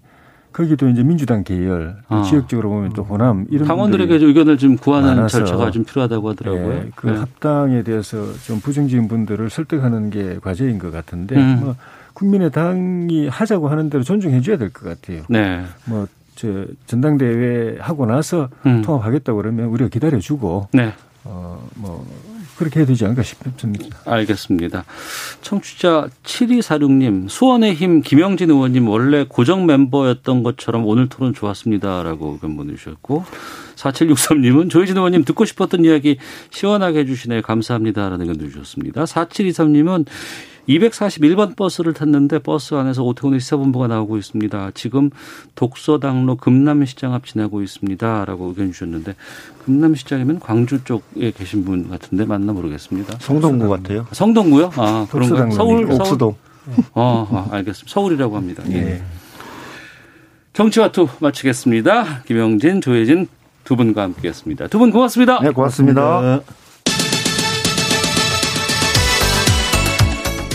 거기도 0.52 0.90
이제 0.90 1.04
민주당 1.04 1.44
계열, 1.44 1.98
어. 2.10 2.24
지역적으로 2.24 2.70
보면 2.70 2.94
또 2.94 3.04
호남 3.04 3.46
이런 3.52 3.68
당원들에게 3.68 4.16
의견을 4.26 4.58
좀 4.58 4.78
구하는 4.78 5.10
많아서 5.10 5.40
절차가 5.40 5.70
좀 5.72 5.84
필요하다고 5.84 6.30
하더라고요. 6.30 6.74
예, 6.74 6.90
그 6.96 7.08
네. 7.08 7.18
합당에 7.18 7.84
대해서 7.84 8.18
좀 8.46 8.60
부정적인 8.60 9.08
분들을 9.08 9.50
설득하는 9.50 10.10
게 10.10 10.40
과제인 10.42 10.80
것 10.80 10.92
같은데 10.92 11.36
음. 11.36 11.60
뭐 11.60 11.76
국민의당이 12.14 13.28
하자고 13.28 13.70
하는 13.70 13.90
대로 13.90 14.04
존중해 14.04 14.42
줘야 14.42 14.58
될 14.58 14.70
것 14.72 14.86
같아요. 14.86 15.24
네. 15.30 15.64
뭐저 15.86 16.66
전당대회 16.88 17.78
하고 17.80 18.06
나서 18.06 18.50
음. 18.66 18.82
통합하겠다고 18.82 19.38
그러면 19.38 19.66
우리가 19.68 19.90
기다려주고 19.90 20.70
네. 20.74 20.94
어뭐 21.26 22.06
그렇게 22.60 22.82
해야 22.82 22.86
되지 22.86 23.06
않을까 23.06 23.24
싶습니다. 23.24 23.98
알겠습니다. 24.04 24.84
청취자 25.42 26.10
7246님, 26.24 27.30
수원의 27.30 27.74
힘 27.74 28.02
김영진 28.02 28.50
의원님 28.50 28.90
원래 28.90 29.26
고정 29.28 29.66
멤버였던 29.66 30.44
것처럼 30.44 30.86
오늘 30.86 31.08
토론 31.08 31.34
좋았습니다라고 31.34 32.34
의견 32.34 32.58
보내주셨고, 32.58 33.24
4763님은 33.78 34.70
조혜진 34.70 34.98
의원님 34.98 35.24
듣고 35.24 35.46
싶었던 35.46 35.86
이야기 35.86 36.18
시원하게 36.50 37.00
해주시네 37.00 37.40
감사합니다라는 37.42 38.30
의견 38.30 38.50
주셨습니다. 38.50 39.06
4723님은 39.06 40.06
241번 40.68 41.56
버스를 41.56 41.94
탔는데 41.94 42.40
버스 42.40 42.76
안에서 42.76 43.04
오태훈의 43.04 43.40
시사본부가 43.40 43.88
나오고 43.88 44.18
있습니다. 44.18 44.72
지금 44.76 45.10
독서당로 45.56 46.36
금남시장 46.38 47.14
앞 47.14 47.26
지나고 47.26 47.62
있습니다 47.64 48.26
라고 48.26 48.50
의견 48.50 48.72
주셨는데 48.72 49.16
금남시장이면 49.66 50.40
광주 50.40 50.84
쪽에 50.84 51.32
계신 51.32 51.66
분 51.66 51.90
같은데 51.90 52.26
맞나 52.26 52.54
모르겠습니다. 52.54 53.18
성동구 53.20 53.70
같아요. 53.70 54.06
성동구요? 54.12 54.72
아, 54.76 55.08
그런가? 55.10 55.46
독서당로니까. 55.46 55.56
서울, 55.56 55.86
서울. 55.88 56.02
옥수동. 56.02 56.36
어, 56.94 57.28
아, 57.52 57.56
알겠습니다. 57.56 57.92
서울이라고 57.92 58.36
합니다. 58.36 58.64
예. 58.70 58.76
예. 58.76 59.02
정치와 60.54 60.92
투 60.92 61.08
마치겠습니다. 61.20 62.24
김영진, 62.24 62.82
조해진 62.82 63.28
두 63.64 63.76
분과 63.76 64.02
함께했습니다. 64.04 64.68
두 64.68 64.78
분 64.80 64.92
고맙습니다. 64.92 65.40
네, 65.42 65.52
고맙습니다. 65.52 66.42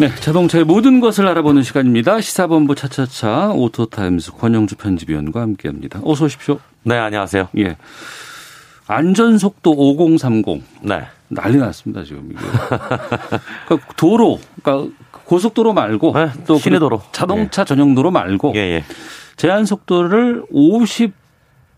네, 0.00 0.14
자동차의 0.14 0.64
모든 0.64 1.00
것을 1.00 1.26
알아보는 1.26 1.64
시간입니다. 1.64 2.20
시사본부 2.20 2.76
차차차 2.76 3.50
오토타임즈 3.50 4.30
권용주 4.32 4.76
편집위원과 4.76 5.40
함께합니다. 5.40 6.00
어서 6.04 6.26
오십시오. 6.26 6.60
네, 6.84 6.96
안녕하세요. 6.96 7.48
예. 7.58 7.76
안전속도 8.86 9.72
5030. 9.72 10.62
네. 10.82 11.02
난리 11.26 11.56
났습니다, 11.56 12.04
지금 12.04 12.28
이게. 12.30 12.38
그러니까 13.66 13.92
도로, 13.96 14.38
그러니까 14.62 14.94
고속도로 15.24 15.72
말고 15.72 16.12
네, 16.14 16.30
또 16.46 16.58
시내 16.58 16.76
그 16.76 16.80
도로. 16.80 17.02
자동차 17.10 17.64
전용 17.64 17.96
도로 17.96 18.12
말고 18.12 18.52
예, 18.54 18.60
예. 18.60 18.84
제한 19.36 19.66
속도를 19.66 20.44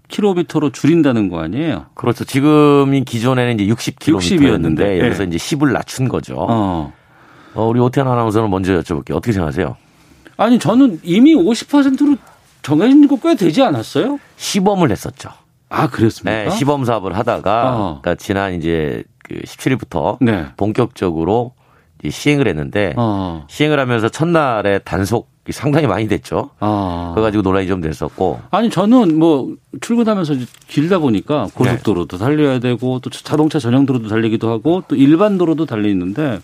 50km로 0.09 0.75
줄인다는 0.75 1.31
거 1.31 1.41
아니에요? 1.41 1.87
그렇죠. 1.95 2.25
지금이 2.25 3.05
기존에는 3.05 3.59
이제 3.59 3.73
60km였는데 3.73 4.09
60 4.13 4.43
이었는데, 4.43 5.01
여기서 5.01 5.23
예. 5.23 5.27
이제 5.27 5.39
10을 5.39 5.73
낮춘 5.73 6.09
거죠. 6.09 6.37
어. 6.39 6.93
어, 7.55 7.67
우리 7.67 7.81
오태현 7.81 8.07
아나운서는 8.07 8.51
먼저 8.51 8.73
여쭤볼게요. 8.81 9.17
어떻게 9.17 9.33
생각하세요? 9.33 9.77
아니 10.37 10.59
저는 10.59 11.01
이미 11.03 11.35
50%로 11.35 12.17
정해진 12.63 13.09
거 13.09 13.17
꽤 13.17 13.35
되지 13.35 13.63
않았어요? 13.63 14.19
시범을 14.37 14.91
했었죠. 14.91 15.31
아, 15.69 15.89
그랬습니까? 15.89 16.45
네, 16.45 16.51
시범 16.51 16.85
사업을 16.85 17.17
하다가 17.17 17.77
어. 17.77 18.01
그러니까 18.03 18.15
지난 18.17 18.55
이제 18.55 19.05
그 19.25 19.35
17일부터 19.43 20.19
네. 20.21 20.47
본격적으로 20.57 21.55
시행을 22.09 22.49
했는데 22.49 22.95
어. 22.97 23.45
시행을 23.49 23.79
하면서 23.79 24.09
첫날에 24.09 24.79
단속 24.81 25.29
상당히 25.51 25.87
많이 25.87 26.07
됐죠. 26.09 26.51
아. 26.61 27.13
그거 27.15 27.23
가지고 27.23 27.43
논란이 27.43 27.67
좀 27.67 27.81
됐었고. 27.81 28.41
아니 28.51 28.71
저는 28.71 29.19
뭐 29.19 29.55
출근하면서 29.81 30.35
길다 30.69 30.99
보니까 30.99 31.49
고속도로도 31.55 32.19
네. 32.19 32.25
달려야 32.25 32.59
되고 32.61 32.99
또 33.01 33.11
자동차 33.11 33.59
전용 33.59 33.85
도로도 33.87 34.09
달리기도 34.09 34.49
하고 34.51 34.83
또 34.89 34.97
일반 34.97 35.39
도로도 35.39 35.67
달리는데 35.67 36.41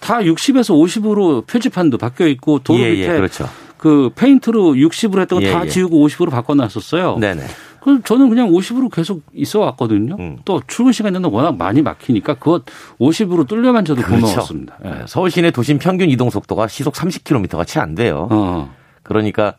다 0.00 0.18
60에서 0.18 0.74
50으로 0.74 1.46
표지판도 1.46 1.98
바뀌어 1.98 2.26
있고 2.28 2.58
도로 2.60 2.80
예, 2.80 2.90
밑에 2.90 3.02
예, 3.12 3.16
그렇죠. 3.16 3.48
그 3.76 4.10
페인트로 4.14 4.74
60으로 4.74 5.20
했던 5.20 5.40
거 5.40 5.46
예, 5.46 5.52
다 5.52 5.64
예. 5.64 5.68
지우고 5.68 6.06
50으로 6.06 6.30
바꿔놨었어요. 6.30 7.18
네네. 7.18 7.44
그럼 7.80 8.02
저는 8.02 8.28
그냥 8.28 8.50
50으로 8.50 8.90
계속 8.92 9.22
있어 9.32 9.60
왔거든요. 9.60 10.16
음. 10.18 10.38
또 10.44 10.60
출근 10.66 10.92
시간에는 10.92 11.30
워낙 11.30 11.56
많이 11.56 11.82
막히니까 11.82 12.34
그것 12.34 12.64
50으로 12.98 13.46
뚫려만 13.46 13.84
저도 13.84 14.02
고마웠습니다. 14.02 14.76
예. 14.84 14.88
네, 14.88 14.96
서울 15.06 15.30
시내 15.30 15.50
도심 15.52 15.78
평균 15.78 16.10
이동 16.10 16.30
속도가 16.30 16.66
시속 16.66 16.94
30km가 16.94 17.64
채 17.66 17.78
안 17.78 17.94
돼요. 17.94 18.26
어. 18.30 18.74
그러니까 19.04 19.54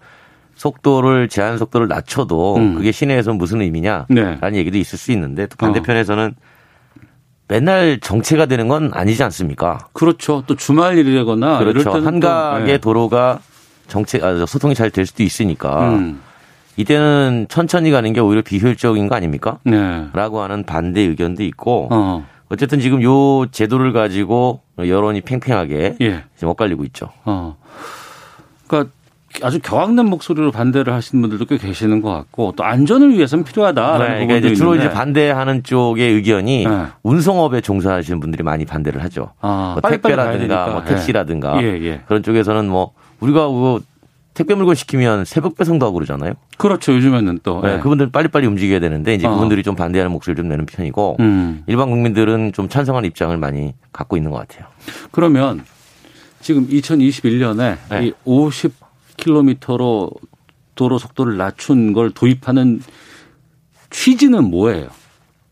속도를 0.56 1.30
제한 1.30 1.58
속도를 1.58 1.88
낮춰도 1.88 2.56
음. 2.58 2.76
그게 2.76 2.92
시내에서는 2.92 3.38
무슨 3.38 3.62
의미냐라는 3.62 4.08
네. 4.10 4.38
얘기도 4.56 4.78
있을 4.78 4.98
수 4.98 5.12
있는데 5.14 5.46
또 5.48 5.56
반대편에서는 5.56 6.36
맨날 7.48 8.00
정체가 8.00 8.46
되는 8.46 8.68
건 8.68 8.92
아니지 8.94 9.24
않습니까? 9.24 9.88
그렇죠. 9.94 10.44
또 10.48 10.56
주말일이거나 10.56 11.62
이럴 11.62 11.74
그렇죠. 11.74 11.94
때는 11.94 12.08
한 12.08 12.20
또, 12.20 12.28
가게 12.28 12.74
예. 12.74 12.78
도로가 12.78 13.40
정체 13.88 14.20
아, 14.22 14.46
소통이 14.46 14.76
잘 14.76 14.90
될 14.90 15.06
수도 15.06 15.24
있으니까 15.24 15.90
음. 15.92 16.22
이때는 16.76 17.48
천천히 17.50 17.90
가는 17.92 18.12
게 18.14 18.20
오히려 18.20 18.42
비효율적인 18.42 19.08
거 19.08 19.16
아닙니까? 19.16 19.60
네. 19.64 20.08
라고 20.14 20.42
하는 20.42 20.64
반대 20.64 21.02
의견도 21.02 21.44
있고 21.44 21.88
어. 21.92 22.28
어쨌든 22.50 22.80
지금 22.80 23.02
요 23.02 23.46
제도를 23.52 23.94
가지고 23.94 24.62
여론이 24.78 25.22
팽팽하게 25.22 25.98
예. 26.02 26.24
지금 26.36 26.50
엇갈리고 26.50 26.84
있죠. 26.86 27.10
어. 27.26 27.58
그러니까 28.68 28.92
아주 29.44 29.60
겨왕난 29.62 30.08
목소리로 30.08 30.52
반대를 30.52 30.94
하시는 30.94 31.22
분들도 31.22 31.46
꽤 31.46 31.58
계시는 31.58 32.02
것 32.02 32.12
같고 32.12 32.54
또 32.56 32.64
안전을 32.64 33.14
위해서는 33.14 33.44
필요하다라는 33.44 34.06
네, 34.06 34.26
그러니까 34.26 34.48
이제 34.48 34.56
주로 34.56 34.74
있는데 34.74 34.88
이제 34.90 34.96
반대하는 34.96 35.64
쪽의 35.64 36.14
의견이 36.14 36.66
네. 36.66 36.86
운송업에 37.04 37.62
종사하시는 37.62 38.20
분들이 38.20 38.44
많이 38.44 38.66
반대를 38.66 39.04
하죠. 39.04 39.32
아, 39.42 39.78
뭐 39.80 39.90
택배라든가. 39.90 40.68
뭐 40.68 40.84
택시라든가 40.84 41.62
예, 41.62 41.68
예. 41.84 42.02
그런 42.08 42.24
쪽에서는 42.24 42.68
뭐 42.70 42.94
우리가 43.20 43.48
뭐 43.48 43.80
택배 44.34 44.54
물건 44.54 44.76
시키면 44.76 45.26
새벽 45.26 45.58
배송도 45.58 45.86
하고 45.86 45.96
그러잖아요. 45.96 46.34
그렇죠. 46.58 46.94
요즘에는 46.94 47.40
또 47.42 47.62
네, 47.62 47.76
예. 47.76 47.80
그분들 47.80 48.12
빨리빨리 48.12 48.46
움직여야 48.46 48.80
되는데 48.80 49.16
이제 49.16 49.26
어. 49.26 49.32
그분들이 49.32 49.64
좀 49.64 49.76
반대하는 49.76 50.12
목소리를 50.12 50.44
좀 50.44 50.50
내는 50.50 50.66
편이고 50.66 51.18
음. 51.20 51.64
일반 51.66 51.90
국민들은 51.90 52.54
좀 52.54 52.70
찬성하는 52.70 53.08
입장을 53.10 53.36
많이 53.38 53.74
갖고 53.92 54.16
있는 54.16 54.32
것 54.32 54.48
같아요. 54.48 54.68
그러면 55.12 55.64
지금 56.40 56.68
2021년에 56.68 57.78
네. 57.90 58.06
이 58.06 58.14
50km로 59.18 60.12
도로 60.76 60.98
속도를 60.98 61.38
낮춘 61.38 61.94
걸 61.94 62.12
도입하는 62.12 62.82
취지는 63.90 64.50
뭐예요? 64.50 64.88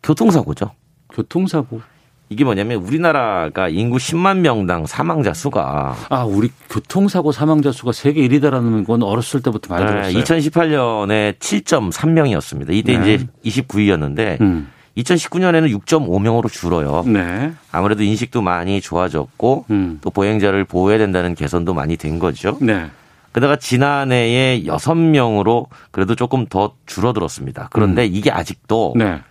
교통사고죠. 0.03 0.71
교통사고. 1.11 1.81
이게 2.29 2.43
뭐냐면 2.43 2.81
우리나라가 2.81 3.69
인구 3.69 3.97
10만 3.97 4.39
명당 4.39 4.87
사망자 4.87 5.33
수가 5.33 5.95
아, 6.09 6.23
우리 6.23 6.49
교통사고 6.69 7.31
사망자 7.31 7.71
수가 7.71 7.91
세계 7.91 8.27
1위다라는 8.27 8.85
건 8.85 9.03
어렸을 9.03 9.41
때부터 9.43 9.73
많이 9.73 9.85
들었어요. 9.85 10.23
2018년에 10.23 11.37
7.3명이었습니다. 11.37 12.73
이때 12.73 12.97
네. 12.97 13.13
이제 13.13 13.27
29위였는데 13.45 14.41
음. 14.41 14.71
2019년에는 14.97 15.79
6.5명으로 15.81 16.51
줄어요. 16.51 17.03
네. 17.05 17.53
아무래도 17.71 18.01
인식도 18.01 18.41
많이 18.41 18.81
좋아졌고 18.81 19.65
음. 19.69 19.99
또 20.01 20.09
보행자를 20.09 20.65
보호해야 20.65 20.97
된다는 20.97 21.35
개선도 21.35 21.73
많이 21.73 21.95
된 21.95 22.17
거죠. 22.17 22.57
네. 22.59 22.89
게다가 23.35 23.57
지난해에 23.57 24.63
6명으로 24.63 25.67
그래도 25.91 26.15
조금 26.15 26.45
더 26.45 26.75
줄어들었습니다. 26.85 27.67
그런데 27.73 28.05
이게 28.05 28.31
아직도 28.31 28.93
음. 28.95 28.99
네. 28.99 29.21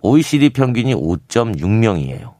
OECD 0.00 0.50
평균이 0.50 0.94
5.6명이에요. 0.94 2.34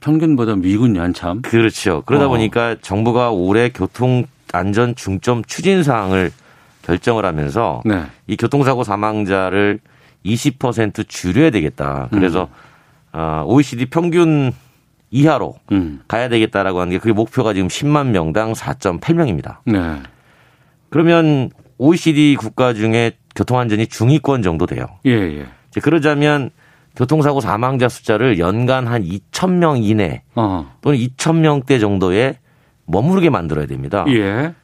평균보다 0.00 0.56
미군 0.56 0.96
연참. 0.96 1.42
그렇죠. 1.42 2.02
그러다 2.06 2.26
어. 2.26 2.28
보니까 2.28 2.74
정부가 2.82 3.30
올해 3.30 3.68
교통 3.68 4.24
안전 4.52 4.96
중점 4.96 5.44
추진 5.44 5.84
사항을 5.84 6.32
결정을 6.82 7.24
하면서 7.24 7.80
네. 7.84 8.02
이 8.26 8.36
교통사고 8.36 8.82
사망자를 8.82 9.78
20% 10.26 11.08
줄여야 11.08 11.50
되겠다. 11.50 12.08
그래서 12.10 12.48
음. 13.14 13.20
어, 13.20 13.44
OECD 13.46 13.86
평균 13.86 14.52
이하로 15.12 15.54
음. 15.70 16.00
가야 16.08 16.28
되겠다라고 16.28 16.80
하는 16.80 16.90
게 16.90 16.98
그게 16.98 17.12
목표가 17.12 17.54
지금 17.54 17.68
10만 17.68 18.08
명당 18.08 18.54
4.8명입니다. 18.54 19.58
네. 19.66 20.02
그러면 20.92 21.50
OECD 21.78 22.36
국가 22.38 22.74
중에 22.74 23.12
교통안전이 23.34 23.86
중위권 23.86 24.42
정도 24.42 24.66
돼요. 24.66 24.84
예, 25.06 25.10
예. 25.10 25.46
이제 25.70 25.80
그러자면 25.80 26.50
교통사고 26.94 27.40
사망자 27.40 27.88
숫자를 27.88 28.38
연간 28.38 28.86
한 28.86 29.02
2천 29.02 29.52
명 29.52 29.82
이내 29.82 30.22
어. 30.34 30.70
또는 30.82 30.98
2천 30.98 31.36
명대 31.36 31.78
정도에 31.78 32.38
머무르게 32.84 33.30
만들어야 33.30 33.64
됩니다. 33.64 34.04
예. 34.08 34.54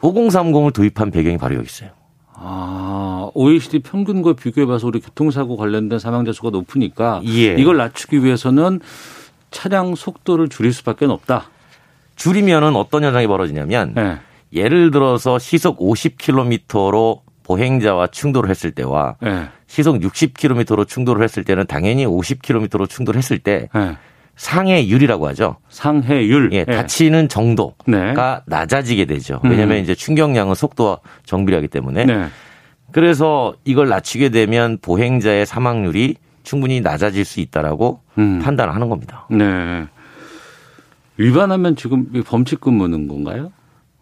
5030을 0.00 0.74
도입한 0.74 1.10
배경이 1.10 1.38
바로 1.38 1.54
여기 1.54 1.64
있어요. 1.64 1.88
아, 2.34 3.30
OECD 3.32 3.78
평균과 3.78 4.34
비교해봐서 4.34 4.86
우리 4.88 5.00
교통사고 5.00 5.56
관련된 5.56 5.98
사망자 5.98 6.32
수가 6.32 6.50
높으니까 6.50 7.22
예. 7.24 7.54
이걸 7.54 7.78
낮추기 7.78 8.22
위해서는 8.22 8.80
차량 9.50 9.94
속도를 9.94 10.50
줄일 10.50 10.74
수밖에 10.74 11.06
없다. 11.06 11.48
줄이면은 12.16 12.76
어떤 12.76 13.04
현상이 13.04 13.26
벌어지냐면 13.26 13.94
네. 13.94 14.18
예를 14.52 14.90
들어서 14.90 15.38
시속 15.38 15.78
50km로 15.78 17.20
보행자와 17.42 18.08
충돌을 18.08 18.50
했을 18.50 18.72
때와 18.72 19.16
네. 19.20 19.48
시속 19.66 19.98
60km로 19.98 20.86
충돌을 20.86 21.22
했을 21.22 21.44
때는 21.44 21.66
당연히 21.66 22.06
50km로 22.06 22.88
충돌했을 22.88 23.38
때 23.38 23.68
네. 23.74 23.96
상해율이라고 24.36 25.28
하죠. 25.28 25.56
상해율. 25.68 26.52
예, 26.52 26.64
네. 26.64 26.76
다치는 26.76 27.28
정도가 27.28 27.74
네. 27.86 28.14
낮아지게 28.46 29.06
되죠. 29.06 29.40
음. 29.44 29.50
왜냐하면 29.50 29.78
이제 29.78 29.94
충격량은 29.94 30.54
속도와 30.54 30.98
정비하기 31.24 31.68
때문에. 31.68 32.04
네. 32.04 32.26
그래서 32.92 33.54
이걸 33.64 33.88
낮추게 33.88 34.28
되면 34.28 34.78
보행자의 34.80 35.46
사망률이 35.46 36.16
충분히 36.42 36.80
낮아질 36.80 37.24
수 37.24 37.40
있다라고 37.40 38.00
음. 38.18 38.40
판단하는 38.40 38.88
겁니다. 38.88 39.26
네. 39.30 39.86
위반하면 41.16 41.76
지금 41.76 42.06
범칙금 42.24 42.74
무는 42.74 43.08
건가요? 43.08 43.52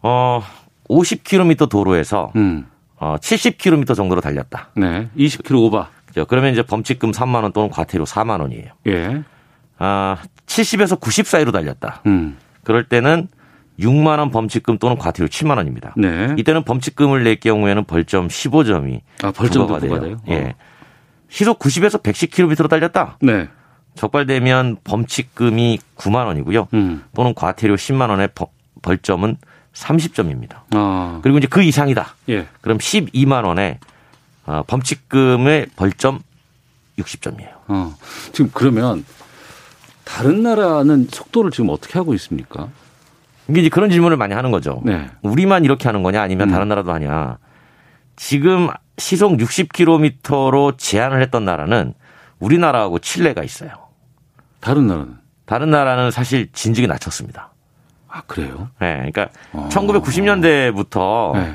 어, 0.07 0.43
50km 0.91 1.69
도로에서 1.71 2.31
음. 2.37 2.67
어, 2.97 3.17
70km 3.17 3.97
정도로 3.97 4.21
달렸다. 4.21 4.69
네. 4.77 5.09
20km 5.17 5.55
오바. 5.65 5.89
그죠? 6.07 6.27
그러면 6.27 6.53
이제 6.53 6.63
범칙금 6.63 7.11
3만 7.11 7.43
원 7.43 7.53
또는 7.53 7.71
과태료 7.71 8.05
4만 8.05 8.41
원이에요. 8.41 8.67
예. 8.87 9.23
아, 9.79 10.19
70에서 10.47 11.01
90 11.01 11.27
사이로 11.27 11.51
달렸다. 11.53 12.03
음. 12.07 12.37
그럴 12.63 12.85
때는 12.85 13.29
6만 13.81 14.19
원 14.19 14.31
범칙금 14.31 14.79
또는 14.79 14.97
과태료 14.99 15.27
7만 15.29 15.57
원입니다. 15.57 15.95
네. 15.97 16.35
이때는 16.39 16.63
범칙금을 16.65 17.25
낼 17.25 17.41
경우에는 17.41 17.85
벌점 17.85 18.29
15점이 18.29 19.01
아, 19.23 19.33
벌점도 19.33 19.79
부과돼요? 19.79 20.17
예. 20.29 20.35
어. 20.37 20.53
시속 21.29 21.59
90에서 21.59 22.03
110km로 22.03 22.69
달렸다. 22.69 23.19
네. 23.23 23.49
적발되면 23.97 24.77
범칙금이 24.85 25.79
9만 25.97 26.27
원이고요. 26.27 26.69
음. 26.75 27.03
또는 27.15 27.35
과태료 27.35 27.75
10만 27.75 28.11
원의 28.11 28.29
버- 28.35 28.49
벌점은 28.83 29.37
30점입니다. 29.75 30.61
아. 30.71 31.21
그리고 31.23 31.39
이제 31.39 31.47
그 31.47 31.63
이상이다. 31.63 32.15
예. 32.31 32.47
그럼 32.61 32.79
12만 32.79 33.45
원의 33.45 33.79
어, 34.47 34.63
범칙금의 34.67 35.69
벌점 35.77 36.21
60점이에요. 36.99 37.53
어. 37.69 37.95
지금 38.33 38.51
그러면 38.55 39.05
다른 40.05 40.43
나라는 40.43 41.09
속도를 41.11 41.51
지금 41.51 41.71
어떻게 41.71 41.99
하고 41.99 42.15
있습니까? 42.15 42.69
이게 43.49 43.61
이제 43.61 43.69
그런 43.69 43.91
질문을 43.91 44.17
많이 44.17 44.35
하는 44.35 44.51
거죠. 44.51 44.81
네. 44.85 45.11
우리만 45.23 45.65
이렇게 45.65 45.89
하는 45.89 46.03
거냐 46.03 46.23
아니면 46.23 46.49
음. 46.49 46.53
다른 46.53 46.69
나라도 46.69 46.93
하냐. 46.93 47.39
지금 48.17 48.69
시속 48.97 49.37
60km로 49.37 50.79
제한을 50.79 51.21
했던 51.21 51.45
나라는 51.45 51.95
우리나라하고 52.39 53.01
칠레가 53.01 53.43
있어요. 53.43 53.71
다른 54.61 54.87
나라는? 54.87 55.17
다른 55.47 55.71
나라는 55.71 56.11
사실 56.11 56.49
진즉에 56.53 56.87
낮췄습니다. 56.87 57.54
아, 58.15 58.23
그래요? 58.29 58.69
네, 58.79 58.95
그러니까 58.97 59.29
어. 59.53 59.69
1990년대부터 59.73 61.33
네. 61.35 61.55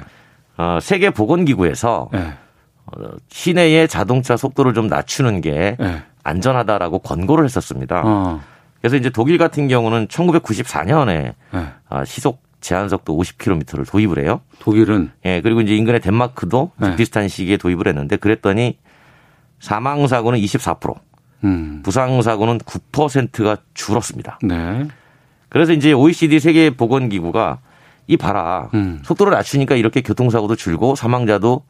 어, 0.58 0.80
세계 0.82 1.10
보건기구에서 1.10 2.10
네. 2.12 2.34
어, 2.86 2.92
시내의 3.30 3.88
자동차 3.88 4.36
속도를 4.36 4.74
좀 4.74 4.88
낮추는 4.88 5.40
게 5.40 5.78
네. 5.80 6.04
안전하다라고 6.24 7.00
권고를 7.00 7.46
했었습니다. 7.46 8.02
어. 8.04 8.42
그래서 8.82 8.98
이제 8.98 9.10
독일 9.10 9.38
같은 9.38 9.70
경우는 9.70 10.08
1994년에 10.08 11.34
아, 11.52 12.00
네. 12.00 12.06
시속 12.06 12.44
제한 12.60 12.90
속도 12.90 13.18
50km를 13.18 13.90
도입을 13.90 14.20
해요. 14.22 14.42
독일은 14.60 15.12
예, 15.24 15.40
그리고 15.40 15.62
이제 15.62 15.74
인근의 15.78 16.02
덴마크도 16.02 16.72
네. 16.76 16.98
비슷한 16.98 17.30
시기에 17.30 17.56
도입을 17.56 17.88
했는데 17.88 18.18
그랬더니 18.18 18.78
사망 19.62 20.08
사고는 20.08 20.40
24%, 20.40 20.94
음. 21.46 21.82
부상 21.84 22.22
사고는 22.22 22.58
9%가 22.58 23.58
줄었습니다. 23.74 24.40
네. 24.44 24.88
그래서 25.50 25.74
이제 25.74 25.92
OECD 25.92 26.40
세계 26.40 26.70
보건 26.70 27.10
기구가 27.10 27.60
이 28.08 28.18
봐라. 28.18 28.70
음. 28.74 29.02
속도를 29.04 29.34
낮추니까 29.34 29.76
이렇게 29.76 30.02
교통사고도 30.02 30.56
줄고 30.56 30.96
사망자도 30.96 31.64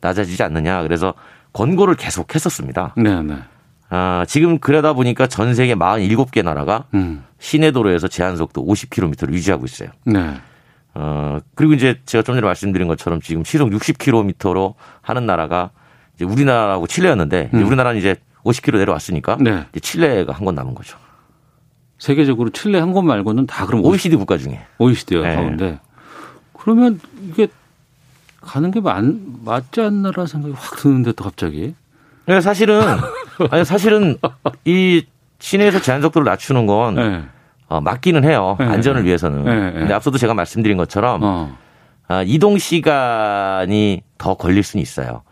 낮아지지 0.00 0.42
않느냐. 0.42 0.82
그래서 0.82 1.14
권고를 1.52 1.94
계속 1.94 2.34
했었습니다. 2.34 2.94
네, 2.96 3.22
네. 3.22 3.36
아, 3.88 4.24
지금 4.28 4.58
그러다 4.58 4.92
보니까 4.92 5.26
전 5.26 5.54
세계 5.54 5.74
47개 5.74 6.42
나라가 6.44 6.84
음. 6.94 7.24
시내 7.38 7.70
도로에서 7.72 8.08
제한 8.08 8.36
속도 8.36 8.64
50km를 8.64 9.32
유지하고 9.32 9.64
있어요. 9.64 9.90
네. 10.04 10.34
어, 10.94 11.38
그리고 11.54 11.72
이제 11.74 11.98
제가 12.04 12.22
좀 12.22 12.34
전에 12.34 12.44
말씀드린 12.44 12.88
것처럼 12.88 13.20
지금 13.20 13.44
시속 13.44 13.70
60km로 13.70 14.74
하는 15.02 15.26
나라가 15.26 15.70
이제 16.14 16.24
우리나라하고 16.24 16.86
칠레였는데 16.86 17.50
이제 17.52 17.62
음. 17.62 17.66
우리나라는 17.66 17.98
이제 17.98 18.16
50km 18.44 18.78
내려왔으니까 18.78 19.36
네. 19.40 19.64
이제 19.70 19.80
칠레가 19.80 20.32
한 20.32 20.44
건 20.44 20.54
남은 20.54 20.74
거죠. 20.74 20.96
세계적으로 22.00 22.50
칠레 22.50 22.80
한 22.80 22.92
곳 22.92 23.02
말고는 23.04 23.46
다 23.46 23.66
그럼 23.66 23.84
OECD 23.84 24.16
국가 24.16 24.36
중에. 24.36 24.60
OECD 24.78 25.20
네. 25.20 25.34
가운데 25.36 25.78
그러면 26.58 26.98
이게 27.28 27.46
가는 28.40 28.70
게 28.70 28.80
맞, 28.80 29.04
맞지 29.44 29.80
않나라는 29.80 30.26
생각이 30.26 30.54
확 30.56 30.76
드는데 30.78 31.12
또 31.12 31.24
갑자기. 31.24 31.74
네, 32.26 32.40
사실은 32.40 32.80
아니 33.50 33.64
사실은 33.64 34.16
이 34.64 35.04
시내에서 35.38 35.80
제한 35.80 36.00
속도를 36.02 36.24
낮추는 36.24 36.66
건 36.66 36.94
네. 36.96 37.22
어, 37.68 37.80
맞기는 37.80 38.24
해요. 38.24 38.56
네. 38.58 38.66
안전을 38.66 39.04
위해서는. 39.04 39.44
네, 39.44 39.54
네. 39.70 39.78
근데 39.80 39.94
앞서도 39.94 40.18
제가 40.18 40.34
말씀드린 40.34 40.76
것처럼 40.76 41.20
어. 41.22 41.56
아, 42.08 42.22
이동 42.22 42.58
시간이 42.58 44.02
더 44.18 44.34
걸릴 44.34 44.62
수는 44.62 44.82
있어요. 44.82 45.22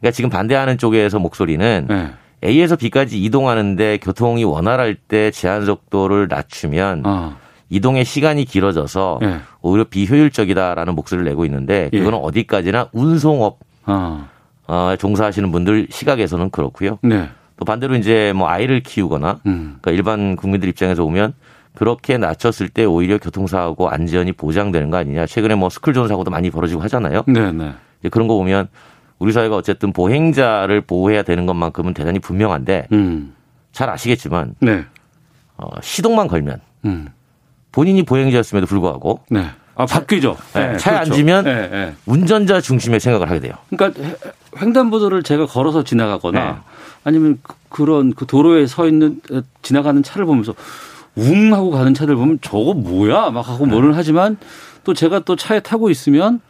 그러니까 0.00 0.14
지금 0.14 0.28
반대하는 0.28 0.76
쪽에서 0.76 1.18
목소리는 1.18 1.86
네. 1.88 2.10
A에서 2.44 2.76
B까지 2.76 3.22
이동하는데 3.22 3.98
교통이 3.98 4.44
원활할 4.44 4.94
때 4.94 5.30
제한 5.30 5.64
속도를 5.64 6.28
낮추면 6.28 7.02
어. 7.06 7.36
이동의 7.70 8.04
시간이 8.04 8.44
길어져서 8.44 9.20
예. 9.22 9.40
오히려 9.62 9.84
비효율적이다라는 9.84 10.94
목소리를 10.94 11.28
내고 11.28 11.44
있는데 11.46 11.88
예. 11.92 11.98
그거는 11.98 12.18
어디까지나 12.18 12.90
운송업 12.92 13.58
어. 13.86 14.28
어, 14.66 14.94
종사하시는 14.98 15.50
분들 15.50 15.88
시각에서는 15.90 16.50
그렇고요. 16.50 16.98
네. 17.02 17.28
또 17.56 17.64
반대로 17.64 17.94
이제 17.96 18.32
뭐 18.34 18.48
아이를 18.48 18.80
키우거나 18.80 19.40
음. 19.46 19.78
그러니까 19.80 19.90
일반 19.92 20.36
국민들 20.36 20.68
입장에서 20.68 21.04
보면 21.04 21.34
그렇게 21.74 22.18
낮췄을 22.18 22.68
때 22.68 22.84
오히려 22.84 23.18
교통사고 23.18 23.88
안전이 23.88 24.32
보장되는 24.32 24.90
거 24.90 24.96
아니냐. 24.96 25.26
최근에 25.26 25.56
뭐 25.56 25.68
스쿨존 25.68 26.08
사고도 26.08 26.30
많이 26.30 26.50
벌어지고 26.50 26.82
하잖아요. 26.82 27.22
네, 27.26 27.52
네. 27.52 27.72
그런 28.10 28.28
거 28.28 28.34
보면 28.34 28.68
우리 29.24 29.32
사회가 29.32 29.56
어쨌든 29.56 29.90
보행자를 29.94 30.82
보호해야 30.82 31.22
되는 31.22 31.46
것만큼은 31.46 31.94
대단히 31.94 32.18
분명한데 32.18 32.88
음. 32.92 33.34
잘 33.72 33.88
아시겠지만 33.88 34.54
네. 34.60 34.84
어, 35.56 35.66
시동만 35.80 36.28
걸면 36.28 36.60
음. 36.84 37.08
본인이 37.72 38.02
보행자였음에도 38.02 38.66
불구하고 38.66 39.20
네. 39.30 39.46
아, 39.76 39.86
바뀌죠. 39.86 40.36
네, 40.52 40.72
네, 40.72 40.76
차에 40.76 40.94
그렇죠. 40.96 41.12
앉으면 41.14 41.44
네, 41.44 41.68
네. 41.70 41.94
운전자 42.04 42.60
중심의 42.60 43.00
생각을 43.00 43.30
하게 43.30 43.40
돼요. 43.40 43.54
그러니까 43.74 44.02
해- 44.04 44.14
횡단보도를 44.60 45.22
제가 45.22 45.46
걸어서 45.46 45.82
지나가거나 45.84 46.44
네. 46.44 46.56
아니면 47.04 47.38
그, 47.70 47.82
런 47.82 48.12
그 48.14 48.26
도로에 48.26 48.66
서 48.66 48.86
있는 48.86 49.22
어, 49.32 49.40
지나가는 49.62 50.02
차를 50.02 50.26
보면서 50.26 50.54
웅 51.16 51.54
하고 51.54 51.70
가는 51.70 51.94
차들 51.94 52.14
보면 52.14 52.40
저거 52.42 52.74
뭐야 52.74 53.30
막 53.30 53.48
하고 53.48 53.64
뭐를 53.64 53.96
하지만 53.96 54.36
또 54.84 54.92
제가 54.92 55.20
또 55.20 55.34
차에 55.34 55.60
타고 55.60 55.88
있으면 55.88 56.40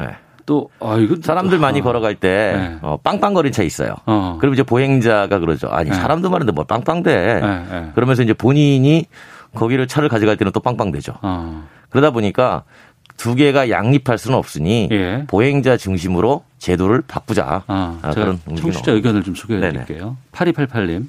네. 0.00 0.08
또 0.46 0.68
아 0.80 0.96
사람들 1.22 1.58
많이 1.58 1.80
아, 1.80 1.82
걸어갈 1.82 2.14
때 2.14 2.52
네. 2.56 2.78
어, 2.82 2.98
빵빵거린 3.02 3.52
차 3.52 3.62
있어요. 3.62 3.94
어. 4.06 4.36
그럼 4.40 4.54
이제 4.54 4.62
보행자가 4.62 5.38
그러죠. 5.38 5.68
아니 5.68 5.90
네. 5.90 5.96
사람도 5.96 6.30
많은데 6.30 6.52
뭐 6.52 6.64
빵빵대. 6.64 7.40
네, 7.40 7.40
네. 7.70 7.90
그러면서 7.94 8.22
이제 8.22 8.32
본인이 8.32 9.06
거기를 9.54 9.86
차를 9.86 10.08
가져갈 10.08 10.36
때는 10.36 10.52
또 10.52 10.60
빵빵대죠. 10.60 11.14
어. 11.22 11.64
그러다 11.90 12.10
보니까 12.10 12.62
두 13.16 13.34
개가 13.34 13.68
양립할 13.68 14.16
수는 14.16 14.38
없으니 14.38 14.88
예. 14.92 15.24
보행자 15.26 15.76
중심으로 15.76 16.42
제도를 16.58 17.02
바꾸자. 17.06 17.64
아, 17.66 17.98
아, 18.00 18.10
그런 18.12 18.38
청취자. 18.56 18.92
의견을 18.92 19.22
좀 19.22 19.34
소개해 19.34 19.60
드릴게요. 19.60 20.16
8288님. 20.32 21.06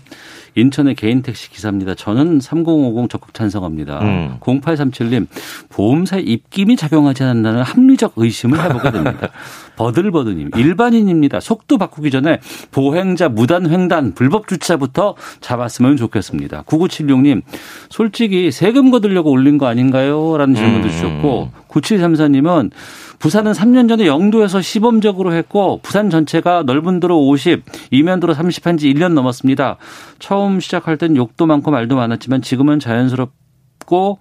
인천의 0.53 0.95
개인 0.95 1.22
택시 1.22 1.49
기사입니다. 1.49 1.95
저는 1.95 2.41
3050 2.41 3.09
적극 3.09 3.34
찬성합니다. 3.34 3.99
음. 4.01 4.38
0837님. 4.41 5.28
보험사 5.69 6.17
입김이 6.17 6.76
작용하지 6.76 7.24
않는다는 7.24 7.61
합리적 7.63 8.13
의심을 8.17 8.61
해보게 8.61 8.91
됩니다. 8.91 9.30
버들버드님. 9.78 10.51
일반인입니다. 10.57 11.39
속도 11.39 11.78
바꾸기 11.78 12.11
전에 12.11 12.39
보행자 12.72 13.30
무단 13.30 13.69
횡단 13.69 14.13
불법 14.13 14.47
주차부터 14.49 15.15
잡았으면 15.39 15.95
좋겠습니다. 15.95 16.63
9976님. 16.63 17.41
솔직히 17.89 18.51
세금 18.51 18.91
거두려고 18.91 19.32
올린 19.32 19.57
거 19.57 19.67
아닌가요? 19.67 20.38
라는 20.38 20.53
질문도 20.53 20.88
음. 20.88 20.91
주셨고 20.91 21.51
9734님은 21.69 22.72
부산은 23.19 23.51
3년 23.51 23.88
전에 23.88 24.07
영도에서 24.07 24.61
시범적으로 24.61 25.34
했고 25.34 25.80
부산 25.84 26.09
전체가 26.09 26.63
넓은 26.63 26.99
도로 26.99 27.28
50, 27.28 27.63
이면 27.91 28.19
도로 28.19 28.34
30 28.34 28.65
한 28.65 28.78
지 28.78 28.91
1년 28.91 29.11
넘었습니다. 29.16 29.78
처음 30.20 30.59
시작할 30.59 30.97
땐 30.97 31.16
욕도 31.16 31.45
많고 31.45 31.72
말도 31.72 31.95
많았지만 31.95 32.41
지금은 32.41 32.80
자연스럽고 32.80 34.20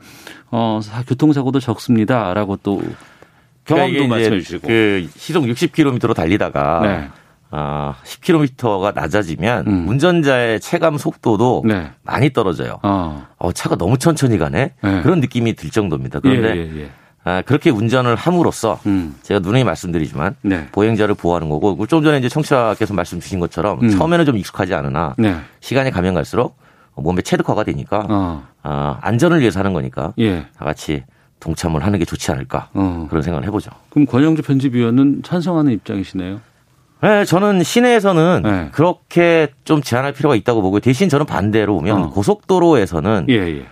어, 0.50 0.80
사- 0.82 1.02
교통사고도 1.04 1.60
적습니다라고 1.60 2.56
또 2.62 2.80
경험도 3.64 3.92
그러니까 3.92 4.14
말씀해 4.16 4.40
주시고. 4.40 4.66
그 4.68 5.08
시속 5.16 5.44
60km로 5.44 6.14
달리다가 6.14 6.80
네. 6.82 7.08
아, 7.52 7.94
10km가 8.04 8.94
낮아지면 8.94 9.66
음. 9.66 9.88
운전자의 9.88 10.60
체감 10.60 10.98
속도도 10.98 11.62
네. 11.66 11.90
많이 12.02 12.32
떨어져요. 12.32 12.78
어. 12.82 13.26
어, 13.38 13.52
차가 13.52 13.76
너무 13.76 13.98
천천히 13.98 14.38
가네. 14.38 14.74
네. 14.82 15.02
그런 15.02 15.20
느낌이 15.20 15.54
들 15.54 15.70
정도입니다. 15.70 16.20
그런데 16.20 16.56
예, 16.56 16.60
예, 16.76 16.80
예. 16.82 16.90
아, 17.22 17.42
그렇게 17.42 17.70
운전을 17.70 18.16
함으로써 18.16 18.80
음. 18.86 19.14
제가 19.22 19.40
누누이 19.40 19.64
말씀드리지만 19.64 20.36
네. 20.42 20.66
보행자를 20.72 21.14
보호하는 21.14 21.50
거고 21.50 21.76
그좀 21.76 22.02
전에 22.02 22.18
이제 22.18 22.28
청취자께서 22.28 22.94
말씀 22.94 23.20
주신 23.20 23.40
것처럼 23.40 23.80
음. 23.82 23.90
처음에는 23.90 24.24
좀 24.24 24.38
익숙하지 24.38 24.74
않으나 24.74 25.14
네. 25.18 25.36
시간이 25.60 25.90
가면 25.90 26.14
갈수록 26.14 26.56
몸에 26.94 27.22
체득화가 27.22 27.64
되니까 27.64 28.06
어. 28.08 28.42
아, 28.62 28.98
안전을 29.02 29.40
위해서 29.40 29.58
하는 29.58 29.72
거니까 29.72 30.12
예. 30.18 30.46
다 30.56 30.64
같이 30.64 31.04
동참을 31.40 31.84
하는 31.84 31.98
게 31.98 32.04
좋지 32.04 32.30
않을까 32.30 32.68
어. 32.74 33.06
그런 33.08 33.22
생각을 33.22 33.46
해보죠. 33.46 33.70
그럼 33.90 34.06
권영주 34.06 34.42
편집위원은 34.42 35.22
찬성하는 35.22 35.72
입장이시네요. 35.72 36.40
네, 37.02 37.24
저는 37.24 37.62
시내에서는 37.62 38.42
네. 38.44 38.68
그렇게 38.72 39.48
좀 39.64 39.82
제한할 39.82 40.12
필요가 40.12 40.34
있다고 40.36 40.60
보고 40.60 40.80
대신 40.80 41.08
저는 41.08 41.24
반대로 41.24 41.74
보면 41.76 42.02
어. 42.02 42.10
고속도로에서는 42.10 43.26
예, 43.30 43.34
예. 43.34 43.66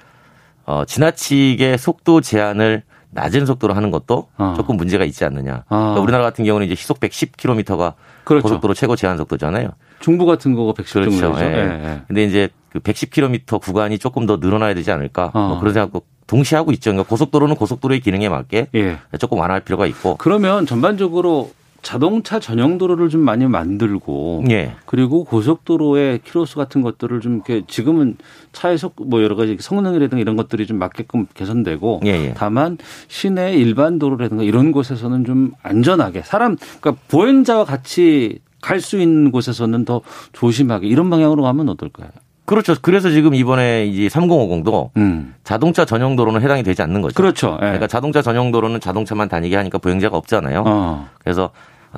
어, 0.65 0.85
지나치게 0.87 1.77
속도 1.77 2.21
제한을 2.21 2.83
낮은 3.11 3.47
속도로 3.47 3.75
하는 3.75 3.91
것도 3.91 4.29
어. 4.37 4.55
조금 4.57 4.77
문제가 4.77 5.05
있지 5.05 5.25
않느냐. 5.25 5.65
아. 5.69 5.77
그러니까 5.77 6.01
우리나라 6.01 6.25
같은 6.25 6.45
경우는 6.45 6.67
이제 6.67 6.75
시속 6.75 7.01
110km가 7.01 7.95
그렇죠. 8.25 8.43
고속도로 8.43 8.75
최고 8.75 8.97
제한 8.97 9.17
속도잖아요. 9.17 9.71
중부 10.01 10.27
같은 10.27 10.55
거가 10.55 10.75
110 10.75 11.19
그렇죠. 11.19 11.35
예. 11.41 11.45
예, 11.45 11.85
예. 11.85 12.03
근데 12.07 12.25
이제 12.25 12.49
그 12.71 12.81
110km 12.81 13.61
구간이 13.61 13.99
조금 13.99 14.27
더 14.27 14.37
늘어나야 14.37 14.75
되지 14.75 14.91
않을까. 14.91 15.31
어. 15.35 15.49
뭐 15.49 15.59
그런 15.59 15.73
생각도 15.73 16.03
동시에 16.27 16.57
하고 16.57 16.73
있죠. 16.73 16.91
그러니까 16.91 17.09
고속도로는 17.09 17.57
고속도로의 17.57 18.01
기능에 18.01 18.29
맞게 18.29 18.69
예. 18.75 18.99
조금 19.19 19.39
완화할 19.39 19.63
필요가 19.63 19.87
있고. 19.87 20.17
그러면 20.19 20.67
전반적으로 20.67 21.51
자동차 21.83 22.41
전용 22.41 22.77
도로를 22.77 23.09
좀 23.09 23.21
많이 23.21 23.47
만들고 23.47 24.45
예. 24.51 24.75
그리고 24.85 25.25
고속도로의 25.25 26.21
키로수 26.25 26.57
같은 26.57 26.83
것들을 26.83 27.21
좀 27.21 27.35
이렇게 27.37 27.63
지금은 27.67 28.17
차의 28.53 28.79
속 28.79 28.97
뭐 28.99 29.23
여러 29.23 29.37
가지 29.37 29.57
성능이라든가 29.61 30.21
이런 30.21 30.37
것들이 30.37 30.67
좀 30.67 30.79
맞게끔 30.79 31.27
개선되고 31.35 32.01
예, 32.05 32.11
예. 32.11 32.35
다만 32.37 32.79
시내 33.07 33.55
일반 33.55 33.99
도로라든가 33.99 34.43
이런 34.43 34.73
곳에서는 34.73 35.25
좀 35.25 35.53
안전하게 35.63 36.23
사람 36.23 36.57
그러니까 36.81 37.03
보행자와 37.09 37.65
같이 37.65 38.41
갈 38.61 38.81
수 38.81 38.99
있는 38.99 39.31
곳에서는 39.31 39.85
더 39.85 40.01
조심하게 40.33 40.89
이런 40.89 41.11
방향으로 41.11 41.45
가면 41.45 41.69
어떨까요? 41.69 42.09
그렇죠. 42.49 42.75
그래서 42.81 43.11
지금 43.11 43.35
이번에 43.35 43.85
이제 43.87 44.09
3050도 44.09 44.91
음. 44.97 45.35
자동차 45.45 45.85
전용 45.85 46.17
도로는 46.17 46.41
해당이 46.41 46.63
되지 46.63 46.81
않는 46.81 47.03
거죠. 47.03 47.15
그렇죠. 47.15 47.59
예. 47.61 47.67
그러니까 47.67 47.87
자동차 47.87 48.23
전용 48.23 48.51
도로는 48.51 48.81
자동차만 48.81 49.29
다니게 49.29 49.55
하니까 49.55 49.77
보행자가 49.77 50.17
없잖아요. 50.17 50.65
어. 50.67 51.09
그래서 51.23 51.51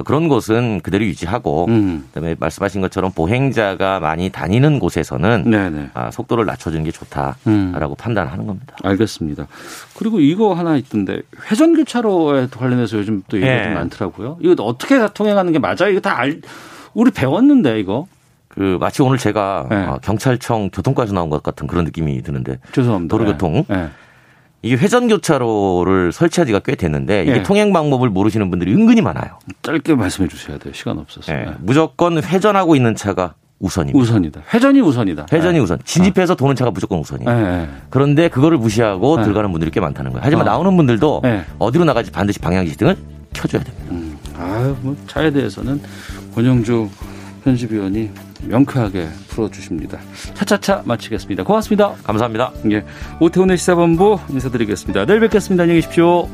그런 0.05 0.29
곳은 0.29 0.81
그대로 0.81 1.05
유지하고 1.05 1.67
음. 1.69 2.09
그다음에 2.13 2.35
말씀하신 2.39 2.81
것처럼 2.81 3.13
보행자가 3.13 4.01
많이 4.01 4.31
다니는 4.31 4.81
곳에서는. 4.81 5.45
아, 5.95 6.11
속도를 6.11 6.47
낮춰주는 6.47 6.85
게 6.85 6.91
좋다라고 6.91 7.37
음. 7.47 7.95
판단하는 7.97 8.47
겁니다. 8.47 8.75
알겠습니다. 8.83 9.47
그리고 9.97 10.19
이거 10.19 10.55
하나 10.55 10.77
있던데 10.77 11.23
회전 11.49 11.77
교차로에 11.77 12.49
관련해서 12.51 12.99
요즘 12.99 13.23
또 13.29 13.37
얘기가 13.37 13.57
예. 13.57 13.63
좀 13.65 13.75
많더라고요. 13.75 14.39
이거 14.41 14.61
어떻게 14.65 14.99
다 14.99 15.07
통행하는 15.07 15.53
게 15.53 15.61
맞아요? 15.61 15.91
이거 15.91 16.01
다 16.01 16.19
알, 16.19 16.41
우리 16.93 17.13
배웠는데 17.13 17.79
이거. 17.79 18.09
그 18.51 18.77
마치 18.81 19.01
오늘 19.03 19.17
제가 19.17 19.67
네. 19.71 19.77
어, 19.87 19.99
경찰청 20.03 20.71
교통과에서 20.71 21.15
나온 21.15 21.31
것 21.31 21.43
같은 21.43 21.67
그런 21.69 21.85
느낌이 21.85 22.21
드는데 22.23 22.59
죄송합니다. 22.73 23.17
도로교통 23.17 23.65
예. 23.71 23.75
예. 23.75 23.89
이게 24.63 24.77
회전 24.77 25.09
교차로를 25.09 26.13
설치한 26.13 26.47
지가 26.47 26.59
꽤 26.59 26.75
됐는데 26.75 27.23
이게 27.23 27.37
예. 27.37 27.43
통행 27.45 27.73
방법을 27.73 28.11
모르시는 28.11 28.51
분들이 28.51 28.75
은근히 28.75 29.01
많아요. 29.03 29.39
짧게 29.63 29.95
말씀해 29.95 30.29
주셔야 30.29 30.59
돼요. 30.59 30.75
시간 30.75 30.99
없어서. 30.99 31.33
예. 31.33 31.47
예. 31.47 31.55
무조건 31.61 32.23
회전하고 32.23 32.75
있는 32.75 32.97
차가 32.97 33.35
우선입니다. 33.61 33.99
우선이다. 34.03 34.41
회전이 34.53 34.81
우선이다. 34.81 35.27
회전이 35.33 35.55
네. 35.55 35.61
우선. 35.61 35.79
진입해서 35.85 36.35
도는 36.35 36.57
차가 36.57 36.71
무조건 36.73 36.99
우선이에요. 36.99 37.31
네, 37.31 37.43
네. 37.43 37.69
그런데 37.91 38.29
그거를 38.29 38.59
무시하고 38.59 39.19
네. 39.19 39.23
들어가는 39.23 39.53
분들이 39.53 39.71
꽤 39.71 39.81
많다는 39.81 40.11
거예요. 40.13 40.23
하지만 40.25 40.49
어. 40.49 40.51
나오는 40.51 40.77
분들도 40.77 41.21
네. 41.23 41.45
어디로 41.59 41.85
나가지 41.85 42.11
반드시 42.11 42.39
방향지등을 42.41 42.97
켜줘야 43.33 43.63
됩니다. 43.63 43.87
음, 43.91 44.19
아유, 44.37 44.75
뭐 44.81 44.97
차에 45.07 45.31
대해서는 45.31 45.81
권영주 46.35 46.89
편집위원이 47.41 48.11
명쾌하게 48.49 49.09
풀어주십니다. 49.29 49.99
차차차 50.35 50.83
마치겠습니다. 50.85 51.45
고맙습니다. 51.45 51.95
감사합니다. 52.05 52.53
예, 52.71 52.85
오태훈의 53.21 53.57
시사본부 53.59 54.19
인사드리겠습니다. 54.31 55.07
내일 55.07 55.21
뵙겠습니다. 55.21 55.63
안녕히 55.63 55.81
계십시오. 55.81 56.29